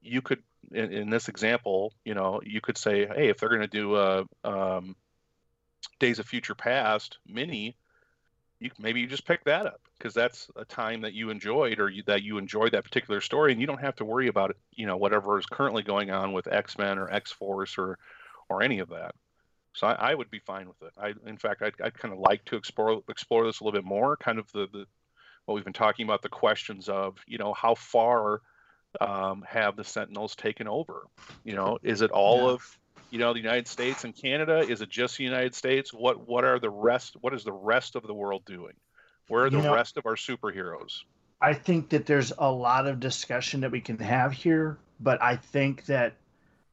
[0.00, 3.60] you could in, in, this example, you know, you could say, hey, if they're going
[3.62, 4.94] to do a um,
[5.98, 7.76] Days of Future Past mini,
[8.60, 11.88] you maybe you just pick that up because that's a time that you enjoyed or
[11.88, 14.56] you, that you enjoyed that particular story, and you don't have to worry about it.
[14.70, 17.98] You know, whatever is currently going on with X Men or X Force or
[18.48, 19.16] or any of that.
[19.76, 20.92] So I, I, would be fine with it.
[20.98, 23.84] I, in fact, I'd, I'd, kind of like to explore explore this a little bit
[23.84, 24.16] more.
[24.16, 24.86] Kind of the, the
[25.44, 28.40] what we've been talking about the questions of you know how far
[29.02, 31.06] um, have the Sentinels taken over?
[31.44, 32.52] You know, is it all yeah.
[32.52, 32.78] of
[33.10, 34.60] you know the United States and Canada?
[34.60, 35.92] Is it just the United States?
[35.92, 37.14] What what are the rest?
[37.20, 38.74] What is the rest of the world doing?
[39.28, 41.02] Where are the you know, rest of our superheroes?
[41.40, 45.36] I think that there's a lot of discussion that we can have here, but I
[45.36, 46.14] think that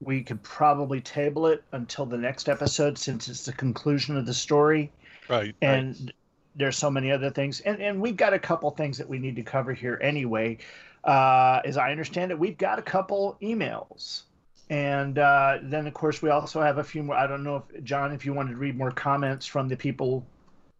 [0.06, 4.34] we could probably table it until the next episode since it's the conclusion of the
[4.34, 4.92] story.
[5.30, 5.56] Right.
[5.62, 6.12] And right.
[6.56, 7.62] there's so many other things.
[7.62, 10.58] And and we've got a couple things that we need to cover here anyway.
[11.04, 14.24] Uh, as I understand it, we've got a couple emails.
[14.70, 17.16] And uh, then, of course, we also have a few more.
[17.16, 20.26] I don't know if John, if you wanted to read more comments from the people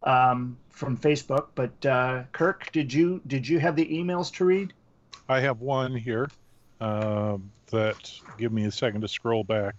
[0.02, 4.72] um, from Facebook, but uh, Kirk, did you did you have the emails to read?
[5.28, 6.28] I have one here.
[6.84, 9.74] Um, that give me a second to scroll back.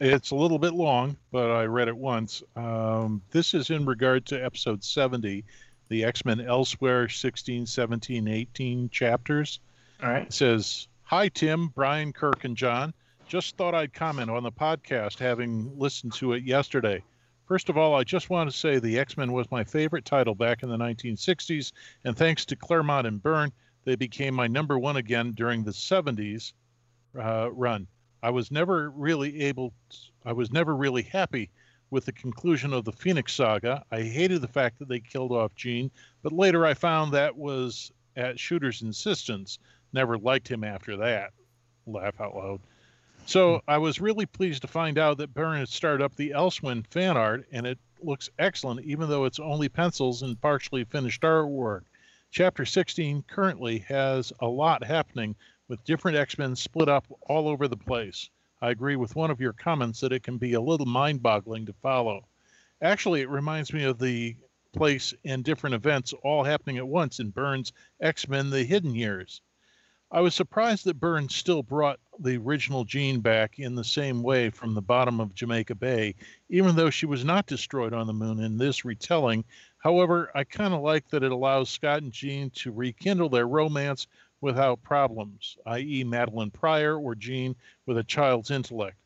[0.00, 2.42] It's a little bit long, but I read it once.
[2.56, 5.44] Um, this is in regard to episode 70,
[5.88, 9.60] the X Men Elsewhen 16, 17, 18 chapters.
[10.02, 10.22] All right.
[10.22, 12.92] It says, Hi, Tim, Brian, Kirk, and John.
[13.28, 17.02] Just thought I'd comment on the podcast, having listened to it yesterday.
[17.46, 20.34] First of all, I just want to say the X Men was my favorite title
[20.34, 21.72] back in the 1960s,
[22.04, 23.52] and thanks to Claremont and Byrne,
[23.84, 26.52] they became my number one again during the 70s
[27.18, 27.86] uh, run.
[28.22, 31.50] I was never really able, to, I was never really happy
[31.90, 33.82] with the conclusion of the Phoenix saga.
[33.90, 35.90] I hated the fact that they killed off Jean,
[36.22, 39.58] but later I found that was at Shooter's insistence.
[39.92, 41.32] Never liked him after that.
[41.86, 42.60] Laugh out loud.
[43.26, 43.70] So hmm.
[43.70, 47.16] I was really pleased to find out that Byrne had started up the Elsewhen fan
[47.16, 51.82] art, and it looks excellent, even though it's only pencils and partially finished artwork.
[52.32, 55.34] Chapter 16 currently has a lot happening
[55.66, 58.30] with different X Men split up all over the place.
[58.62, 61.66] I agree with one of your comments that it can be a little mind boggling
[61.66, 62.28] to follow.
[62.80, 64.36] Actually, it reminds me of the
[64.72, 69.42] place and different events all happening at once in Byrne's X Men The Hidden Years.
[70.12, 74.50] I was surprised that Burns still brought the original Jean back in the same way
[74.50, 76.16] from the bottom of Jamaica Bay,
[76.48, 79.44] even though she was not destroyed on the moon in this retelling.
[79.78, 84.08] However, I kind of like that it allows Scott and Jean to rekindle their romance
[84.40, 87.54] without problems, i.e., Madelyne Pryor or Jean
[87.86, 88.96] with a child's intellect.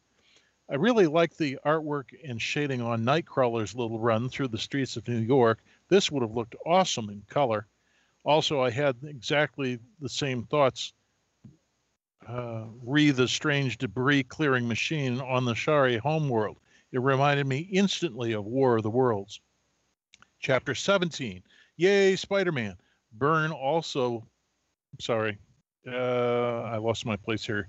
[0.71, 5.07] I really like the artwork and shading on Nightcrawler's little run through the streets of
[5.07, 5.63] New York.
[5.89, 7.67] This would have looked awesome in color.
[8.25, 10.93] Also, I had exactly the same thoughts
[12.27, 16.59] uh, re the strange debris clearing machine on the Shi'ar homeworld.
[16.91, 19.41] It reminded me instantly of War of the Worlds.
[20.41, 21.43] Chapter 17
[21.77, 22.77] Yay, Spider Man!
[23.13, 24.27] Byrne also
[25.01, 25.39] sorry.
[25.87, 27.69] Uh, I lost my place here.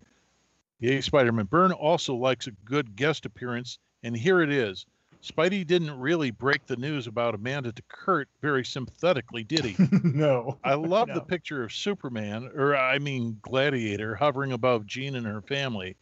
[0.80, 1.46] Yay, Spider Man.
[1.46, 4.86] Byrne also likes a good guest appearance, and here it is.
[5.26, 9.76] Spidey didn't really break the news about Amanda to Kurt very sympathetically, did he?
[10.04, 10.60] no.
[10.64, 11.16] I love No.
[11.16, 15.96] the picture of Superman, or I mean Gladiator, hovering above Jean and her family.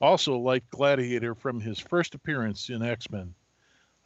[0.00, 3.34] Also, like Gladiator from his first appearance in X Men.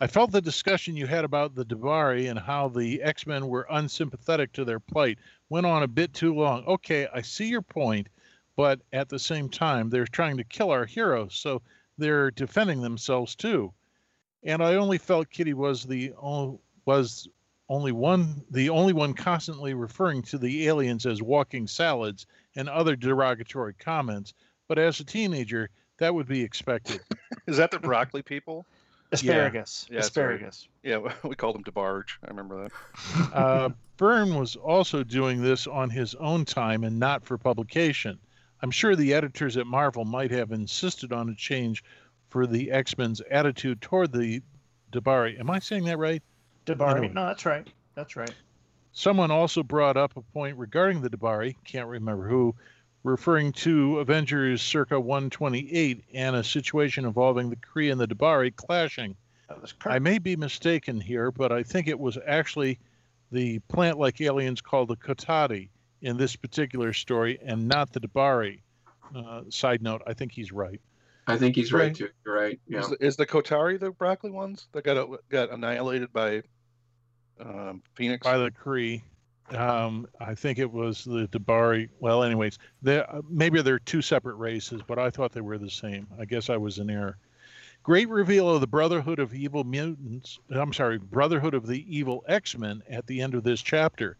[0.02, 3.66] I felt the discussion you had about the D'Bari and how the X Men were
[3.70, 5.18] unsympathetic to their plight
[5.48, 6.64] went on a bit too long.
[6.66, 8.06] Okay, I see your point,
[8.54, 11.60] but at the same time, they're trying to kill our heroes, so
[11.98, 13.72] they're defending themselves too.
[14.42, 17.28] And I only felt Kitty was the only, was
[17.68, 22.26] only one the only one constantly referring to the aliens as walking salads
[22.56, 24.34] and other derogatory comments.
[24.66, 27.00] But as a teenager, that would be expected.
[27.46, 28.66] Is that the broccoli people?
[29.12, 29.86] Asparagus.
[29.88, 30.24] Yeah, that's right.
[30.24, 30.68] Asparagus.
[30.82, 32.10] Yeah, we called them DeBarge.
[32.24, 32.72] I remember that.
[33.34, 38.18] Uh, Byrne was also doing this on his own time and not for publication.
[38.62, 41.84] I'm sure the editors at Marvel might have insisted on a change
[42.30, 44.42] for the X Men's attitude toward the
[44.90, 45.38] D'Bari.
[45.38, 46.22] Am I saying that right?
[46.64, 46.98] D'Bari.
[46.98, 47.12] Anyway.
[47.14, 47.66] No, that's right.
[47.94, 48.34] That's right.
[48.92, 52.54] Someone also brought up a point regarding the D'Bari, can't remember who,
[53.04, 59.16] referring to Avengers circa 128 and a situation involving the Kree and the D'Bari clashing.
[59.48, 59.92] That was Kurt.
[59.92, 62.78] I may be mistaken here, but I think it was actually
[63.32, 65.68] the plant like aliens called the Cotati
[66.02, 68.62] in this particular story and not the D'Bari.
[69.14, 70.80] Uh, side note, I think he's right.
[71.32, 71.94] I think he's right Right.
[71.94, 72.08] too.
[72.24, 72.60] You're right.
[72.66, 72.80] Yeah.
[72.80, 76.42] Is, the, is the Kotari the broccoli ones that got got annihilated by
[77.40, 78.24] um, Phoenix?
[78.24, 79.02] By the Kree.
[79.50, 81.88] Um, I think it was the D'Bari.
[81.98, 86.06] Well, anyways, they maybe they're two separate races, but I thought they were the same.
[86.20, 87.18] I guess I was in error.
[87.82, 90.38] Great reveal of the Brotherhood of Evil Mutants.
[90.50, 94.16] I'm sorry, Brotherhood of the Evil X Men at the end of this chapter.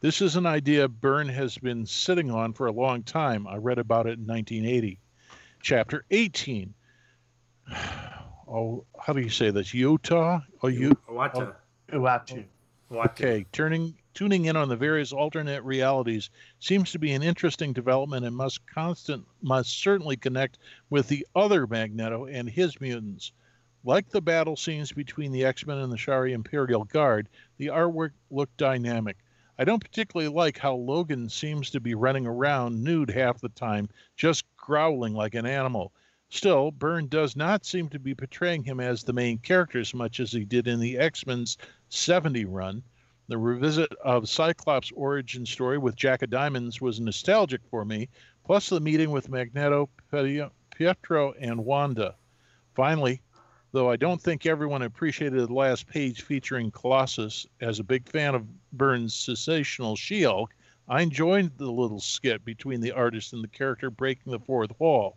[0.00, 3.46] This is an idea Byrne has been sitting on for a long time.
[3.46, 4.98] I read about it in 1980.
[5.64, 6.74] Chapter 18.
[8.46, 9.72] Oh, how do you say this?
[9.72, 10.38] Utah?
[10.62, 10.90] Oh, you?
[11.08, 11.54] Wata.
[11.90, 12.44] Uatu.
[12.90, 12.94] Oh.
[12.94, 13.10] Wata.
[13.12, 16.28] Okay, turning tuning in on the various alternate realities
[16.60, 20.58] seems to be an interesting development and must constant must certainly connect
[20.90, 23.32] with the other Magneto and his mutants.
[23.82, 28.58] Like the battle scenes between the X-Men and the Shi'ar Imperial Guard, the artwork looked
[28.58, 29.16] dynamic.
[29.58, 33.88] I don't particularly like how Logan seems to be running around nude half the time,
[34.16, 35.92] just growling like an animal.
[36.30, 40.20] Still, Byrne does not seem to be portraying him as the main character as much
[40.20, 41.58] as he did in the X-Men's
[41.90, 42.82] 70 run.
[43.28, 48.08] The revisit of Cyclops' origin story with Jack of Diamonds was nostalgic for me,
[48.44, 52.16] plus the meeting with Magneto, Pietro, and Wanda.
[52.74, 53.20] Finally,
[53.72, 58.34] though I don't think everyone appreciated the last page featuring Colossus, as a big fan
[58.34, 60.54] of Byrne's sensational She-Hulk,
[60.88, 65.16] I enjoyed the little skit between the artist and the character breaking the fourth wall.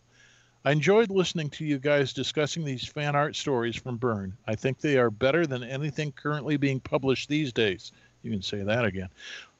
[0.63, 4.37] I enjoyed listening to you guys discussing these fan art stories from Byrne.
[4.47, 7.91] I think they are better than anything currently being published these days.
[8.23, 9.09] You can say that again.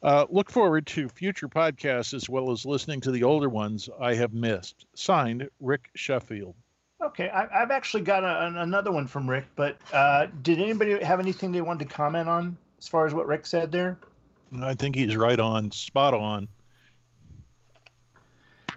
[0.02, 4.16] Uh, look forward to future podcasts as well as listening to the older ones I
[4.16, 4.86] have missed.
[4.96, 6.56] Signed, Rick Sheffield.
[7.02, 11.04] Okay, I, I've actually got a, an, another one from Rick, but uh, did anybody
[11.04, 14.00] have anything they wanted to comment on as far as what Rick said there?
[14.62, 16.48] I think he's right on, spot on.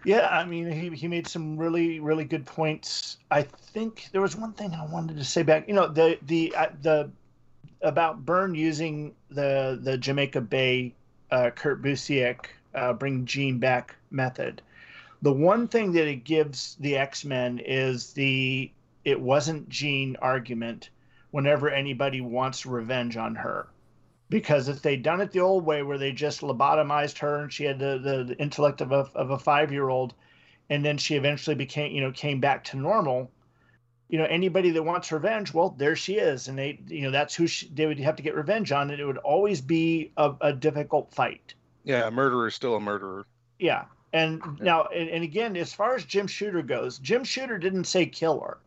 [0.04, 3.18] Yeah, I mean, he, he made some really really good points.
[3.30, 5.68] I think there was one thing I wanted to say back.
[5.68, 7.10] You know, the the uh, the
[7.82, 10.94] about Byrne using the the Jamaica Bay
[11.30, 14.62] uh, Kurt Busiek uh, bring Jean back method.
[15.22, 18.70] The one thing that it gives the X Men is the
[19.04, 20.88] it wasn't Jean argument
[21.30, 23.68] whenever anybody wants revenge on her.
[24.30, 27.64] Because if they'd done it the old way, where they just lobotomized her and she
[27.64, 30.14] had the, the, the intellect of a of a five year old,
[30.70, 33.30] and then she eventually became you know came back to normal,
[34.08, 37.34] you know anybody that wants revenge, well there she is, and they you know that's
[37.34, 40.32] who she, they would have to get revenge on, and it would always be a,
[40.40, 41.54] a difficult fight.
[41.84, 43.26] Yeah, a murderer is still a murderer.
[43.58, 43.84] Yeah.
[44.12, 48.06] And now, and, and again, as far as Jim Shooter goes, Jim Shooter didn't say
[48.06, 48.58] kill her.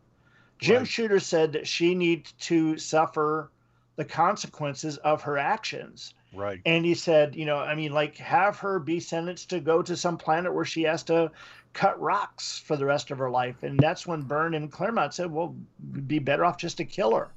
[0.58, 0.88] Jim Right.
[0.88, 3.50] Shooter said that she needs to suffer
[3.96, 6.14] the consequences of her actions.
[6.32, 6.60] Right.
[6.66, 9.96] And he said, you know, I mean, like have her be sentenced to go to
[9.96, 11.30] some planet where she has to
[11.74, 13.62] cut rocks for the rest of her life.
[13.62, 15.54] And that's when Byrne and Claremont said, well,
[15.92, 17.28] it'd be better off just to kill her.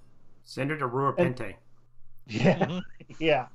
[0.45, 1.55] Send her to Rua And- Pente
[2.27, 2.57] Yeah.
[2.65, 2.81] Mhm.
[3.19, 3.47] Yeah.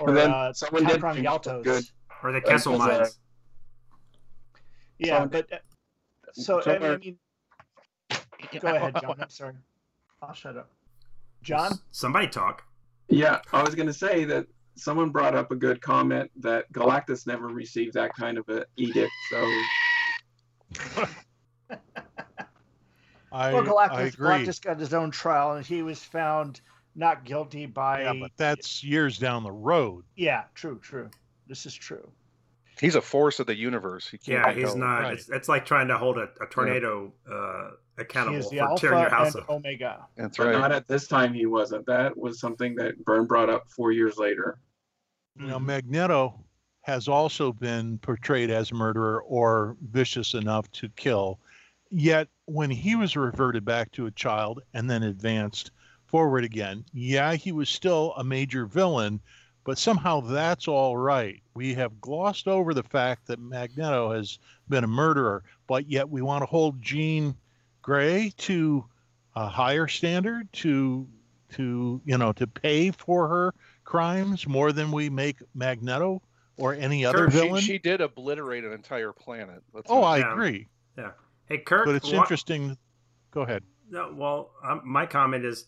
[0.00, 1.64] Or And then uh, someone did Capron bring Galtos.
[1.64, 1.84] good-
[2.22, 3.18] or the Uh, Kessel because, uh, Mines.
[4.98, 5.06] Yeah.
[5.14, 5.58] someone- But uh,
[6.32, 7.18] so, I mean, I mean,
[8.60, 9.16] go ahead, John.
[9.20, 9.54] I'm sorry.
[10.22, 10.70] I'll shut up.
[11.42, 11.72] John?
[11.92, 12.62] Somebody talk.
[13.08, 14.46] Yeah, I was going to say that
[14.76, 19.10] someone brought up a good comment that Galactus never received that kind of an edict.
[19.30, 19.50] So
[23.30, 24.28] I, well, I Galactus, agree.
[24.28, 26.60] Galactus got his own trial, and he was found
[26.94, 28.02] not guilty by.
[28.02, 30.04] yeah, but that's years down the road.
[30.16, 31.10] Yeah, true, true.
[31.46, 32.10] This is true.
[32.80, 34.08] He's a force of the universe.
[34.08, 34.78] He can't Yeah, he's held.
[34.78, 35.00] not.
[35.02, 35.12] right.
[35.14, 38.76] It's, it's like trying to hold a, a tornado uh, He accountable is the for
[38.78, 39.50] tearing your Alpha house and up.
[39.50, 40.06] Omega.
[40.16, 40.52] That's But right.
[40.52, 41.86] not at this time he wasn't.
[41.86, 44.58] That was something that Byrne brought up four years later.
[45.38, 45.66] You Mm-hmm.
[45.66, 46.44] Magneto
[46.82, 51.38] has also been portrayed as a murderer or vicious enough to kill.
[51.90, 55.70] Yet when he was reverted back to a child and then advanced
[56.06, 59.20] forward again, yeah, he was still a major villain,
[59.64, 61.42] but somehow that's all right.
[61.54, 64.38] We have glossed over the fact that Magneto has
[64.68, 67.34] been a murderer, but yet we want to hold Jean
[67.82, 68.84] Grey to
[69.34, 71.06] a higher standard to
[71.50, 76.20] to you know to pay for her crimes more than we make Magneto
[76.58, 77.60] or any other She, villain.
[77.62, 79.62] she did obliterate an entire planet.
[79.72, 80.32] Let's oh, I Yeah.
[80.32, 81.12] agree, Yeah.
[81.46, 81.86] Hey, Kirk.
[81.86, 82.76] but it's why- interesting.
[83.30, 83.62] Go ahead.
[83.90, 85.66] No, well, um, my comment is,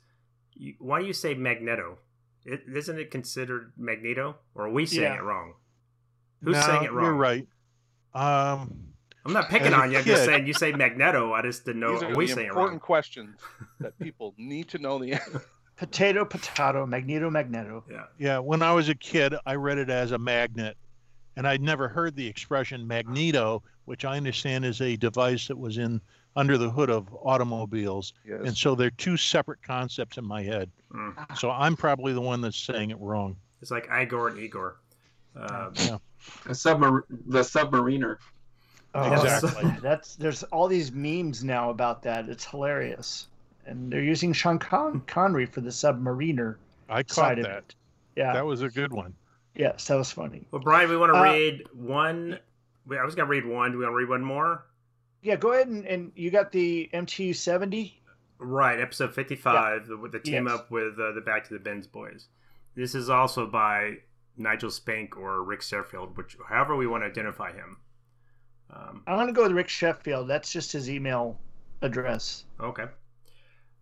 [0.79, 1.99] why do you say Magneto?
[2.45, 5.19] It, isn't it considered Magneto, or are we saying Yeah.
[5.19, 5.55] it wrong?
[6.43, 7.05] Who's No, saying it wrong?
[7.07, 7.47] You're right.
[8.13, 8.90] Um,
[9.25, 9.99] I'm not picking on you.
[9.99, 11.33] I'm just saying you say Magneto.
[11.33, 11.93] I just didn't know.
[11.93, 12.81] These Are are we the saying important wrong?
[12.81, 13.41] questions
[13.81, 15.43] that people need to know the answer.
[15.77, 17.85] Potato, potato, Magneto, Magneto.
[17.91, 18.05] Yeah.
[18.19, 20.77] yeah, when I was a kid, I read it as a magnet,
[21.37, 25.79] and I'd never heard the expression magneto, which I understand is a device that was
[25.79, 26.01] in
[26.37, 30.71] under the hood of automobiles, and so they're two separate concepts in my head.
[30.95, 31.37] Mm.
[31.37, 33.37] So I'm probably the one that's saying it wrong.
[33.63, 34.77] It's like Igor and Igor.
[35.35, 35.99] Um, Yeah.
[36.47, 38.19] A submar- the submariner.
[38.95, 39.63] Oh, Exactly.
[39.71, 42.29] that's, that's there's all these memes now about that.
[42.29, 43.29] It's hilarious,
[43.67, 46.57] and they're using Sean Con- Connery for the submariner
[46.89, 47.59] I caught side of that.
[47.59, 47.75] it.
[48.17, 49.15] Yeah, That was a good one.
[49.55, 50.45] yes, that was funny.
[50.51, 52.39] well, Brian, we want to Uh, read one.
[52.87, 53.73] wait, I was gonna read one.
[53.73, 54.67] Do we want to read one more?
[55.23, 57.97] Yeah, go ahead and, and you got the MTU seventy.
[58.43, 60.55] Right, episode 55, the, with the team Yes.
[60.55, 62.27] up with uh, the Back to the Bins boys.
[62.75, 63.99] This is also by
[64.39, 67.77] Nigel Spank or Rick Serfield, which however we want to identify him.
[68.73, 70.29] Um, I'm gonna go with Rick Sheffield.
[70.29, 71.39] That's just his email
[71.83, 72.45] address.
[72.61, 72.85] okay.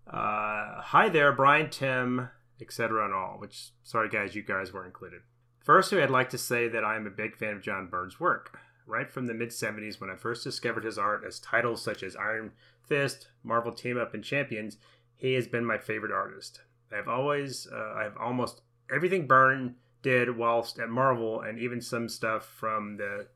[0.07, 3.05] Uh, hi there, Brian, Tim, etc.
[3.05, 3.36] and all.
[3.39, 5.20] Which, sorry guys, you guys were included.
[5.62, 8.58] Firstly, I'd like to say that I am a big fan of John Byrne's work.
[8.86, 12.17] Right from the mid 70s, when I first discovered his art as titles such as
[12.17, 12.52] Iron
[12.86, 14.78] Fist, Marvel Team Up, and Champions,
[15.15, 16.62] he has been my favorite artist.
[16.91, 22.47] I've always, uh, I've almost everything Byrne did whilst at Marvel, and even some stuff
[22.47, 23.26] from the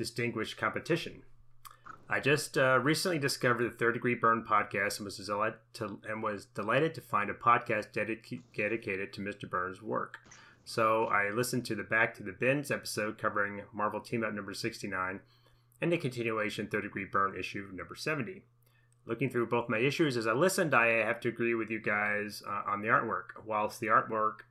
[0.00, 1.20] distinguished competition.
[2.08, 6.22] I just uh, recently discovered the Third Degree Byrne podcast and was delighted to, and
[6.22, 9.48] was delighted to find a podcast dedic- dedicated to Mr.
[9.48, 10.16] Byrne's work.
[10.64, 14.54] So I listened to the Back to the Bins episode covering Marvel Team Up number
[14.54, 15.20] 69
[15.82, 18.42] and the continuation Third Degree Byrne issue number 70.
[19.04, 22.42] Looking through both my issues as I listened, I have to agree with you guys
[22.48, 23.44] uh, on the artwork.
[23.44, 24.44] Whilst the artwork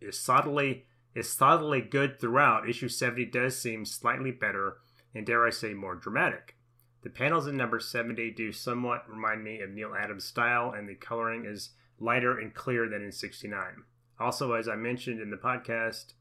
[0.00, 4.78] is subtly is subtly good throughout, issue 70 does seem slightly better
[5.14, 6.56] and dare I say more dramatic.
[7.02, 10.94] The panels in number 70 do somewhat remind me of Neal Adams' style, and the
[10.94, 13.84] coloring is lighter and clearer than in 69.
[14.18, 16.12] Also, as I mentioned in the podcast,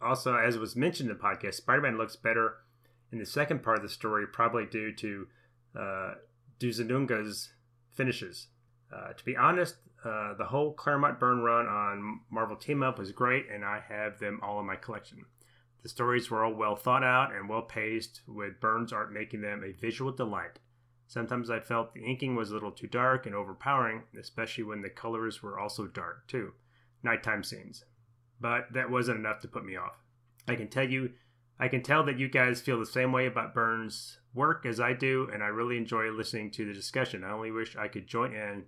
[0.00, 2.56] also as was mentioned in the podcast, Spider-Man looks better
[3.12, 5.26] in the second part of the story, probably due to
[5.78, 6.14] uh,
[6.58, 7.50] Duzanunga's
[7.90, 8.48] finishes.
[8.92, 13.12] Uh, to be honest, uh, the whole Claremont Byrne run on Marvel Team Up was
[13.12, 15.24] great, and I have them all in my collection.
[15.82, 19.62] The stories were all well thought out and well paced, with Byrne's art making them
[19.62, 20.58] a visual delight.
[21.06, 24.90] Sometimes I felt the inking was a little too dark and overpowering, especially when the
[24.90, 26.52] colors were also dark, too.
[27.02, 27.84] Nighttime scenes.
[28.40, 30.04] But that wasn't enough to put me off.
[30.46, 31.12] I can tell you,
[31.58, 34.92] I can tell that you guys feel the same way about Byrne's work as I
[34.92, 37.24] do, and I really enjoy listening to the discussion.
[37.24, 38.64] I only wish I could join in.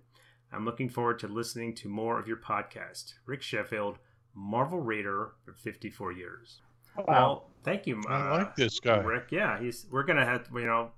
[0.53, 3.13] I'm looking forward to listening to more of your podcast.
[3.25, 3.97] Rick Sheffield,
[4.35, 6.61] Marvel Raider for 54 years.
[7.07, 8.01] Well, thank you.
[8.07, 8.97] I uh, like this guy.
[8.97, 9.27] Rick.
[9.31, 9.85] Yeah, he's.
[9.89, 10.91] We're gonna have you know,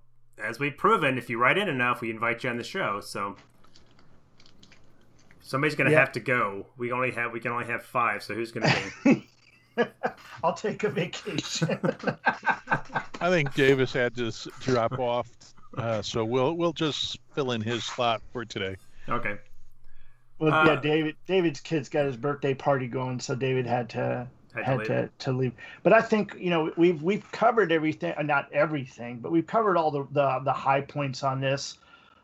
[0.44, 3.00] as we've proven, if you write in enough, we invite you on the show.
[3.00, 3.36] So
[5.42, 6.00] somebody's gonna Yeah.
[6.00, 6.66] have to go.
[6.78, 8.24] We only have we can only have five.
[8.24, 8.74] So who's gonna
[9.04, 9.28] be?
[10.44, 11.80] I'll take a vacation.
[13.20, 15.30] I think Davis had to drop off,
[15.78, 18.76] uh, so we'll we'll just fill in his slot for today.
[19.10, 19.38] Okay.
[20.40, 21.16] well, Uh, yeah, David.
[21.26, 25.10] David's kid's got his birthday party going, so David had to Had to had to,
[25.20, 25.54] to leave.
[25.84, 29.78] But I think you know we've we've covered everything, uh, not everything, but we've covered
[29.78, 31.78] all the the, the high points on this.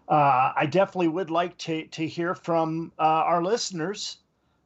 [0.07, 4.17] Uh, I definitely would like to to hear from uh, our listeners.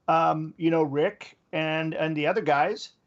[0.07, 2.89] Um, you know, Rick and and the other guys.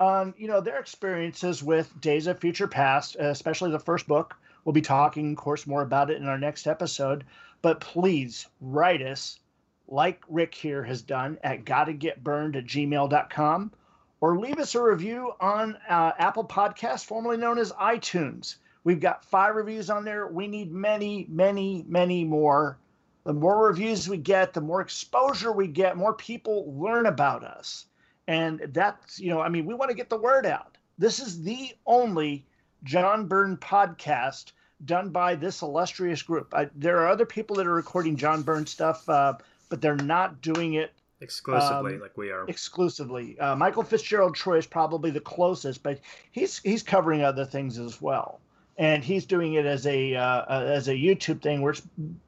[0.00, 4.72] on you know their experiences with Days of Future Past, especially the first book, We'll
[4.72, 7.24] be talking, of course, more about it in our next episode.
[7.62, 9.38] But please write us,
[9.86, 13.72] like Rick here has done, at gottagetbyrned at gmail.com
[14.20, 18.56] or leave us a review on uh, Apple Podcast, formerly known as iTunes.
[18.84, 20.26] We've got five reviews on there.
[20.26, 22.78] We need many, many, many more.
[23.24, 27.86] The more reviews we get, the more exposure we get, more people learn about us.
[28.26, 30.78] And that's, you know, I mean, we want to get the word out.
[30.98, 32.46] This is the only
[32.84, 34.52] John Byrne podcast
[34.84, 36.54] done by this illustrious group.
[36.54, 39.34] I, there are other people that are recording John Byrne stuff, uh,
[39.68, 42.44] but they're not doing it exclusively um, like we are.
[42.48, 46.00] Exclusively, uh, Michael Fitzgerald Troy is probably the closest, but
[46.30, 48.40] he's he's covering other things as well,
[48.78, 51.82] and he's doing it as a uh, as a YouTube thing where it's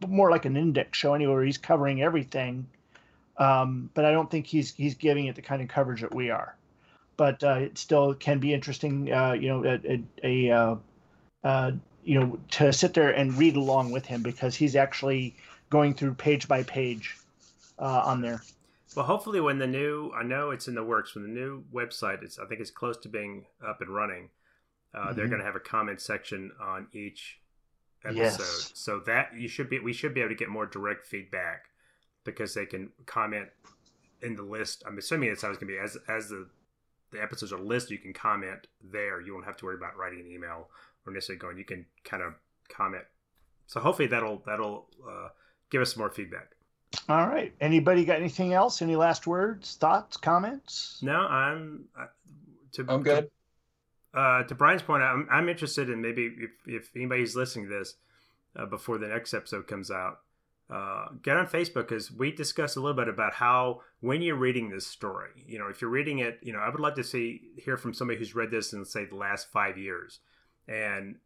[0.07, 1.43] more like an index show anywhere.
[1.43, 2.67] He's covering everything,
[3.39, 6.31] um, but I don't think he's he's giving it the kind of coverage that we
[6.31, 6.57] are.
[7.17, 10.77] But uh, it still can be interesting, uh, you know, a, a, a uh,
[11.45, 11.73] uh,
[12.05, 15.35] you know, to sit there and read along with him because he's actually
[15.71, 17.17] going through page by page
[17.79, 18.43] uh, on there.
[18.95, 22.23] Well, hopefully, when the new, I know it's in the works, when the new website
[22.23, 24.29] is, I think it's close to being up and running,
[24.95, 25.17] uh, mm-hmm.
[25.17, 27.39] they're going to have a comment section on each
[28.05, 28.19] episode.
[28.21, 28.73] Yes.
[28.75, 31.67] So that you should be, we should be able to get more direct feedback
[32.25, 33.49] because they can comment
[34.21, 34.83] in the list.
[34.87, 36.49] I'm assuming that's how it's going to be as as the
[37.13, 37.93] the episodes are listed.
[37.93, 39.21] You can comment there.
[39.21, 40.69] You won't have to worry about writing an email
[41.07, 41.59] or necessarily going.
[41.59, 42.35] You can kind of
[42.69, 43.05] comment.
[43.67, 45.29] So hopefully that'll that'll uh,
[45.71, 46.53] give us more feedback.
[47.09, 47.55] All right.
[47.61, 48.83] Anybody got anything else?
[48.83, 50.99] Any last words, thoughts, comments?
[51.03, 51.87] No, I'm.
[51.99, 52.07] Uh,
[52.73, 53.31] to, I'm good.
[54.15, 57.79] To, uh, to Brian's point, I'm, I'm interested in maybe if, if anybody's listening to
[57.79, 57.95] this
[58.57, 60.21] uh, before the next episode comes out,
[60.71, 64.71] uh, get on Facebook because we discussed a little bit about how when you're reading
[64.71, 67.41] this story, you know, if you're reading it, you know, I would love to see
[67.57, 70.21] hear from somebody who's read this in say the last five years
[70.69, 71.17] and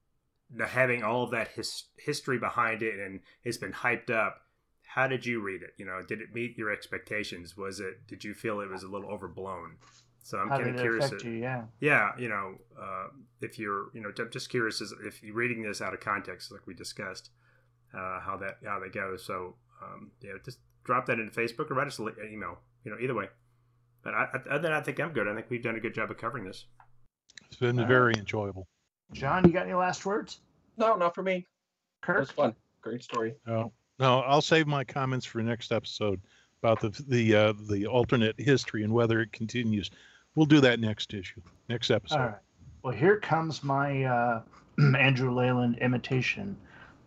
[0.65, 4.43] having all of that his, history behind it and it's been hyped up
[4.87, 5.75] how did you read it?
[5.77, 7.55] You know did it meet your expectations?
[7.57, 9.77] Was it did you feel it was a little overblown?
[10.23, 11.65] So i'm kind of curious you, yeah.
[11.81, 13.09] Yeah you know uh,
[13.43, 16.75] if you're you know just curious if you're reading this out of context like we
[16.75, 17.31] discussed
[17.95, 19.25] uh, how that how that goes.
[19.25, 22.97] So um, yeah just drop that into facebook or write us an email you know
[22.99, 23.27] either way.
[24.03, 25.29] But I, other than i think i'm good.
[25.29, 26.65] I think we've done a good job of covering this.
[27.49, 28.17] It's been All very right.
[28.17, 28.67] enjoyable
[29.13, 30.41] John, you got any last words?
[30.77, 31.47] No, not for me.
[32.03, 32.17] Kirk?
[32.17, 32.55] It was fun.
[32.83, 33.35] Great story.
[33.47, 36.21] No, no, I'll save my comments for next episode
[36.63, 39.91] about the the uh, the alternate history and whether it continues.
[40.35, 42.17] We'll do that next issue, next episode.
[42.17, 42.37] All right.
[42.83, 44.43] Well, here comes my uh,
[44.99, 46.57] Andrew Leyland imitation.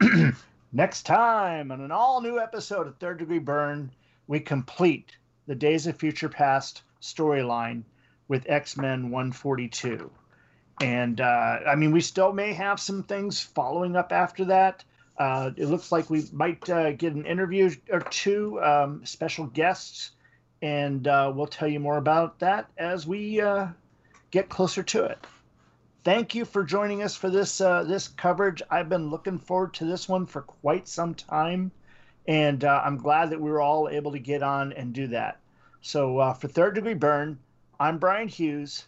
[0.74, 3.92] next time on an all new episode of Third Degree Byrne,
[4.28, 5.16] we complete
[5.48, 7.84] the Days of Future Past storyline
[8.28, 10.12] with X Men 142
[10.82, 14.84] and uh, I mean, we still may have some things following up after that.
[15.18, 20.12] Uh, it looks like we might uh, get an interview or two, um, special guests,
[20.62, 23.68] and uh, we'll tell you more about that as we uh,
[24.32, 25.18] get closer to it.
[26.06, 28.62] Thank you for joining us for this uh, this coverage.
[28.72, 31.72] I've been looking forward to this one for quite some time,
[32.26, 35.40] and I'm glad that we were all able to get on and do that.
[35.82, 37.38] So for Third Degree Byrne,
[37.78, 38.86] I'm Brian Hughes.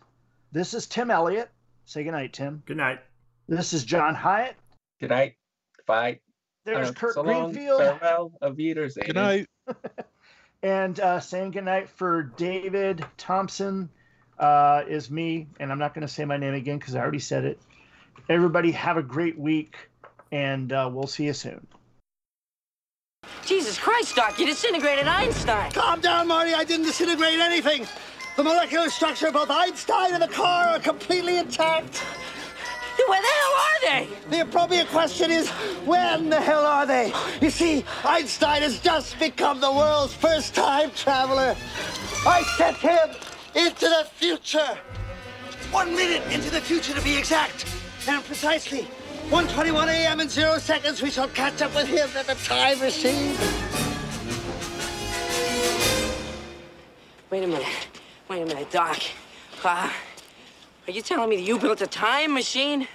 [0.53, 1.49] This is Tim Elliott.
[1.91, 2.63] Say goodnight, Tim.
[2.65, 3.01] Good night.
[3.49, 4.53] This is John Hijjatt.
[5.01, 5.35] Good night.
[5.85, 6.21] Bye.
[6.63, 7.81] There's uh, Kurt so Greenfield.
[7.81, 8.31] Farewell.
[8.41, 8.95] Aviters.
[8.95, 9.47] Good night.
[10.63, 13.89] and uh, saying goodnight for David Thompson
[14.39, 15.47] uh, is me.
[15.59, 17.59] And I'm not going to say my name again because I already said it.
[18.29, 19.75] Everybody have a great week,
[20.31, 21.67] and uh, we'll see you soon.
[23.45, 25.73] Jesus Christ, Doc, you disintegrated Einstein.
[25.73, 26.53] Calm down, Marty.
[26.53, 27.85] I didn't disintegrate anything.
[28.41, 31.97] The molecular structure of both Einstein and the car are completely intact.
[33.07, 34.09] Where the hell are they?
[34.31, 35.47] The appropriate question is,
[35.85, 37.13] when the hell are they?
[37.39, 41.55] You see, Einstein has just become the world's first time traveler.
[42.25, 43.09] I sent him
[43.53, 44.75] into the future.
[45.69, 47.67] One minute into the future to be exact.
[48.07, 48.87] And precisely
[49.29, 50.19] 1.21 a.m.
[50.19, 53.37] in zero seconds, we shall catch up with him at the time machine.
[57.29, 58.00] Wait a minute.
[58.31, 58.97] Wait a minute, Doc.
[59.61, 59.91] Uh,
[60.87, 62.87] are you telling me that you built a time machine?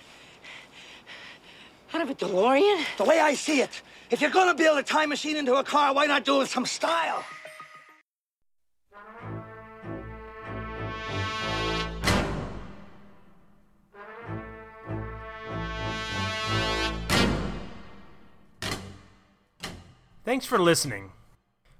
[1.92, 2.82] Out of a DeLorean?
[2.96, 5.92] The way I see it, if you're gonna build a time machine into a car,
[5.92, 7.22] why not do it with some style?
[20.24, 21.12] Thanks for listening.